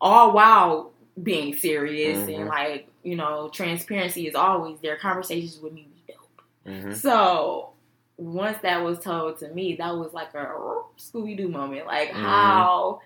[0.00, 0.92] all while
[1.22, 2.38] being serious Mhm.
[2.40, 4.96] and like, you know, transparency is always there.
[4.96, 6.42] Conversations with me be dope.
[6.82, 7.70] hmm So
[8.16, 10.54] once that was told to me, that was like a
[10.98, 11.86] Scooby Doo moment.
[11.86, 12.22] Like, Mhm.
[12.22, 13.00] how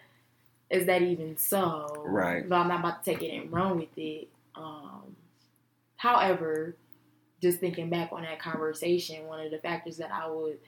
[0.71, 1.87] is that even so?
[2.07, 2.49] Right.
[2.49, 4.29] But I'm not about to take it and run with it.
[4.55, 5.17] Um,
[5.97, 6.77] however,
[7.43, 10.59] just thinking back on that conversation, one of the factors that I would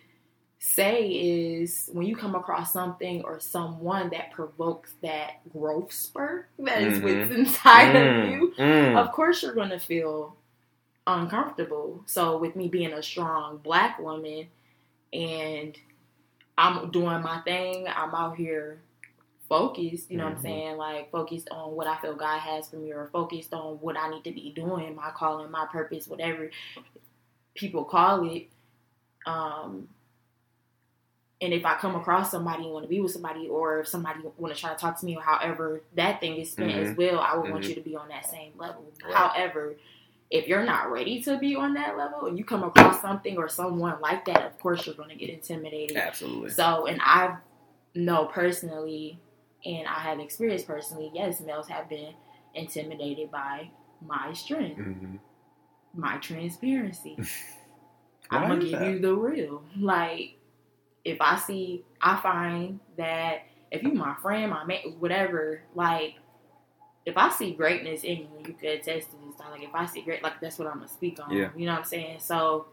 [0.61, 6.83] say is when you come across something or someone that provokes that growth spur that
[6.83, 7.03] is Mhm.
[7.03, 8.97] what's inside of Mm, you, mm.
[8.97, 10.37] of course you're going to feel
[11.07, 12.03] uncomfortable.
[12.07, 14.49] So with me being a strong black woman
[15.13, 15.77] and
[16.59, 18.81] I'm doing my thing, I'm out here
[19.49, 20.43] focused, you know what I'm Mhm.
[20.43, 20.77] saying?
[20.77, 24.11] Like focused on what I feel God has for me or focused on what I
[24.11, 26.51] need to be doing, my calling, my purpose, whatever
[27.55, 28.49] people call it.
[29.27, 29.89] Um
[31.41, 34.21] and if I come across somebody and want to be with somebody, or if somebody
[34.39, 37.21] want to try to talk to me, or however that thing is spent as well,
[37.21, 37.69] I would want Mhm.
[37.69, 38.85] you to be on that same level.
[39.05, 39.15] Right.
[39.15, 39.77] However,
[40.31, 43.49] if you're not ready to be on that level, and you come across something or
[43.49, 45.97] someone like that, of course you're going to get intimidated.
[45.97, 46.51] Absolutely.
[46.51, 47.37] So, and I
[47.95, 49.21] know personally,
[49.65, 52.15] and I have experienced personally, yes, males have been
[52.55, 53.71] intimidated by
[54.05, 55.17] my strength, hmm
[55.95, 57.17] my transparency.
[58.31, 58.91] I'm gonna give that?
[58.91, 59.63] you the real.
[59.79, 60.37] Like,
[61.05, 66.17] if I see, I find that if you my friend, my mate, whatever, like,
[67.07, 69.41] if I see greatness in you, you could attest to this.
[69.51, 71.35] Like, if I see great, like that's what I'm gonna speak on.
[71.35, 71.49] Yeah.
[71.57, 72.21] You know what I'm saying?
[72.21, 72.67] So,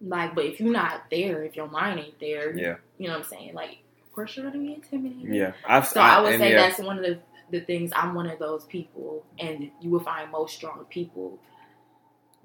[0.00, 2.76] like, but if you're not there, if your mind ain't there, Yeah.
[2.98, 3.54] you know what I'm saying?
[3.54, 3.78] Like,
[4.14, 5.34] course you're gonna be intimidated.
[5.34, 5.52] Yeah.
[5.66, 6.68] I've, So I, would say yeah.
[6.68, 7.18] that's one of the
[7.50, 7.92] the things.
[7.94, 11.38] I'm one of those people, and you will find most strong people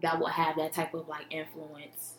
[0.01, 2.15] that will have that type of like influence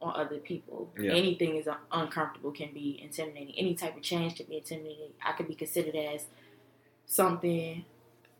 [0.00, 0.90] on other people.
[0.98, 1.12] Yeah.
[1.12, 3.54] Anything is uncomfortable can be intimidating.
[3.56, 5.12] Any type of change can be intimidating.
[5.24, 6.26] I could be considered as
[7.06, 7.84] something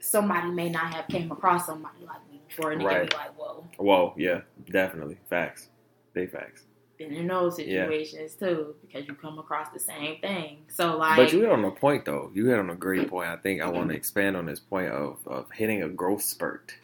[0.01, 3.39] somebody may not have came across somebody like me before, and they can be like,
[3.39, 4.15] "Whoa." Whoa.
[4.17, 4.41] Yeah.
[4.71, 5.19] Definitely.
[5.29, 5.69] Facts.
[6.13, 6.65] Big facts.
[7.09, 7.85] Been in those Yeah.
[7.85, 10.59] situations too because you come across the same thing.
[10.69, 12.31] So like, But you hit on a point though.
[12.35, 13.29] You hit on a great point.
[13.29, 16.75] I think I want to expand on this point of, of hitting a growth spurt.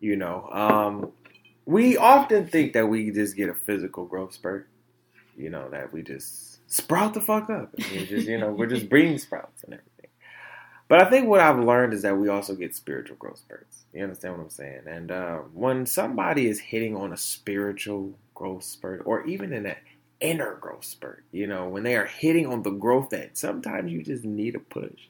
[0.00, 1.12] You know, um,
[1.64, 4.68] we often think that we just get a physical growth spurt.
[5.36, 7.74] You know that we just sprout the fuck up.
[7.74, 9.92] And we just you know we're just breeding sprouts and everything.
[10.88, 13.84] But I think what I've learned is that we also get spiritual growth spurts.
[13.92, 14.82] You understand what I'm saying?
[14.86, 19.76] And uh, when somebody is hitting on a spiritual growth spurt, or even in an
[20.20, 24.02] inner growth spurt, you know, when they are hitting on the growth that sometimes you
[24.02, 25.08] just need a push,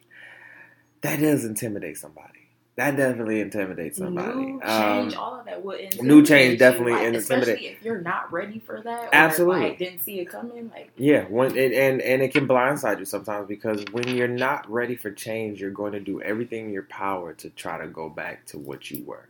[1.02, 2.45] that does intimidate somebody.
[2.76, 4.36] That definitely intimidates somebody.
[4.36, 7.82] New change, Um, all of that intimidate new change you, definitely like, intimidate- Especially if
[7.82, 9.60] you're not ready for that, or Absolutely.
[9.60, 10.70] like, didn't see it coming.
[10.74, 14.70] Like, Yeah, when and, and and it can blindside you sometimes because when you're not
[14.70, 18.10] ready for change, you're going to do everything in your power to try to go
[18.10, 19.28] back to what you were.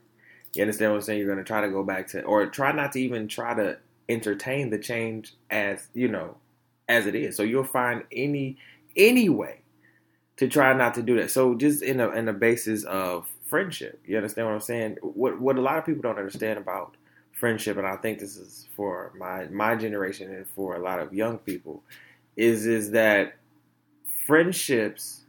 [0.54, 1.18] You understand what I'm saying?
[1.20, 3.78] You're going to try to go back to, or try not to even try to
[4.08, 6.36] entertain the change as you know,
[6.88, 7.36] as it is.
[7.36, 8.56] So you'll find any
[8.96, 9.60] any way
[10.38, 11.30] to try not to do that.
[11.30, 14.98] So just in a in a basis of friendship, you understand what I'm saying?
[15.02, 16.96] What what a lot of people don't understand about
[17.32, 21.12] friendship, and I think this is for my my generation and for a lot of
[21.14, 21.82] young people,
[22.36, 23.34] is is that
[24.26, 25.22] friendships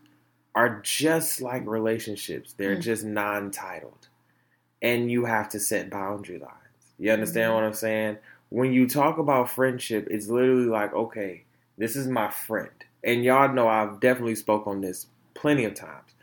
[0.56, 2.54] are just like relationships.
[2.54, 2.82] They're Mm.
[2.82, 4.08] just non-titled,
[4.82, 6.54] and you have to set boundary lines.
[6.98, 7.56] You understand Mhm.
[7.56, 8.18] what I'm saying?
[8.50, 11.44] When you talk about friendship, it's literally like, okay,
[11.78, 12.72] this is my friend,
[13.04, 16.16] and y'all know I've definitely spoke on this plenty of times.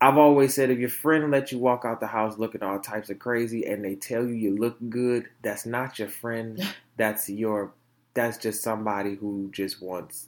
[0.00, 3.10] I've always said if your friend lets you walk out the house looking all types
[3.10, 6.62] of crazy and they tell you you look good, that's not your friend.
[6.96, 7.72] That's your
[8.12, 10.26] that's just somebody who just wants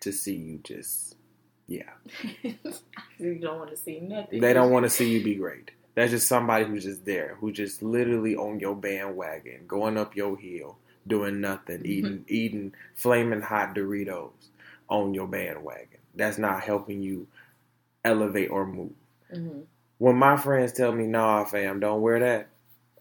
[0.00, 1.14] to see you just
[1.66, 1.90] yeah.
[3.18, 4.40] you don't want to see nothing.
[4.40, 5.72] They don't want to see you be great.
[5.94, 10.38] That's just somebody who's just there, who just literally on your bandwagon, going up your
[10.38, 11.86] hill, doing nothing, Mm-hmm.
[11.86, 14.30] eating eating flaming hot Doritos
[14.88, 15.98] on your bandwagon.
[16.14, 17.26] That's not helping you
[18.04, 18.92] elevate or move.
[19.32, 19.60] Hmm
[19.98, 22.48] when my friends tell me, "Nah, fam, don't wear that,"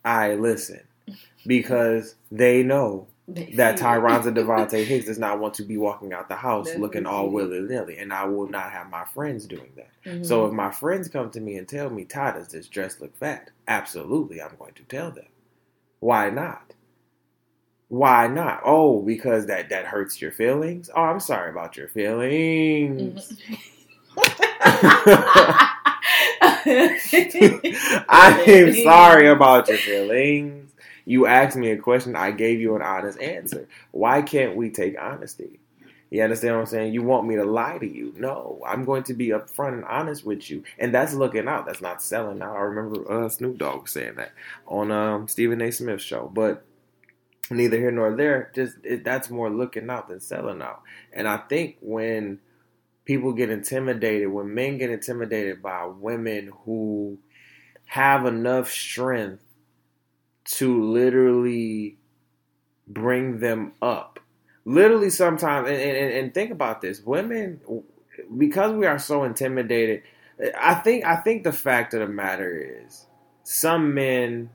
[0.04, 0.82] I listen
[1.48, 6.36] because they know that Tyronza Devontae Hicks does not want to be walking out the
[6.36, 9.90] house That's looking all willy nilly, and I will not have my friends doing that.
[10.06, 10.24] Mm-hmm.
[10.24, 13.16] So if my friends come to me and tell me, "Ty, does this dress look
[13.18, 15.26] fat?" Absolutely, I'm going to tell them.
[16.00, 16.74] Why not?
[17.88, 18.62] Why not?
[18.64, 20.90] Oh, because that that hurts your feelings.
[20.96, 23.34] Oh, I'm sorry about your feelings.
[23.34, 23.56] Mm-hmm.
[28.10, 30.72] I am sorry about your feelings.
[31.06, 33.68] You asked me a question, I gave you an honest answer.
[33.92, 35.60] Why can't we take honesty?
[36.10, 36.94] You understand what I'm saying?
[36.94, 38.14] You want me to lie to you?
[38.18, 41.66] No, I'm going to be upfront and honest with you, and that's looking out.
[41.68, 42.56] That's not selling out.
[42.56, 44.32] I remember uh, Snoop Dogg saying that
[44.68, 45.72] on um, Stephen A.
[45.72, 46.64] Smith's show, but
[47.52, 48.52] neither here nor there.
[48.56, 50.82] Just it, that's more looking out than selling out.
[51.14, 52.40] And I think when
[53.06, 57.18] people get intimidated, when men get intimidated by women who
[57.86, 59.44] have enough strength
[60.46, 61.98] to literally
[62.88, 64.20] bring them up.
[64.66, 67.62] Literally, sometimes, and, and, and think about this: women,
[68.38, 70.02] because we are so intimidated.
[70.60, 73.06] I think I think the fact of the matter is,
[73.44, 74.50] some men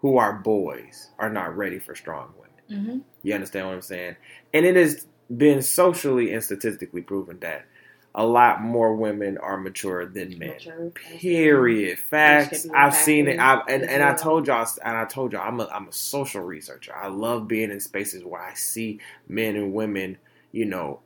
[0.00, 2.46] who are boys are not ready for strong women.
[2.70, 2.98] Mm-hmm.
[3.22, 4.16] You understand what I'm saying?
[4.54, 7.66] And it has been socially and statistically proven that
[8.16, 10.48] a lot more women are mature than men.
[10.48, 11.98] Mature, Period.
[11.98, 12.66] Facts.
[12.74, 13.36] I've seen it.
[13.36, 14.66] factor I, and and I told y'all.
[14.82, 15.46] And I told y'all.
[15.46, 16.96] I'm a I'm a social researcher.
[16.96, 20.16] I love being in spaces where I see men and women.
[20.52, 21.00] You know,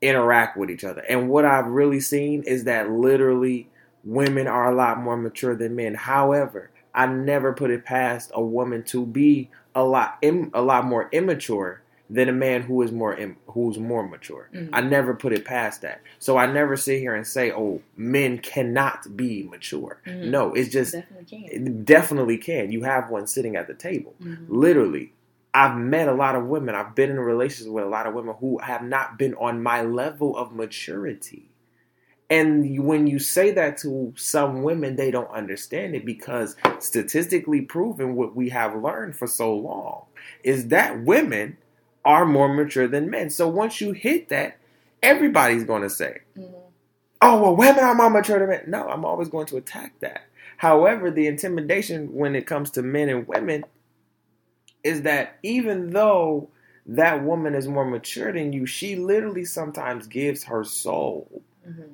[0.00, 1.02] interact with each other.
[1.02, 3.68] And what I've really seen is that literally
[4.02, 5.94] women are a lot more mature than men.
[5.94, 10.84] However, I never put it past a woman to be a lot Im, a lot
[10.84, 11.81] more immature
[12.12, 14.48] than a man who is more Im, who's more mature.
[14.54, 14.68] Mhm.
[14.72, 16.02] I never put it past that.
[16.18, 20.30] So I never sit here and say, "Oh, men cannot be mature." Mhm.
[20.30, 21.44] No, it's just Definitely can.
[21.66, 22.70] it definitely can.
[22.70, 24.14] You have one sitting at the table.
[24.22, 24.44] Mhm.
[24.48, 25.12] Literally,
[25.54, 26.74] I've met a lot of women.
[26.74, 29.82] I've been in relationships with a lot of women who have not been on my
[29.82, 31.48] level of maturity.
[32.30, 38.14] And when you say that to some women, they don't understand it because statistically proven,
[38.16, 40.04] what we have learned for so long
[40.42, 41.58] is that women
[42.04, 43.30] are more mature than men.
[43.30, 44.58] So once you hit that,
[45.02, 46.54] everybody's going to say, Mhm.
[47.22, 50.22] oh well women are more mature than men no i'm always going to attack that
[50.56, 53.64] however the intimidation when it comes to men and women
[54.84, 56.48] is that even though
[56.86, 61.90] that woman is more mature than you she literally sometimes gives her soul Mhm.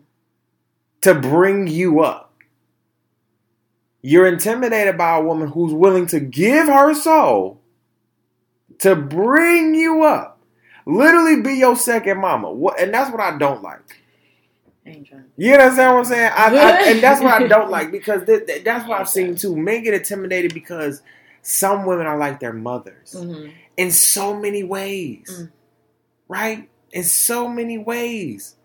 [1.02, 2.32] to bring you up
[4.02, 7.60] you're intimidated by a woman who's willing to give her soul
[8.78, 10.38] to bring you up
[10.86, 13.80] literally be your second mama what and that's what i don't like
[15.36, 16.32] you understand what I'm saying?
[16.34, 19.34] I, I, and that's what I don't like because th- th- that's what I've seen
[19.36, 19.54] too.
[19.54, 21.02] Men get intimidated because
[21.42, 23.50] some women are like their mothers Mm-hmm.
[23.76, 25.50] in so many ways, Mm.
[26.26, 26.70] right?
[26.92, 28.56] In so many ways.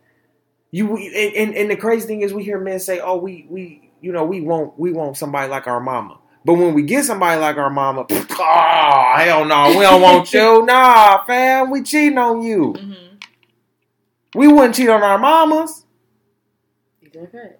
[0.71, 3.91] You and, and, and the crazy thing is, we hear men say, "Oh, we we
[3.99, 7.39] you know we want we want somebody like our mama." But when we get somebody
[7.39, 10.65] like our mama, oh hell no, we don't want you.
[10.65, 12.73] Nah, fam, we cheating on you.
[12.77, 13.15] Mm-hmm.
[14.35, 15.85] We wouldn't cheat on our mamas.
[17.01, 17.55] These are good.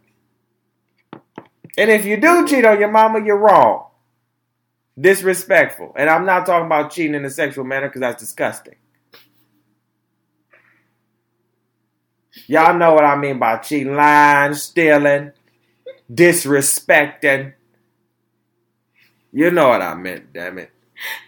[1.77, 3.88] And if you do cheat on your mama, you're wrong.
[4.99, 5.93] Disrespectful.
[5.95, 8.76] And I'm not talking about cheating in a sexual manner because that's disgusting.
[12.47, 15.31] Y'all know what I mean by cheating, lying, stealing,
[16.11, 17.53] disrespecting.
[19.34, 20.69] You know what I meant, damn it.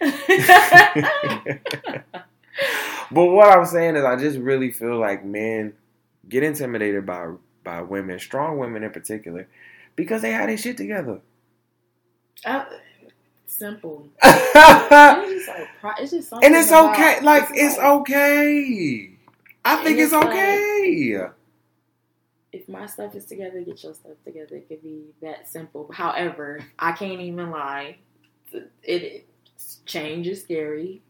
[3.10, 5.74] but what I'm saying is, I just really feel like men
[6.28, 7.32] get intimidated by
[7.64, 9.48] by women, strong women in particular,
[9.96, 11.20] because they had their shit together.
[12.44, 12.64] Uh,
[13.46, 14.08] simple.
[14.22, 17.20] and It's just like it's just something it's about- okay.
[17.22, 19.10] Like it's okay.
[19.64, 21.26] I think And it's it's like- okay.
[22.56, 24.56] If my stuff is together, get your stuff together.
[24.56, 25.90] It could be that simple.
[25.92, 27.96] However, I can't even lie.
[28.52, 29.26] It, it
[29.84, 31.02] change is scary.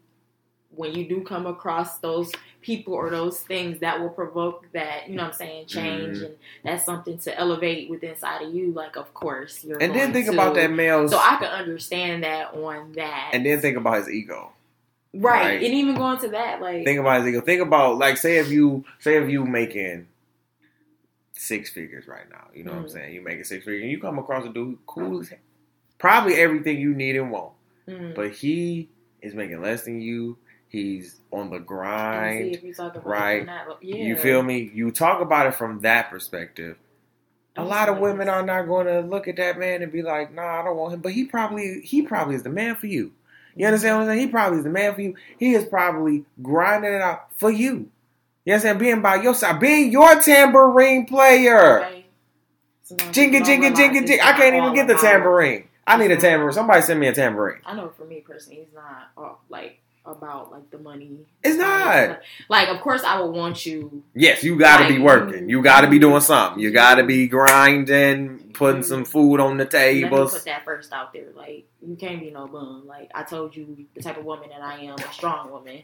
[0.75, 5.15] When you do come across those people or those things that will provoke that, you
[5.15, 6.25] know what I'm saying, change, Mhm.
[6.27, 8.73] and that's something to elevate within inside of you.
[8.73, 9.81] Like, of course, you're.
[9.81, 11.13] And then think about that male's.
[11.13, 13.31] So I can understand that on that.
[13.33, 14.51] and then think about his ego.
[15.15, 15.45] right.
[15.45, 15.63] right.
[15.63, 17.41] and even going to that, like, Think about his ego.
[17.41, 20.09] Think about like say if you say if you making
[21.37, 22.49] six figures right now.
[22.55, 22.91] You know what I'm Mhm.
[22.93, 23.15] saying?
[23.15, 25.33] You making six figures and you come across a dude cool as.
[25.99, 27.53] Probably everything you need and want.
[27.89, 28.89] mm, But he
[29.23, 30.37] is making less than you.
[30.69, 32.55] He's on the grind.
[32.55, 33.49] if you talk about right.
[33.81, 33.97] Yeah.
[33.97, 34.71] You feel me?
[34.75, 36.77] You talk about it from that perspective.
[37.57, 40.35] A lot of women are not going to look at that man and be like,
[40.35, 43.13] "Nah, I don't want him." But he probably, he probably is the man for you.
[43.55, 44.21] You understand what I'm saying?
[44.21, 45.15] He probably is the man for you.
[45.39, 47.89] He is probably grinding it out for you.
[48.47, 48.79] You understand?
[48.79, 52.05] Being by your side, being your tambourine player.
[52.89, 54.25] Jingle, don't jingle, jingle, jingle.
[54.25, 55.65] I can't even get the tambourine.
[55.85, 56.53] I need a tambourine.
[56.53, 57.61] Somebody send me a tambourine.
[57.67, 61.19] I know for me personally, it's not all, like about like the money.
[61.43, 62.21] It's not.
[62.49, 64.05] Like, of course, I would want you.
[64.15, 65.49] Yes, you got to Like, be working.
[65.49, 66.63] You got to be doing something.
[66.63, 70.33] You got to be grinding, putting some food on the tables.
[70.35, 71.27] put that first out there.
[71.35, 72.85] Like, you can't be no bum.
[72.87, 75.83] Like, I told you the type of woman that I am, a strong woman.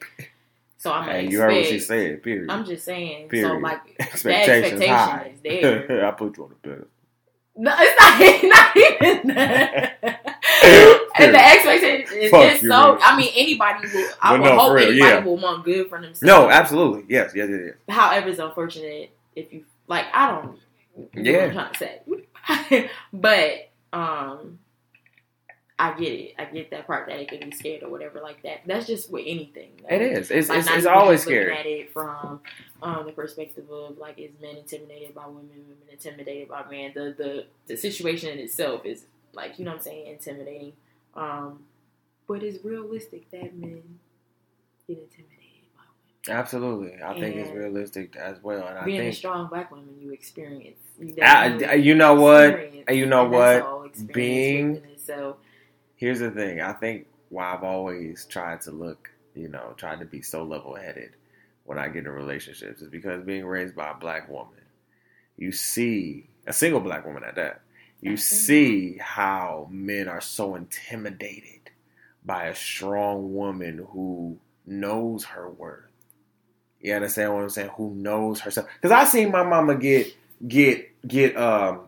[0.83, 1.31] So I'm Hey, expect.
[1.33, 2.23] you heard what she said.
[2.25, 2.51] Period.
[2.51, 3.27] I'm just saying.
[3.27, 3.63] So Period.
[3.63, 5.27] like, Expectations the high.
[5.27, 6.07] expectation is there.
[6.09, 6.89] I put you on the pedestal.
[7.55, 9.99] no, it's not, not even that.
[11.21, 12.69] and the expectation is Fuck just so.
[12.69, 12.99] man.
[13.01, 14.09] I mean, anybody will.
[14.21, 15.21] I will no, hope real, anybody yeah.
[15.23, 16.23] will want good for themselves.
[16.23, 17.05] No, absolutely.
[17.09, 17.75] Yes, yes, it is.
[17.89, 20.07] However, it's unfortunate if you like.
[20.13, 20.59] I don't.
[21.15, 21.33] Yeah.
[21.33, 21.79] what I'm trying to
[22.69, 24.59] say, but um,
[25.83, 26.35] I get it.
[26.39, 28.61] I get that part that it can be scared or whatever like that.
[28.67, 29.73] That's just with anything.
[29.91, 30.31] It is.
[30.31, 31.57] It's, Like, it's, it's always scary.
[31.59, 32.41] At it from
[32.81, 35.49] um, the perspective of like, is men intimidated by women?
[35.51, 36.93] Women intimidated by men?
[36.95, 40.75] The the the situation in itself is like, you know what I'm saying, intimidating.
[41.15, 41.65] Um,
[42.29, 43.83] but it's realistic that men
[44.87, 45.83] get intimidated by
[46.29, 46.41] women.
[46.41, 47.03] Absolutely.
[47.03, 48.69] I think it's realistic as well.
[48.69, 49.97] And I being a think, strong black woman.
[50.01, 50.79] You experience.
[51.01, 52.89] You, I, you know what?
[52.89, 54.13] You know what?
[54.13, 55.39] Being- itself.
[56.03, 56.61] Here's the thing.
[56.61, 60.75] I think why I've always tried to look, you know, tried to be so level
[60.75, 61.11] headed
[61.63, 64.65] when I get in relationships is because being raised by a black woman,
[65.37, 67.61] you see a single black woman at that.
[68.01, 71.71] You see how men are so intimidated
[72.25, 75.85] by a strong woman who knows her worth.
[76.81, 77.71] You understand what I'm saying?
[77.77, 78.67] Who knows herself?
[78.81, 80.13] Because I seen my mama get
[80.49, 81.83] get get um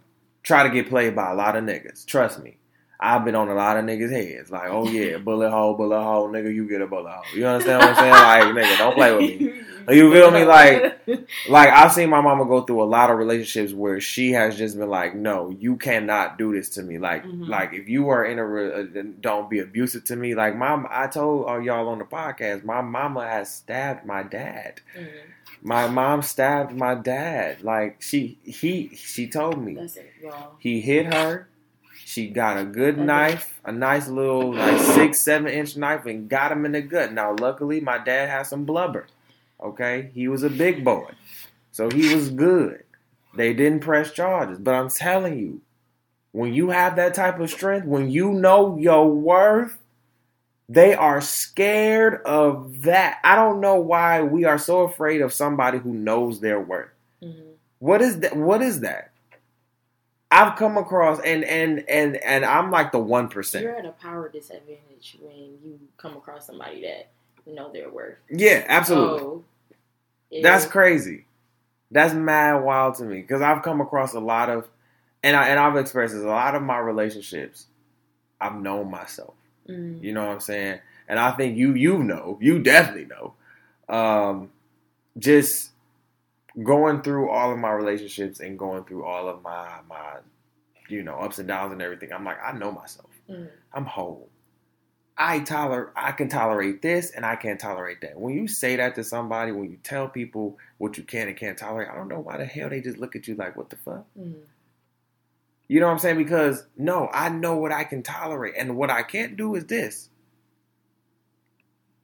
[0.45, 2.07] try to get played by a lot of niggas.
[2.07, 2.59] Trust me.
[3.05, 4.51] I've been on a lot of niggas' heads.
[4.51, 7.25] Like, oh yeah, bullet hole, bullet hole, nigga, you get a bullet hole.
[7.39, 8.11] You understand what I'm saying?
[8.55, 9.61] Like, nigga, don't play with me.
[9.87, 10.45] You feel me?
[10.47, 10.99] Like,
[11.47, 14.79] like I've seen my mama go through a lot of relationships where she has just
[14.79, 17.49] been like, "No, you cannot do this to me." Like, Mhm.
[17.51, 20.35] like if you are in a, re- uh, don't be abusive to me.
[20.35, 24.81] Like, mom, I told uh, y'all on the podcast, my mama has stabbed my dad.
[24.99, 25.07] Mhm.
[25.61, 27.63] My mom stabbed my dad.
[27.63, 29.99] Like she, he, she told me it,
[30.59, 31.47] he hit her.
[32.15, 33.05] She got a good Okay.
[33.07, 37.13] knife, a nice little like six, seven inch knife, and got him in the gut.
[37.13, 39.09] Now, luckily, my dad had some blubber.
[39.61, 41.11] Okay, he was a big boy,
[41.73, 42.85] so he was good.
[43.35, 45.61] They didn't press charges, but I'm telling you,
[46.31, 49.77] when you have that type of strength, when you know your worth,
[50.69, 53.19] they are scared of that.
[53.25, 56.91] I don't know why we are so afraid of somebody who knows their worth.
[57.21, 57.55] Mhm.
[57.81, 58.37] What is that?
[58.37, 59.11] What is that?
[60.35, 63.63] I've come across and and and and I'm like the one percent.
[63.63, 67.11] You're at a power disadvantage when you come across somebody that
[67.47, 68.17] know their worth.
[68.29, 69.19] Yeah, absolutely.
[69.21, 69.45] So,
[70.43, 71.27] That's crazy.
[71.93, 74.69] That's mad wild to me because I've come across a lot of,
[75.23, 77.67] and I and I've expressed this, a lot of my relationships.
[78.41, 79.35] I've known myself.
[79.69, 80.03] Mhm.
[80.03, 80.81] You know what I'm saying?
[81.07, 83.35] And I think you you know, you definitely know.
[83.89, 84.51] Um,
[85.17, 85.71] just
[86.63, 90.19] going through all of my relationships and going through all of my my
[90.89, 92.13] you know ups and downs and everything.
[92.13, 93.11] I'm like I know myself.
[93.29, 93.49] Mhm.
[93.73, 94.29] I'm whole.
[95.17, 95.93] I tolerate.
[95.95, 98.19] I can tolerate this, and I can't tolerate that.
[98.19, 101.57] When you say that to somebody, when you tell people what you can and can't
[101.57, 103.77] tolerate, I don't know why the hell they just look at you like, "What the
[103.77, 104.43] fuck?" Mhm.
[105.69, 106.19] You know what I'm saying?
[106.19, 110.11] Because no, I know what I can tolerate, and what I can't do is this.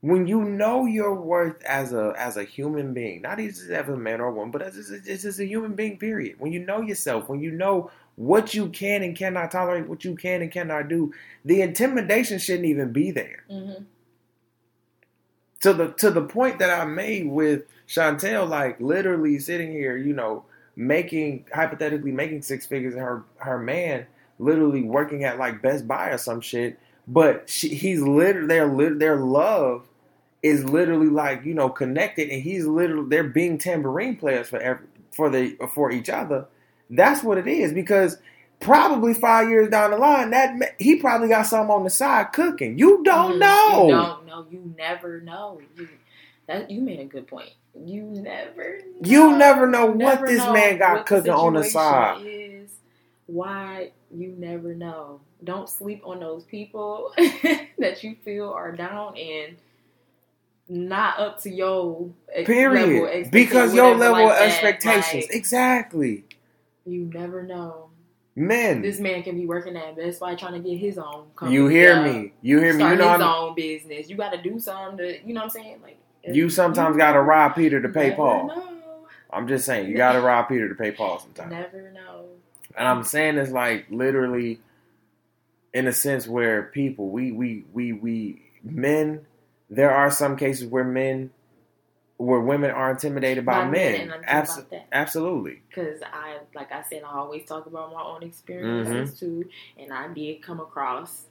[0.03, 3.97] When you know your worth as a as a human being, not just as a
[3.97, 6.37] man or woman, but as as a human being, period.
[6.39, 10.15] When you know yourself, when you know what you can and cannot tolerate, what you
[10.15, 11.13] can and cannot do,
[11.45, 13.45] the intimidation shouldn't even be there.
[13.51, 13.85] Mhm.
[15.61, 20.15] To the to the point that I made with Chantel, like literally sitting here, you
[20.15, 20.45] know,
[20.77, 24.07] making hypothetically making six figures and her her man
[24.39, 26.79] literally working at like Best Buy or some shit.
[27.07, 29.87] But she, he's literally their their love
[30.43, 34.87] is literally like you know connected, and he's literally they're being tambourine players for every,
[35.13, 36.47] for the for each other.
[36.91, 38.19] That's what it is because
[38.61, 42.79] probably five years down the line, that he probably got something on the side cooking.
[42.79, 43.39] You don't Mhm.
[43.41, 43.87] know.
[43.87, 44.47] You don't know.
[44.51, 45.61] You never know.
[45.77, 45.89] You,
[46.47, 47.51] that you made a good point.
[47.75, 48.81] You never.
[49.01, 49.09] Know.
[49.09, 52.23] You never know You what never this know man got cooking on the side.
[52.27, 52.71] Is
[53.27, 55.21] why you never know.
[55.45, 57.13] Don't sleep on those people
[57.79, 59.57] that you feel are down and
[60.71, 62.11] not up to your
[62.47, 63.31] Period.
[63.31, 65.25] Because your level like of expectations.
[65.25, 66.25] Like, exactly.
[66.87, 67.89] you never know.
[68.37, 68.81] Men.
[68.81, 71.27] This man can be working at Best Buy trying to get his own.
[71.35, 72.33] Company You hear me.
[72.41, 72.85] You hear me.
[72.85, 74.09] You know his I'm, own business.
[74.09, 75.81] You got to do something to, you know what I'm saying?
[75.83, 75.99] Like
[76.29, 78.49] you sometimes gotta rob Peter to pay Paul.
[78.49, 78.79] Know.
[79.31, 81.51] I'm just saying, you gotta rob Peter to pay Paul sometimes.
[81.51, 82.27] Never know.
[82.77, 84.61] And I'm saying this like literally
[85.73, 89.27] in a sense where people we we we we men
[89.71, 91.31] there are some cases where men,
[92.17, 94.21] where women are intimidated by, By men, men.
[94.25, 94.61] Abs-
[94.93, 95.63] absolutely.
[95.69, 99.19] Because I, like I said, I always talk about my own experiences Mm-hmm.
[99.43, 99.49] too,
[99.79, 101.27] and I did come across.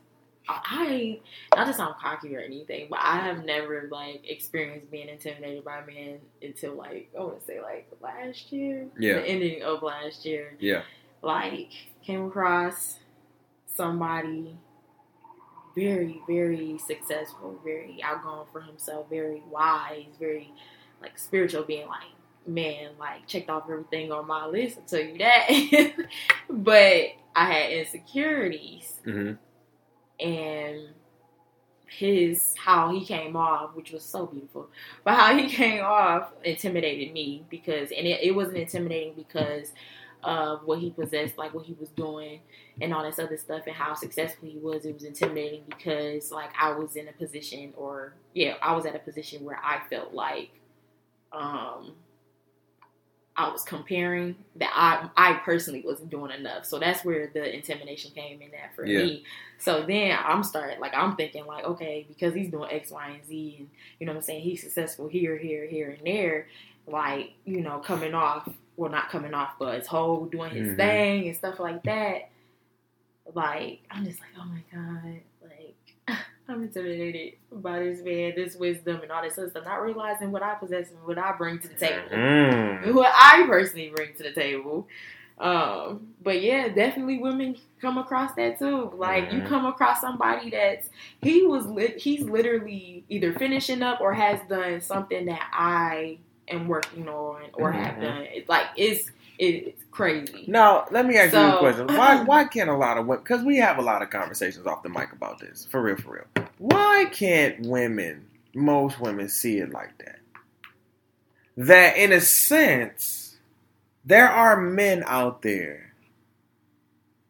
[0.48, 1.20] I,
[1.54, 5.64] I not to sound cocky or anything, but I have never like experienced being intimidated
[5.64, 9.16] by men until like I want to say like last year, Yeah.
[9.16, 10.56] the ending of last year.
[10.60, 10.82] Yeah.
[11.22, 11.70] Like
[12.04, 12.98] came across
[13.76, 14.56] somebody
[15.80, 20.52] very, very successful, very outgoing for himself, very wise, very
[21.02, 22.08] like spiritual, being like,
[22.48, 24.78] man, like checked off everything on my list.
[24.78, 25.94] I'll tell you that.
[26.50, 27.04] but
[27.36, 29.34] I had insecurities hmm
[30.20, 30.90] and
[31.88, 34.70] his how he came off, which was so beautiful,
[35.04, 39.74] but how he came off intimidated me because, and it, it wasn't intimidating because
[40.24, 42.42] of what he possessed, like what he was doing,
[42.82, 44.86] and all this other stuff, and how successful he was.
[44.86, 48.96] It was intimidating because, like, I was in a position, or yeah, I was at
[48.96, 50.50] a position where I felt like,
[51.32, 51.94] um,
[53.40, 56.66] I was comparing that I I personally wasn't doing enough.
[56.66, 58.98] So that's where the intimidation came in that for Yeah.
[58.98, 59.24] me.
[59.60, 63.26] So then I'm starting like I'm thinking like, okay, because he's doing X, Y, and
[63.26, 66.48] Z and you know what I'm saying, he's successful here, here, here and there,
[66.86, 68.50] like, you know, coming off
[68.80, 70.78] well not coming off, but his whole doing his Mhm.
[70.78, 72.30] thing and stuff like that.
[73.34, 75.76] Like, I'm just like, oh my God, like
[76.48, 80.42] I'm intimidated by this man, this wisdom and all this other stuff, not realizing what
[80.42, 82.94] I possess and what I bring to the table Mm.
[82.94, 84.88] what I personally bring to the table.
[85.38, 88.92] Um, but yeah, definitely women come across that too.
[88.96, 89.48] Like you Mhm.
[89.48, 90.90] come across somebody that's
[91.22, 96.18] he was lit, he's literally either finishing up or has done something that I
[96.50, 98.02] am working on or have Mhm.
[98.02, 98.22] done.
[98.32, 100.44] It's like it's it's crazy.
[100.48, 101.88] Now, let me ask you So- a question.
[101.88, 104.84] Why why can't a lot of women because we have a lot of conversations off
[104.84, 105.66] the mic about this.
[105.72, 106.46] For real, for real.
[106.58, 110.20] Why can't women, most women see it like that?
[111.58, 113.38] That in a sense,
[114.06, 115.94] there are men out there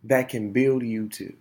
[0.06, 1.34] that can build you too.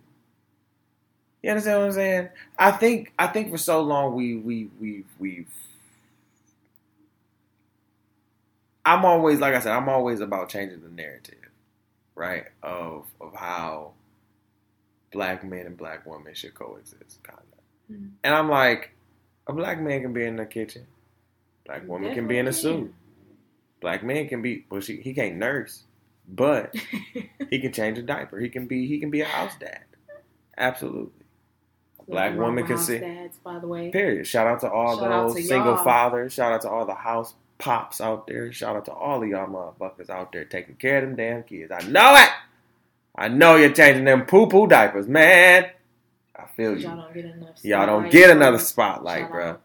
[1.41, 2.29] You understand what I'm saying?
[2.57, 5.47] I think I think for so long we we we we've
[8.85, 11.35] I'm always like I said, I'm always about changing the narrative,
[12.15, 12.45] right?
[12.63, 13.93] Of of how
[15.11, 17.95] black men and black women should coexist, kind of.
[17.95, 18.11] Mhm.
[18.23, 18.91] And I'm like,
[19.47, 20.85] a black man can be in the kitchen,
[21.65, 22.93] black woman can be in a suit,
[23.81, 25.83] black man can be well, she, he can't nurse,
[26.27, 26.73] but
[27.49, 28.39] he can change a diaper.
[28.39, 29.83] He can be he can be a house dad,
[30.57, 31.11] absolutely.
[32.07, 33.91] Black woman can sit- dads, by the way.
[33.91, 34.25] Period.
[34.25, 36.33] Shout out to all Shout those to single fathers.
[36.33, 38.51] Shout out to all the house pops out there.
[38.51, 41.71] Shout out to all of y'all motherfuckers out there taking care of them damn kids.
[41.71, 42.29] I know it.
[43.15, 45.67] I know you're changing them poo poo diapers, man.
[46.35, 47.01] I feel Y'all you.
[47.01, 47.63] don't get enough.
[47.65, 49.57] Y'all don't get another spotlight, bro.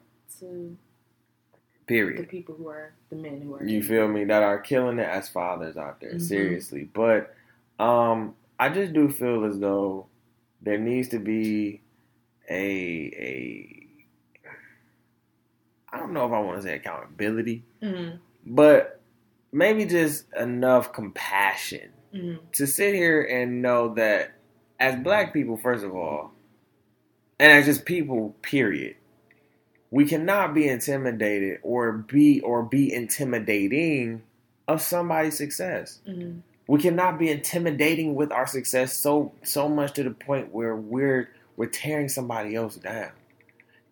[1.87, 2.23] Period.
[2.23, 4.25] the people who are the men who are You feel me?
[4.25, 6.15] That are killing it as fathers out there.
[6.15, 6.23] Mhm.
[6.23, 6.89] Seriously.
[6.93, 7.35] But
[7.79, 10.07] um I just do feel as though
[10.63, 11.83] there needs to be
[12.49, 13.84] a a
[15.95, 19.01] I don't know if I want to say accountability, Mhm, but
[19.53, 22.39] maybe just enough compassion mhm.
[22.53, 24.33] to sit here and know that
[24.81, 26.33] as black people, first of all,
[27.39, 28.97] and as just people, period,
[29.93, 34.23] we cannot be intimidated or be or be intimidating
[34.67, 36.01] of somebody's success.
[36.09, 36.41] Mhm.
[36.67, 41.29] We cannot be intimidating with our success so so much to the point where we're
[41.57, 43.11] we're tearing somebody else down.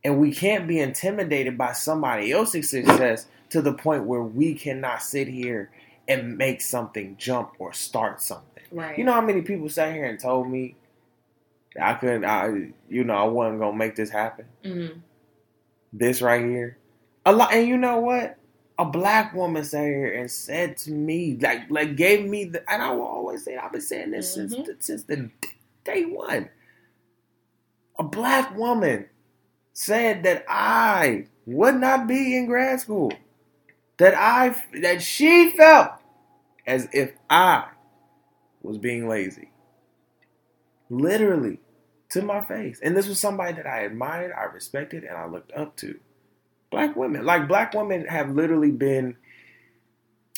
[0.05, 5.03] And we can't be intimidated by somebody else's success to the point where we cannot
[5.03, 5.71] sit here
[6.09, 8.65] and make something jump or start something.
[8.73, 8.99] Right.
[8.99, 10.75] You know how many people sat here and told me
[11.81, 14.47] I couldn't, I, you know, I wasn't gonna make this happen.
[14.65, 15.01] Mhm.
[15.93, 16.79] This right here,
[17.25, 18.37] a lot, and you know what?
[18.79, 22.83] A black woman sat here and said to me, like, like gave me the, and
[22.83, 24.67] I will always say, I've been saying this since Mhm.
[24.67, 25.31] the, since the
[25.85, 26.49] day one.
[27.99, 29.07] A black woman
[29.73, 33.13] said that I would not be in grad school.
[33.99, 35.93] That I that she felt
[36.67, 37.69] as if I
[38.63, 39.51] was being lazy.
[40.91, 41.61] Literally
[42.11, 42.81] to my face.
[42.83, 45.99] And this was somebody that I admired, I respected, and I looked up to.
[46.71, 47.25] Black women.
[47.25, 49.17] Like black women have literally been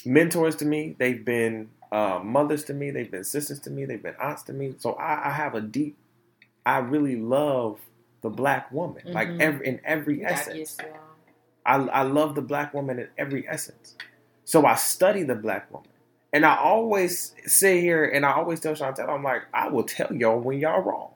[0.05, 0.97] mentors to me.
[0.99, 2.91] They've been uh, mothers to me.
[2.91, 3.85] They've been sisters to me.
[3.85, 4.75] They've been aunts to me.
[4.79, 5.97] So I, I have a deep
[6.67, 7.79] I really love
[8.25, 9.03] the black woman.
[9.07, 9.41] Like Mhm.
[9.41, 10.79] every in every essence.
[11.67, 13.97] I, I love the black woman in every essence.
[14.45, 15.89] So I study the black woman.
[16.33, 20.13] And I always sit here and I always tell Chantel, I'm like, I will tell
[20.13, 21.11] y'all when y'all wrong.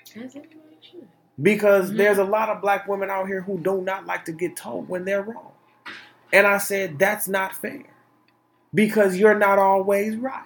[0.00, 1.06] As everybody should.
[1.40, 1.96] because Mhm.
[1.98, 4.88] there's a lot of black women out here who do not like to get told
[4.88, 5.52] when they're wrong.
[6.32, 7.84] And I said, that's not fair
[8.74, 10.42] because you're not always right.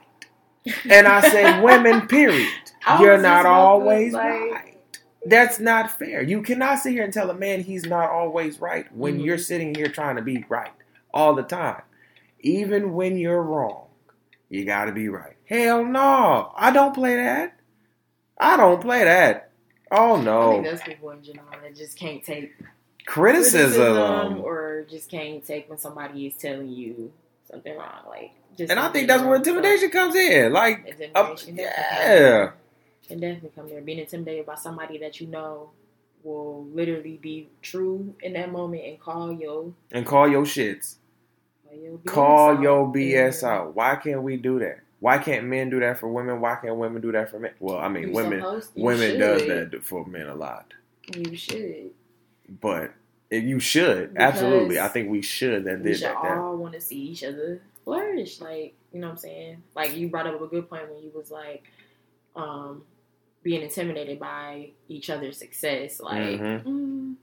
[0.91, 2.49] And I said, women, period.
[2.87, 4.79] I You're not just about to, always like- right.
[5.27, 6.23] That's not fair.
[6.23, 9.25] You cannot sit here and tell a man he's not always right when Mhm.
[9.25, 10.73] you're sitting here trying to be right
[11.15, 11.83] all the time.
[12.41, 13.87] Even when you're wrong,
[14.49, 15.37] you got to be right.
[15.45, 16.53] Hell no.
[16.57, 17.55] I don't play that.
[18.39, 19.51] I don't play that.
[19.93, 20.63] Oh I think no.
[20.63, 22.53] that's people in general that just can't take
[23.07, 24.41] Criticism.
[24.41, 27.13] or just can't take when somebody is telling you
[27.51, 28.03] something wrong.
[28.09, 30.53] Like, just And I think that's where intimidation comes in.
[30.53, 32.51] Like, intimidation yeah.
[33.07, 33.81] Can definitely come there.
[33.81, 35.71] Being intimidated by somebody that you know
[36.23, 40.97] will literally be true in that moment and call your And call your shits.
[41.69, 42.63] call your BS Call out.
[42.63, 43.75] your BS And out.
[43.75, 44.81] Why can't we do that?
[45.01, 46.41] Why can't men do that for women?
[46.41, 47.53] Why can't women do that for men?
[47.59, 50.73] Well, I mean, you women supposed- women does that for men a lot.
[51.17, 51.91] You should.
[52.61, 52.93] But
[53.29, 54.79] if you should, Because absolutely.
[54.79, 56.23] I think we should that we did should that.
[56.23, 56.39] that.
[56.39, 58.41] all want to see each other flourish.
[58.41, 59.63] Like, you know what I'm saying?
[59.75, 61.65] Like, you brought up a good point when you was like,
[62.37, 62.85] um,
[63.43, 66.01] being intimidated by each other's success.
[66.01, 66.63] Like, Mhm.
[66.65, 67.15] mm,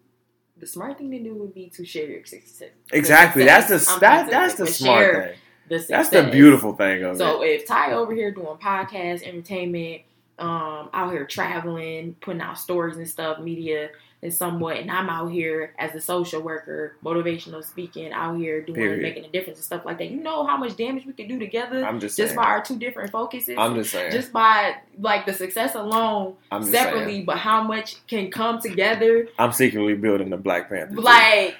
[0.57, 2.69] the smart thing to do would be to share your success.
[2.91, 3.45] Exactly.
[3.45, 5.35] That's the I'm that, that's the smart thing.
[5.69, 7.47] The That's the beautiful thing of So it.
[7.61, 10.01] if Ty over here doing podcast, entertainment,
[10.39, 13.89] um, out here traveling, putting out stories and stuff, media
[14.21, 18.75] and somewhat, and I'm out here as a social worker, motivational speaking, out here doing
[18.75, 19.01] Period.
[19.01, 20.09] making a difference and stuff like that.
[20.11, 22.35] You know how much damage we can do together I'm just just saying.
[22.37, 23.55] by our two different focuses.
[23.57, 24.11] I'm just saying.
[24.11, 27.25] just by like the success alone, I'm separately, saying.
[27.25, 29.29] but how much can come together.
[29.39, 30.95] I'm secretly building the Black Panther.
[30.95, 31.01] too.
[31.01, 31.55] Like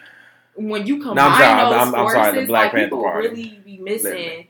[0.56, 2.86] when you combine No, I'm sorry, those I'm- I'm forces, sorry, the Black like Panther
[2.88, 3.28] people Party.
[3.30, 4.50] really be missing Literally.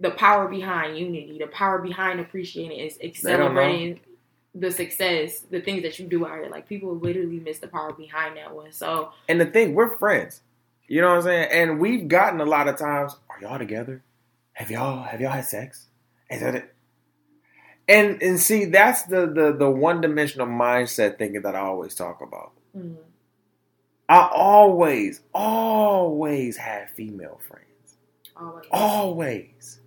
[0.00, 3.06] the power behind unity, the power behind appreciating is They
[3.36, 3.60] don't know.
[3.60, 4.00] accelerating
[4.54, 6.48] the success, the things that you do out here.
[6.50, 8.72] Like people literally miss the power behind that one.
[8.72, 10.42] So And the thing, we're friends.
[10.86, 11.48] You know what I'm saying?
[11.52, 14.02] And we've gotten a lot of times, are y'all together?
[14.54, 15.86] Have y'all have y'all had sex?
[16.30, 16.74] Is that it?
[17.86, 22.20] And and see, that's the the the one dimensional mindset thinking that I always talk
[22.20, 22.52] about.
[22.76, 22.96] mm,
[24.08, 27.96] I always, always had female friends.
[28.36, 28.66] always.
[28.70, 29.80] Always.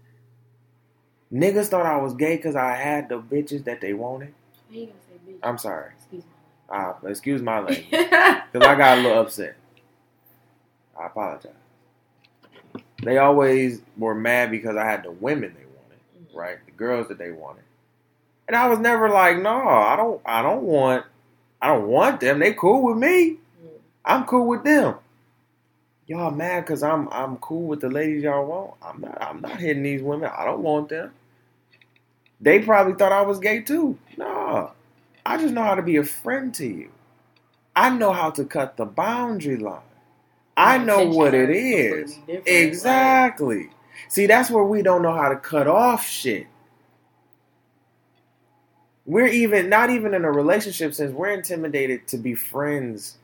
[1.34, 4.34] Niggas thought I was gay because I had the bitches that they wanted.
[4.72, 5.40] Gonna say bitch?
[5.44, 5.92] I'm sorry.
[5.98, 6.30] Excuse me.
[6.70, 7.88] Uh, excuse my language.
[7.92, 9.56] Because I got a little upset.
[11.00, 11.52] I apologize.
[13.04, 16.58] They always were mad because I had the women they wanted, right?
[16.66, 17.64] The girls that they wanted.
[18.48, 21.06] And I was never like, no, I don't I don't want
[21.62, 22.40] I don't want them.
[22.40, 23.32] They cool with me.
[23.32, 23.38] Mm.
[24.06, 24.96] I'm cool with them.
[26.08, 28.74] Y'all mad because I'm I'm cool with the ladies y'all want.
[28.82, 30.30] I'm not I'm not hitting these women.
[30.38, 31.12] I don't want them.
[32.42, 33.98] They probably thought I was gay too.
[34.18, 34.72] No.
[35.26, 36.92] I just know how to be a friend to you.
[37.76, 39.82] I know how to cut the boundary line.
[40.58, 41.54] I know what it is.
[41.54, 42.14] intentions are is.
[42.16, 43.28] completely different, right?
[43.28, 43.70] Exactly.
[44.10, 46.48] See, that's where we don't know how to cut off shit.
[49.06, 53.18] We're even not even in a relationship since we're intimidated to be friends.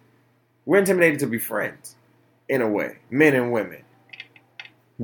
[0.66, 1.96] We're intimidated to be friends
[2.50, 3.84] in a way, men and women.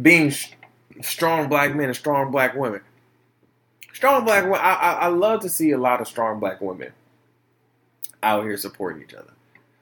[0.02, 0.54] Being sh-
[1.02, 2.82] strong black men and strong black women.
[4.04, 4.60] Strong black women.
[4.62, 6.92] I, I, I love to see a lot of strong black women
[8.22, 9.32] out here supporting each other.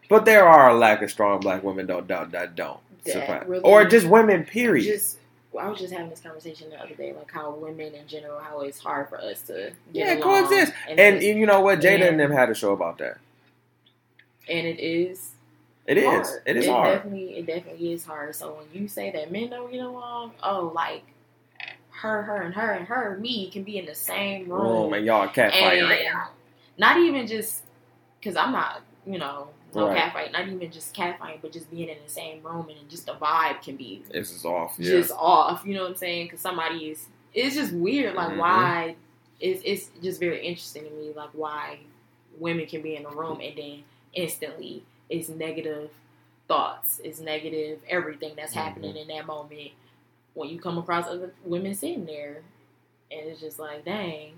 [0.09, 3.63] But there are a lack of strong black women don't don't that don't That really-
[3.63, 4.45] or just women.
[4.45, 4.85] Period.
[4.85, 5.17] Just
[5.59, 8.61] I was just having this conversation the other day, like how women in general, how
[8.61, 10.71] it's hard for us to get yeah, coexist.
[10.87, 11.79] and, And, you know what?
[11.79, 13.17] Jada and and- them had a show about that.
[14.47, 15.31] and it is
[15.87, 16.05] It is.
[16.05, 16.27] hard.
[16.45, 16.93] It is it hard.
[16.97, 18.35] Definitely, it definitely is hard.
[18.35, 21.01] So when you say that men don't get along, oh, like
[22.01, 25.27] her, her, and her, and her, me can be in the same room, man, y'all
[25.27, 25.81] catfighting.
[25.83, 26.29] and
[26.77, 27.63] not even just
[28.19, 30.11] because I'm not, you know, no Right.
[30.13, 33.13] catfight, not even just catfighting, but just being in the same room and just the
[33.13, 34.75] vibe can be This is off.
[34.79, 34.91] Yeah.
[34.91, 35.63] just off.
[35.65, 36.27] You know what I'm saying?
[36.27, 38.15] Because somebody is, it's just weird.
[38.15, 38.37] Like Mhm.
[38.37, 38.95] why?
[39.39, 41.13] It's it's just very interesting to me.
[41.15, 41.79] Like why
[42.39, 43.83] women can be in a room and then
[44.13, 45.89] instantly it's negative
[46.47, 48.59] thoughts, it's negative everything that's Mm-hmm.
[48.61, 49.71] happening in that moment.
[50.33, 52.41] When you come across other women sitting there,
[53.11, 54.33] and it's just like, dang.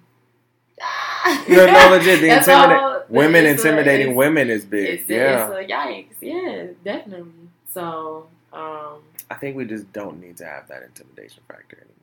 [1.48, 2.20] No, no, legit.
[2.20, 5.00] The all- women intimidating it's- women is big.
[5.02, 5.52] It's, yeah.
[5.54, 6.16] it's yikes.
[6.20, 7.32] Yeah, definitely.
[7.70, 9.00] So, um,
[9.30, 11.94] I think we just don't need to have that intimidation factor anymore.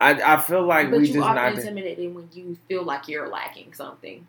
[0.00, 3.08] I I feel like but we you just are not intimidated when you feel like
[3.08, 4.26] you're lacking something.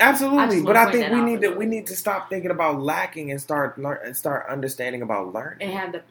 [0.00, 0.60] absolutely.
[0.60, 3.40] I but I think we need to we need to stop thinking about lacking and
[3.40, 5.62] start learn and start understanding about learning.
[5.62, 6.02] and have the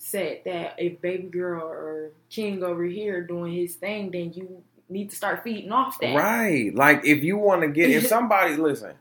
[0.00, 5.10] mindset that if baby girl or king over here doing his thing, then you need
[5.10, 6.16] to start feeding off that.
[6.16, 6.74] Right.
[6.74, 8.94] Like if you want to get if somebody listen,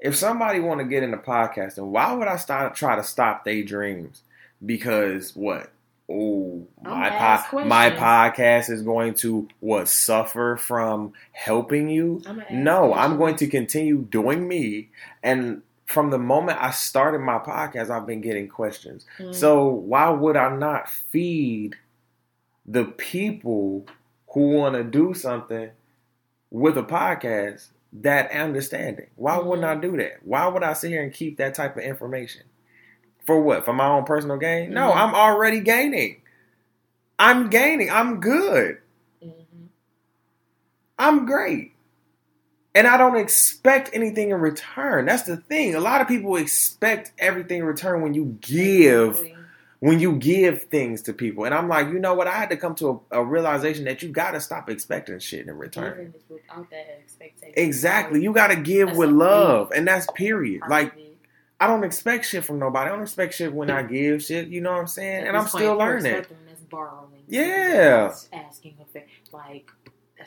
[0.00, 3.62] if somebody want to get into podcasting, why would I start try to stop their
[3.62, 4.22] dreams?
[4.64, 5.70] Because what?
[6.08, 7.10] Oh, my
[7.50, 12.22] po- my podcast is going to what suffer from helping you?
[12.26, 14.90] I'm no, I'm going to continue doing me.
[15.24, 19.06] And from the moment I started my podcast, I've been getting questions.
[19.18, 19.32] Mm-hmm.
[19.32, 21.76] So why would I not feed
[22.66, 23.86] the people
[24.28, 25.70] who want to do something
[26.50, 29.06] with a podcast that understanding.
[29.16, 30.18] Why wouldn't I do that?
[30.22, 32.42] Why would I sit here and keep that type of information?
[33.24, 33.64] For what?
[33.64, 34.72] For my own personal gain?
[34.72, 34.98] No, mm-hmm.
[34.98, 36.22] I'm already gaining.
[37.18, 37.90] I'm gaining.
[37.90, 38.78] I'm good.
[39.24, 39.64] Mm-hmm.
[40.98, 41.72] I'm great.
[42.76, 45.06] And I don't expect anything in return.
[45.06, 45.74] That's the thing.
[45.74, 49.18] A lot of people expect everything in return when you give.
[49.80, 51.44] When you give things to people.
[51.44, 52.26] And I'm like, you know what?
[52.26, 55.46] I had to come to a, a realization that you got to stop expecting shit
[55.46, 56.14] in return.
[57.56, 58.22] Exactly.
[58.22, 60.62] You got to give that's with love, and that's period.
[60.68, 60.92] Like.
[61.58, 62.90] I don't expect shit from nobody.
[62.90, 64.48] I don't expect shit when I give shit.
[64.48, 65.22] You know what I'm saying?
[65.22, 66.12] At and I'm still learning.
[66.12, 67.24] That's borrowing.
[67.28, 68.14] Yeah.
[68.32, 69.70] asking a like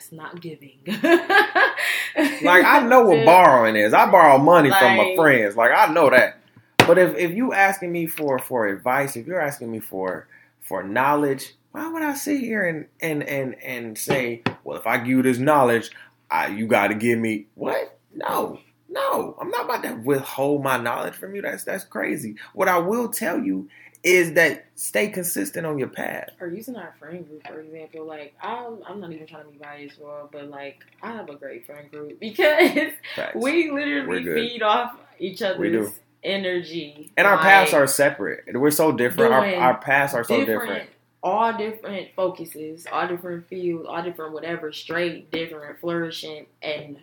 [0.00, 0.78] that's not giving.
[0.86, 3.92] like I know what borrowing is.
[3.92, 5.56] I borrow money like, from my friends.
[5.56, 6.38] Like I know that.
[6.78, 10.26] But if, if you asking me for for advice, if you're asking me for
[10.60, 14.98] for knowledge, why would I sit here and and and and say, well, if I
[14.98, 15.90] give you this knowledge,
[16.30, 17.98] I, you got to give me what?
[18.14, 18.58] No,
[18.88, 21.42] no, I'm not about to withhold my knowledge from you.
[21.42, 22.36] That's that's crazy.
[22.54, 23.68] What I will tell you
[24.02, 26.30] is that stay consistent on your path.
[26.40, 29.58] Or using our friend group, for example, like I'm, I'm not even trying to be
[29.58, 33.36] biased, for, but like I have a great friend group because Facts.
[33.36, 37.12] we literally feed off each other's energy.
[37.16, 38.44] And our like, paths are separate.
[38.52, 39.32] We're so different.
[39.32, 40.90] Our, our paths are so different, different.
[41.22, 46.98] All different focuses, all different fields, all different whatever, straight, different, flourishing, and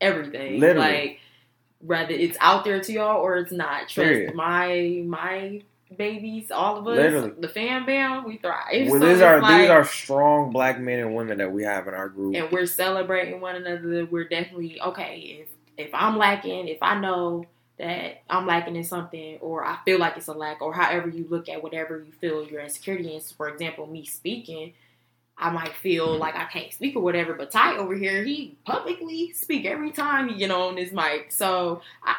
[0.00, 0.58] everything.
[0.58, 0.88] Literally.
[0.88, 1.20] Like
[1.80, 3.88] whether it's out there to y'all or it's not.
[3.88, 4.34] Trust Period.
[4.34, 5.62] my my
[5.96, 7.32] babies, all of us, Literally.
[7.38, 8.88] the fan bam, we thrive.
[8.88, 11.88] Well, so these are like, these are strong black men and women that we have
[11.88, 14.06] in our group, and we're celebrating one another.
[14.06, 15.42] We're definitely okay.
[15.42, 15.48] If
[15.86, 17.46] if I'm lacking, if I know
[17.80, 21.26] that I'm lacking in something or I feel like it's a lack or however you
[21.28, 23.32] look at whatever you feel your insecurity is.
[23.32, 24.74] For example, me speaking,
[25.38, 26.20] I might feel mm-hmm.
[26.20, 30.28] like I can't speak or whatever, but Ty over here, he publicly speak every time
[30.28, 31.32] you get on his mic.
[31.32, 32.16] So I,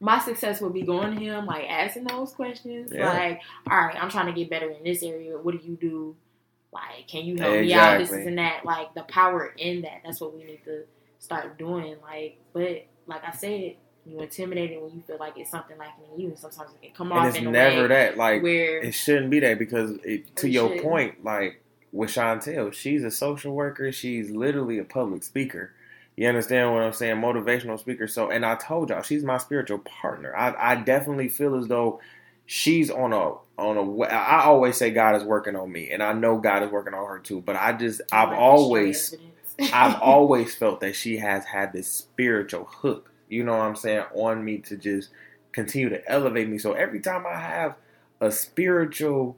[0.00, 3.12] my success would be going to him, like asking those questions, yeah.
[3.12, 3.40] like,
[3.70, 5.38] all right, I'm trying to get better in this area.
[5.38, 6.16] What do you do?
[6.72, 7.66] Like, can you help exactly.
[7.66, 7.98] me out?
[7.98, 8.64] This is and that.
[8.64, 10.02] Like the power in that.
[10.04, 10.84] That's what we need to
[11.18, 11.96] start doing.
[12.02, 16.20] Like, but like I said, you intimidated when you feel like it's something lacking in
[16.20, 17.28] you, and sometimes it can come and off.
[17.28, 18.16] It's in never that.
[18.16, 20.82] Like where it shouldn't be that because it, to your should.
[20.82, 21.62] point, like
[21.92, 23.90] with Shawntelle, she's a social worker.
[23.92, 25.72] She's literally a public speaker.
[26.16, 27.16] You understand what I'm saying?
[27.16, 28.08] Motivational speaker.
[28.08, 30.34] So, and I told y'all, she's my spiritual partner.
[30.34, 32.00] I, I definitely feel as though
[32.46, 34.02] she's on a on a.
[34.04, 37.06] I always say God is working on me, and I know God is working on
[37.06, 37.42] her too.
[37.42, 39.14] But I just, I've always,
[39.72, 44.04] I've always felt that she has had this spiritual hook you know what I'm saying,
[44.14, 45.10] on me to just
[45.52, 46.58] continue to elevate me.
[46.58, 47.76] So every time I have
[48.20, 49.36] a spiritual,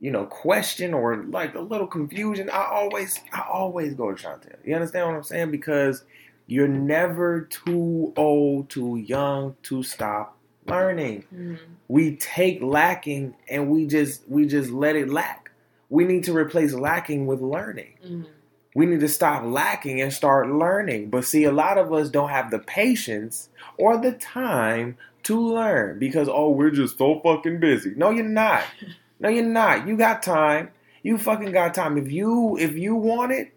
[0.00, 4.56] you know, question or like a little confusion, I always I always go to Shawntelle.
[4.64, 5.50] You understand what I'm saying?
[5.50, 6.04] Because
[6.46, 10.36] you're never too old, too young to stop
[10.66, 11.24] learning.
[11.34, 11.54] Mm-hmm.
[11.88, 15.50] We take lacking and we just we just let it lack.
[15.90, 17.94] We need to replace lacking with learning.
[18.04, 18.30] Mm-hmm.
[18.74, 21.10] We need to stop lacking and start learning.
[21.10, 25.98] But see, a lot of us don't have the patience or the time to learn
[25.98, 27.94] because, oh, we're just so fucking busy.
[27.96, 28.62] No, you're not.
[29.20, 29.86] No, you're not.
[29.86, 30.70] You got time.
[31.02, 31.98] You fucking got time.
[31.98, 33.54] If you if you want it,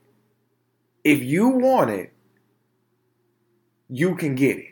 [1.03, 2.13] if you want it,
[3.89, 4.67] you can get it.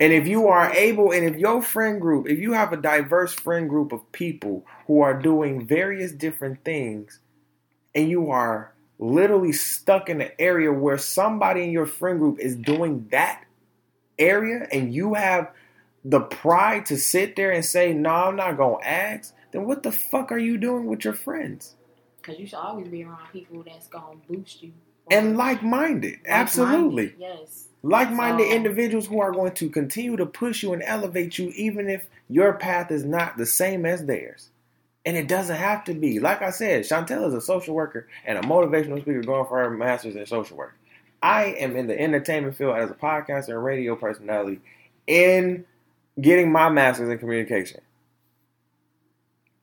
[0.00, 3.32] And if you are able, and if your friend group, if you have a diverse
[3.32, 7.20] friend group of people who are doing various different things,
[7.94, 12.56] and you are literally stuck in an area where somebody in your friend group is
[12.56, 13.44] doing that
[14.18, 15.50] area and you have
[16.04, 19.92] the pride to sit there and say, No, I'm not gonna ask, then what the
[19.92, 21.74] fuck are you doing with your friends?
[22.20, 24.72] Because you should always be around people that's gonna boost you.
[25.10, 27.14] And like minded, like absolutely.
[27.18, 27.66] Yes.
[27.82, 31.52] Like minded so, individuals who are going to continue to push you and elevate you,
[31.56, 34.50] even if your path is not the same as theirs.
[35.04, 36.20] And it doesn't have to be.
[36.20, 39.70] Like I said, Shawntelle is a social worker and a motivational speaker going for her
[39.70, 40.76] master's in social work.
[41.20, 44.60] I am in the entertainment field as a podcaster and radio personality
[45.08, 45.64] in
[46.20, 47.80] getting my master's in communication.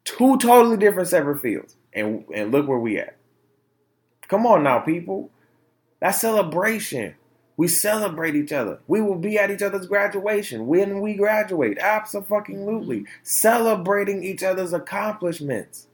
[0.03, 1.75] Two totally different separate fields.
[1.93, 3.17] And and look where we at.
[4.27, 5.31] Come on now, people.
[5.99, 7.15] That's celebration.
[7.57, 8.79] We celebrate each other.
[8.87, 11.77] We will be at each other's graduation when we graduate.
[11.77, 13.01] Absolutely.
[13.01, 13.13] Mm-hmm.
[13.23, 15.88] Celebrating each other's accomplishments.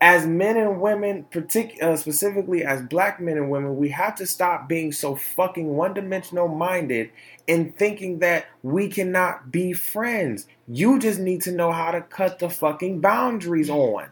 [0.00, 4.26] As men and women, partic- uh, specifically as black men and women, we have to
[4.26, 7.10] stop being so fucking one dimensional minded
[7.48, 10.46] and thinking that we cannot be friends.
[10.68, 14.08] You just need to know how to cut the fucking boundaries on.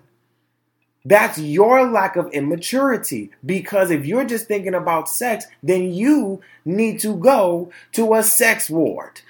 [1.04, 3.30] That's your lack of immaturity.
[3.44, 8.68] Because if you're just thinking about sex, then you need to go to a sex
[8.68, 9.20] ward.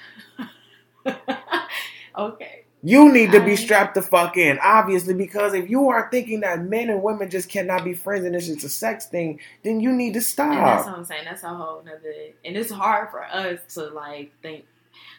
[2.18, 2.65] okay.
[2.82, 6.40] You need to be um, strapped the fuck in, obviously, because if you are thinking
[6.40, 9.80] that men and women just cannot be friends and it's just a sex thing, then
[9.80, 10.24] you need to And
[10.58, 11.24] that's what I'm saying.
[11.24, 14.66] That's a whole nother, and it's hard for us to like think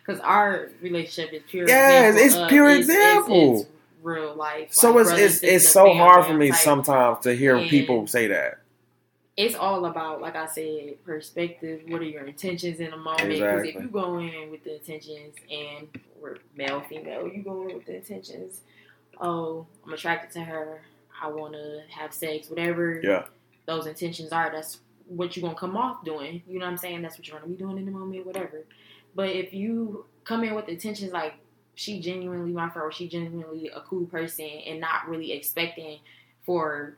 [0.06, 1.68] because our relationship is pure.
[1.68, 3.60] Yes, example it's pure it's- it's- example.
[3.62, 3.70] it's
[4.04, 4.70] real life.
[4.72, 8.60] So like, it's it's it's so hard for me sometimes to hear people say that.
[9.38, 11.82] It's all about, like I said, perspective.
[11.88, 13.30] What are your intentions in a moment?
[13.30, 13.70] Because Exactly.
[13.70, 15.88] if you go in with the intentions, and
[16.20, 18.62] we're male, female, you go in with the intentions.
[19.22, 20.82] Oh, I'm attracted to her.
[21.22, 22.50] I want to have sex.
[22.50, 23.00] Whatever.
[23.04, 23.26] Yeah.
[23.68, 26.42] those intentions are, that's what you're gonna come off doing.
[26.48, 27.02] You know what I'm saying?
[27.02, 28.64] That's what you're gonna be doing in the moment, whatever.
[29.14, 31.34] But if you come in with intentions like
[31.76, 36.00] she genuinely my friend or she genuinely a cool person and not really expecting
[36.46, 36.96] for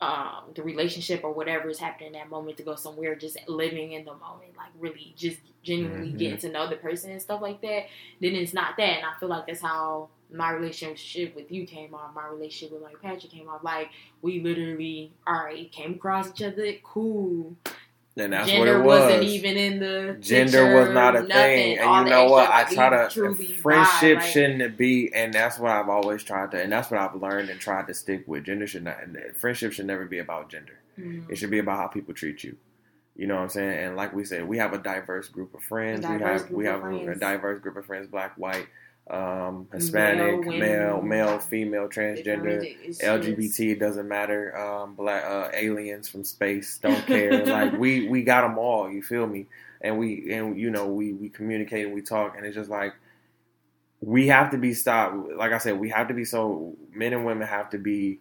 [0.00, 3.92] um, the relationship or whatever is happening in that moment to go somewhere, just living
[3.92, 6.18] in the moment, like really just genuinely Mhm.
[6.18, 7.86] getting to know the person and stuff like that,
[8.20, 8.98] then it's not that.
[8.98, 12.14] And I feel like that's how my relationship with you came off.
[12.14, 13.62] My relationship with like Patrick came off.
[13.64, 13.90] Like
[14.22, 17.56] we literally, all right, came across each other, cool.
[18.18, 19.00] And that's Gender what it was.
[19.02, 22.50] wasn't even in the Gender picture, was not a nothing, thing, and you know what?
[22.50, 26.62] I try to friendship vibe, shouldn't it be, and that's what I've always tried to,
[26.62, 28.44] and that's what I've learned and tried to stick with.
[28.44, 28.96] Gender should not,
[29.36, 30.78] friendship should never be about gender.
[30.98, 31.30] Mhm.
[31.30, 32.56] It should be about how people treat you.
[33.16, 33.78] You know what I'm saying?
[33.84, 36.06] And like we said, we have a diverse group of friends.
[36.06, 38.66] We have we have a diverse group of friends: black, white,
[39.08, 42.76] um, Hispanic, Male, male, male, female, transgender.
[42.98, 44.56] LGBT it doesn't matter.
[44.56, 47.46] Um, black uh, aliens from space don't care.
[47.46, 48.90] like we we got them all.
[48.90, 49.46] You feel me?
[49.80, 52.94] And we and you know we we communicate and we talk, and it's just like
[54.00, 55.14] we have to be stopped.
[55.36, 58.18] Like I said, we have to be so men and women have to be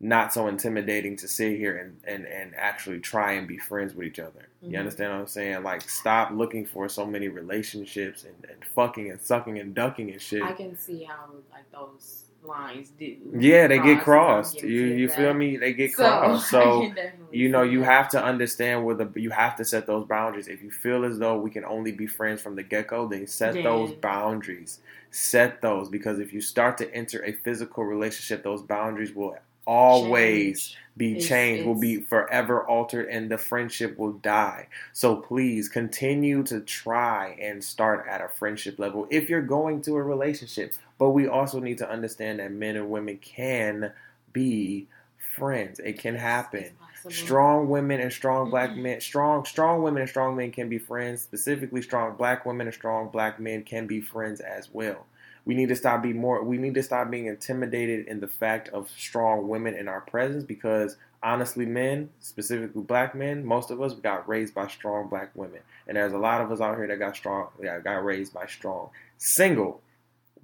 [0.00, 4.06] not so intimidating to sit here and and and actually try and be friends with
[4.06, 4.48] each other.
[4.62, 4.78] You Mhm.
[4.80, 5.62] understand what I'm saying?
[5.64, 10.20] Like stop looking for so many relationships and, and fucking and sucking and ducking and
[10.22, 10.42] shit.
[10.42, 13.16] I can see how like those lines do.
[13.36, 14.62] Yeah, they get crossed.
[14.62, 15.56] You you of feel me?
[15.56, 16.48] They get So, crossed.
[16.50, 16.92] So
[17.32, 17.86] you know you that.
[17.86, 20.46] have to understand where the you have to set those boundaries.
[20.46, 23.26] If you feel as though we can only be friends from the get go, then
[23.26, 24.78] set Then- those boundaries.
[25.10, 29.36] Set those because if you start to enter a physical relationship, those boundaries will
[29.68, 34.66] always be It's- changed, will be forever altered, and the friendship will die.
[34.92, 39.96] So please continue to try and start at a friendship level if you're going to
[39.96, 40.74] a relationship.
[40.98, 43.92] But we also need to understand that men and women can
[44.32, 44.88] be
[45.36, 45.78] friends.
[45.78, 46.70] It can happen.
[47.08, 51.22] Strong women and strong black men, strong strong women and strong men can be friends.
[51.22, 55.06] Specifically, strong black women and strong black men can be friends as well.
[55.48, 56.44] We need to stop being more.
[56.44, 60.44] We need to stop being intimidated in the fact of strong women in our presence
[60.44, 65.60] because honestly, men, specifically black men, most of us got raised by strong black women,
[65.86, 68.44] and there's a lot of us out here that got strong, that got raised by
[68.44, 69.80] strong single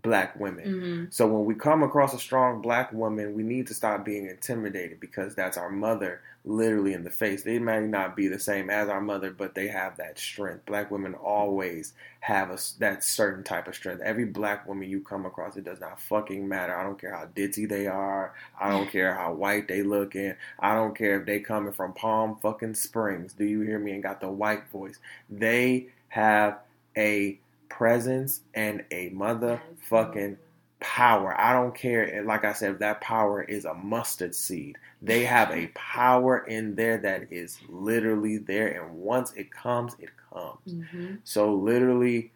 [0.01, 0.65] black women.
[0.67, 1.13] Mhm.
[1.13, 5.01] So when we come across a strong black woman, we need to stop being intimidated
[5.01, 7.43] because that's our mother literally in the face.
[7.43, 10.67] They may not be the same as our mother, but they have that strength.
[10.67, 14.03] Black women always have a, that certain type of strength.
[14.03, 16.77] Every black woman you come across, it does not fucking matter.
[16.77, 18.35] I don't care how ditzy they are.
[18.61, 20.35] I don't care how white they looking.
[20.59, 23.33] I don't care if they coming from Palm fucking Springs.
[23.33, 23.93] Do you hear me?
[23.93, 24.99] And got the white voice.
[25.31, 26.59] They have
[26.97, 27.39] a
[27.71, 30.37] presence and a motherfucking
[30.85, 31.35] power.
[31.41, 32.23] I don't care.
[32.27, 36.75] Like I said, if that power is a mustard seed, they have a power in
[36.75, 38.69] there that is literally there.
[38.69, 40.75] And once it comes, it comes.
[40.75, 41.21] Mhm.
[41.25, 42.33] So literally,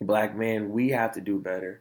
[0.00, 1.80] black men, we have to do better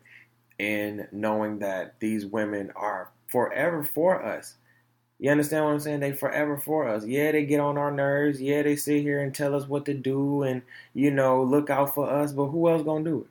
[0.58, 4.56] in knowing that these women are forever for us.
[5.20, 6.00] You understand what I'm saying?
[6.00, 7.06] They forever for us.
[7.06, 8.42] Yeah, they get on our nerves.
[8.42, 10.64] Yeah, they sit here and tell us what to do and
[10.96, 12.32] you know look out for us.
[12.34, 13.28] But who else gonna do it?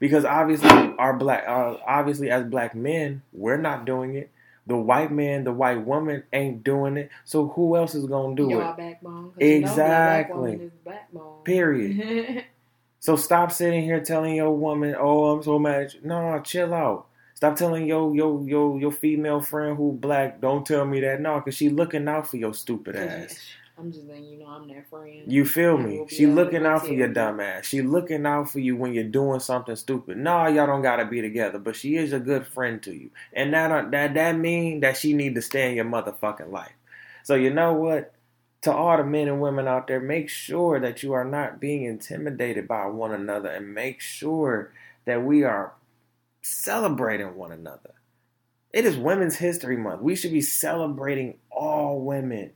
[0.00, 0.68] Because obviously,
[0.98, 4.30] our black, uh, obviously as black men, we're not doing it.
[4.66, 7.10] The white man, the white woman ain't doing it.
[7.24, 8.76] So who else is gonna do Y'all it?
[8.76, 9.30] backbone.
[9.32, 10.70] 'cause you know the black woman Exactly.
[10.84, 11.44] backbone.
[11.44, 12.44] Period.
[13.02, 17.06] So stop sitting here telling your woman, "Oh, I'm so mad." No, chill out.
[17.32, 21.36] Stop telling your your your your female friend who black, "Don't tell me that." No,
[21.36, 23.40] because she looking out for your stupid ass.
[23.80, 25.22] I'm just letting you know I'm that friend.
[25.26, 25.96] You feel me?
[25.98, 27.14] we'll She looking out for your you.
[27.14, 27.64] dumb ass.
[27.66, 30.18] She looking out for you when you're doing something stupid.
[30.18, 33.54] No, y'all don't gotta be together, but she is a good friend to you, and
[33.54, 36.72] that uh, that that mean that she need to stay in your motherfucking life.
[37.22, 38.12] So you know what?
[38.62, 41.84] To all the men and women out there, make sure that you are not being
[41.84, 44.74] intimidated by one another, and make sure
[45.06, 45.72] that we are
[46.42, 47.94] celebrating one another.
[48.72, 50.02] It is Women's History Month.
[50.02, 52.52] We should be celebrating all women.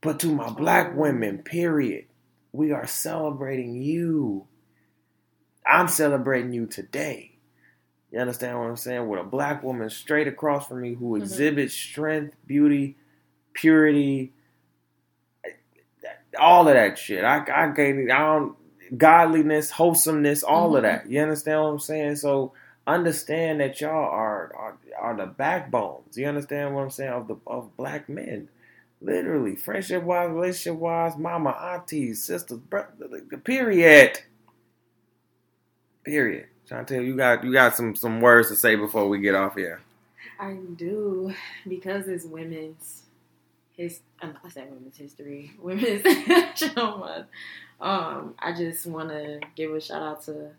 [0.00, 2.06] But to my black women, period,
[2.52, 4.46] we are celebrating you.
[5.66, 7.32] I'm celebrating you today.
[8.12, 9.08] You understand what I'm saying?
[9.08, 11.22] With a black woman straight across from me who Mhm.
[11.22, 12.96] exhibits strength, beauty,
[13.54, 14.32] purity,
[16.38, 17.24] all of that shit.
[17.24, 18.56] I, I gave I don't
[18.98, 20.86] godliness, wholesomeness, all of Mhm.
[20.86, 21.10] that.
[21.10, 22.16] You understand what I'm saying?
[22.16, 22.52] So
[22.86, 26.16] understand that y'all are, are are the backbones.
[26.16, 28.48] You understand what I'm saying of the of black men.
[29.00, 32.88] Literally, friendship wise, relationship wise, mama, aunties, sisters, brother,
[33.44, 34.20] period.
[36.04, 36.46] Period.
[36.68, 39.82] Shawntelle, you got you got some some words to say before we get off here.
[40.38, 41.32] I do
[41.68, 43.02] because it's women's
[43.76, 46.04] his um, I said women's history, women's
[46.74, 47.26] Month.
[47.80, 50.50] Um, I just want to give a shout out to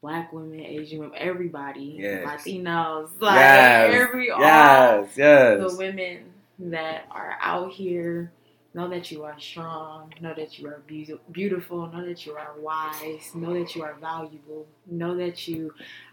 [0.00, 2.26] Black women, Asian women, everybody, Yes.
[2.26, 5.70] Latinos, like yes, every all yes, yes.
[5.72, 6.24] the women
[6.58, 8.32] that are out here.
[8.74, 10.12] Know that you are strong.
[10.20, 11.86] Know that you are beau- beautiful.
[11.88, 13.34] Know that you are wise.
[13.34, 14.66] Know that you are valuable.
[14.86, 15.72] Know that you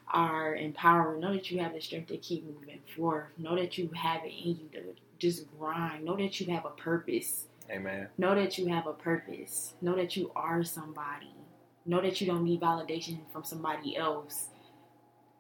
[0.10, 1.20] are empowered.
[1.20, 3.28] Know that you have the strength to keep moving forward.
[3.38, 4.82] Know that you have it in you to
[5.20, 6.06] just grind.
[6.06, 7.48] Know that you have a purpose.
[7.70, 8.08] Amen.
[8.18, 9.74] Know that you have a purpose.
[9.82, 11.34] Know that you are somebody.
[11.86, 14.48] Know that you don't need validation from somebody else.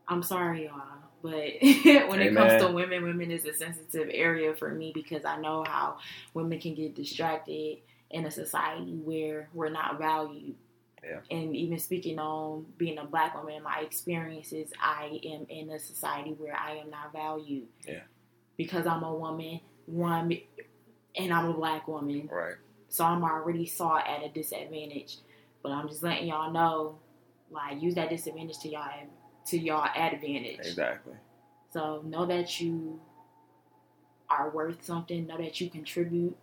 [0.07, 0.81] I'm sorry, y'all,
[1.23, 1.31] but
[2.09, 5.63] when it comes to women, women is a sensitive area for me because I know
[5.65, 5.97] how
[6.33, 7.77] women can get distracted
[8.11, 10.55] in a society where we're not valued.
[11.01, 11.19] Yeah.
[11.31, 16.31] And even speaking on being a black woman, my experiences, I am in a society
[16.31, 17.67] where I am not valued.
[17.87, 18.01] Yeah.
[18.57, 20.37] Because I'm a woman, one,
[21.15, 22.29] and I'm a black woman.
[22.29, 22.55] Right.
[22.89, 25.19] So I'm already saw at a disadvantage.
[25.61, 26.99] But I'm just letting y'all know,
[27.49, 28.89] like, use that disadvantage to y'all
[29.47, 30.59] to y'all advantage.
[30.59, 31.13] Exactly.
[31.71, 32.99] So know that you
[34.29, 35.27] are worth something.
[35.27, 36.37] Know that you contribute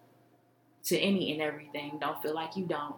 [0.85, 1.99] to any and everything.
[2.01, 2.97] Don't feel like you don't.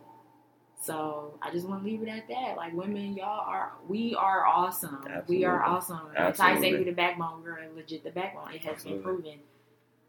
[0.81, 2.57] So I just want to leave it at that.
[2.57, 5.05] Like women, y'all are we are awesome.
[5.29, 6.01] We are awesome.
[6.13, 8.53] When I say we the backbone, we're legit the backbone.
[8.53, 9.03] It has Absolutely.
[9.03, 9.39] been proven.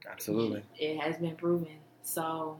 [0.09, 0.63] Absolutely.
[0.79, 1.77] It has been proven.
[2.01, 2.57] So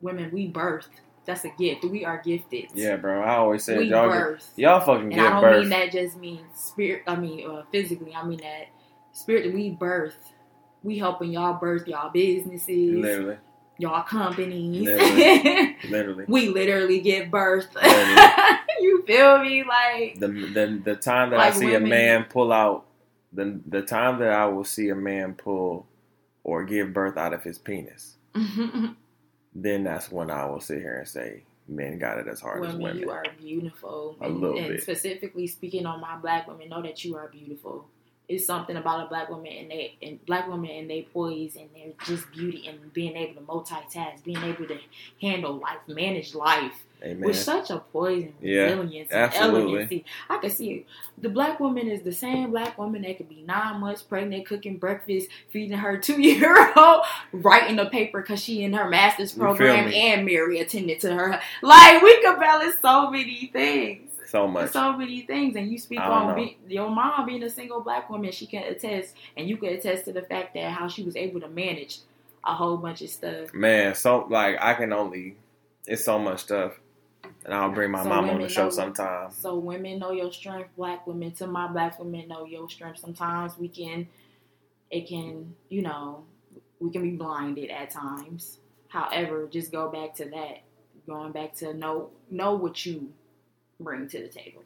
[0.00, 0.88] women, we birth.
[1.24, 1.84] That's a gift.
[1.84, 2.66] We are gifted.
[2.74, 3.22] Yeah, bro.
[3.22, 4.52] I always say we y'all birth.
[4.56, 5.60] y'all fucking And give I don't birth.
[5.60, 7.02] mean that just means spirit.
[7.06, 8.14] I mean uh, physically.
[8.14, 8.68] I mean that
[9.12, 9.54] spirit.
[9.54, 10.16] We birth.
[10.82, 13.36] We helping y'all birth y'all businesses, Literally.
[13.78, 14.82] y'all companies.
[14.84, 15.76] Literally.
[15.88, 16.24] Literally.
[16.26, 17.68] we literally give birth.
[17.74, 18.58] Literally.
[18.80, 19.62] you feel me?
[19.62, 22.86] Like The the the time that Like I see women- a man pull out
[23.32, 25.86] the the time that I will see a man pull
[26.42, 28.16] or give birth out of his penis,
[29.54, 32.74] then that's when I will sit here and say men got it as hard as
[32.74, 32.98] women, women.
[32.98, 34.16] you are beautiful.
[34.20, 34.82] A and, little and bit.
[34.82, 37.86] specifically speaking on my black women, know that you are beautiful.
[38.28, 41.68] It's something about a black woman and they and black women and they poise and
[41.74, 44.78] their just beauty and being able to multitask, being able to
[45.20, 47.20] handle life, manage life Amen.
[47.20, 49.72] with such a poise and Yeah, resilience and absolutely.
[49.72, 50.04] elegancy.
[50.30, 50.86] I can see it.
[51.18, 54.76] The black woman is the same black woman that could be nine months pregnant, cooking
[54.76, 59.92] breakfast, feeding her two year old, writing a paper because she in her master's program
[59.92, 61.40] and Mary attended to her.
[61.62, 64.12] Like we could balance so many things.
[64.28, 64.70] so much.
[64.70, 68.30] So many things, and you speak on be, your mom being a single black woman.
[68.32, 71.40] She can attest, and you can attest to the fact that how she was able
[71.40, 71.98] to manage
[72.44, 73.52] a whole bunch of stuff.
[73.52, 75.36] Man, so like I can only
[75.86, 76.78] it's so much stuff.
[77.44, 79.30] And I'll bring my So mom on the show know- sometime.
[79.32, 80.70] So women know your strength.
[80.76, 82.98] Black women, to my black women, know your strength.
[83.00, 84.08] Sometimes we can,
[84.90, 86.24] it can, you know,
[86.80, 88.58] we can be blinded at times.
[88.88, 90.62] However, just go back to that.
[91.06, 93.12] Going back to know know what you
[93.80, 94.62] bring to the table.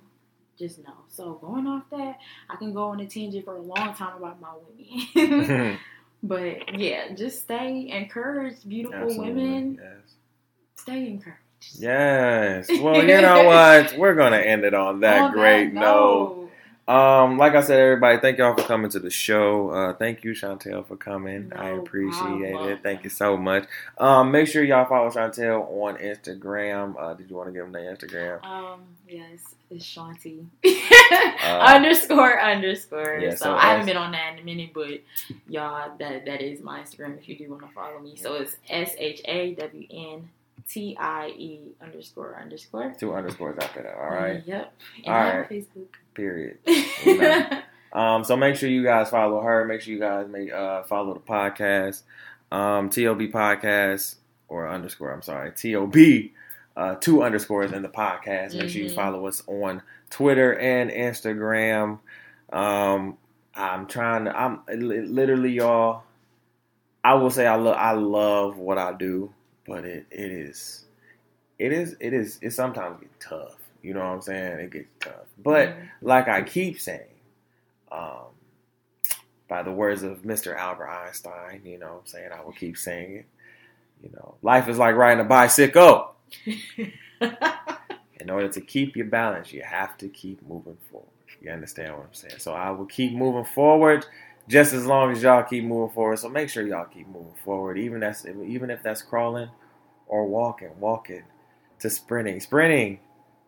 [0.58, 0.94] Just know.
[1.08, 2.18] So going off that,
[2.50, 4.52] I can go on a tangent for a long time about my
[5.14, 5.78] women.
[6.22, 9.32] but yeah, just stay encouraged, beautiful Absolutely.
[9.32, 9.80] women.
[9.82, 10.14] Yes.
[10.76, 11.40] Stay encouraged.
[11.74, 12.68] Yes.
[12.68, 13.96] Well, you know what?
[13.98, 16.46] We're gonna end it on that On great note.
[16.88, 19.70] Um, like I said, everybody, thank y'all for coming to the show.
[19.70, 21.52] Uh, thank you, Shawntelle, for coming.
[21.54, 22.70] I appreciate problem.
[22.70, 22.82] it.
[22.84, 23.66] Thank you so much.
[23.98, 26.94] Um, make sure y'all follow Shawntelle on Instagram.
[26.96, 28.44] Uh, did you want to give them the Instagram?
[28.44, 30.46] Um, yes, it's Shawntie.
[30.64, 31.44] Uh,
[31.74, 33.18] underscore underscore.
[33.18, 35.00] yeah, so, so I haven't been on that in a minute, but
[35.48, 38.14] y'all, that that is my Instagram if you do want to follow me.
[38.14, 40.28] So it's S H A W N
[40.68, 42.94] T I E underscore underscore.
[42.98, 43.94] Two underscores after that.
[43.96, 44.42] All right.
[44.46, 44.72] Yep.
[45.04, 45.48] And All right.
[45.48, 45.88] Facebook.
[46.14, 46.58] Period.
[47.92, 49.64] Um, so make sure you guys follow her.
[49.64, 52.02] Make sure you guys make uh, follow the podcast,
[52.52, 54.16] um, TOB podcast
[54.48, 55.12] or underscore.
[55.14, 55.96] I'm sorry, TOB.
[56.76, 58.54] Uh, two underscores in the podcast.
[58.54, 58.94] Make sure you Mhm.
[58.94, 59.80] follow us on
[60.10, 62.00] Twitter and Instagram.
[62.52, 63.16] Um,
[63.54, 64.38] I'm trying to.
[64.38, 66.02] I'm literally y'all.
[67.02, 67.76] I will say I love.
[67.78, 69.32] I love what I do,
[69.66, 70.84] but it it is,
[71.58, 73.56] it is it is it sometimes get tough.
[73.82, 74.58] You know what I'm saying?
[74.60, 75.88] It gets tough, but Mhm.
[76.02, 77.06] like I keep saying,
[77.92, 78.26] um,
[79.48, 80.56] by the words of Mr.
[80.56, 83.26] Albert Einstein, you know, what I'm saying I will keep saying it.
[84.02, 86.14] You know, life is like riding a bicycle.
[88.18, 91.08] In order to keep your balance, you have to keep moving forward.
[91.40, 92.38] You understand what I'm saying?
[92.38, 94.04] So I will keep moving forward
[94.48, 96.18] just as long as y'all keep moving forward.
[96.18, 99.50] So make sure y'all keep moving forward, even that's even if that's crawling
[100.06, 101.22] or walking, walking
[101.80, 103.00] to sprinting, sprinting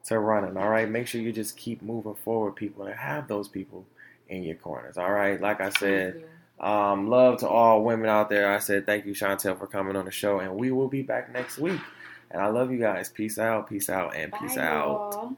[0.06, 0.56] to running.
[0.56, 3.86] All right, make sure you just keep moving forward, people, and have those people
[4.28, 4.98] in your corners.
[4.98, 6.24] All right, like I said,
[6.60, 8.52] um, love to all women out there.
[8.52, 11.32] I said thank you, Shawntelle, for coming on the show, and we will be back
[11.32, 11.80] next week.
[12.30, 13.08] And I love you guys.
[13.08, 15.12] Peace out, peace out, and peace Bye, out.
[15.12, 15.36] y'all.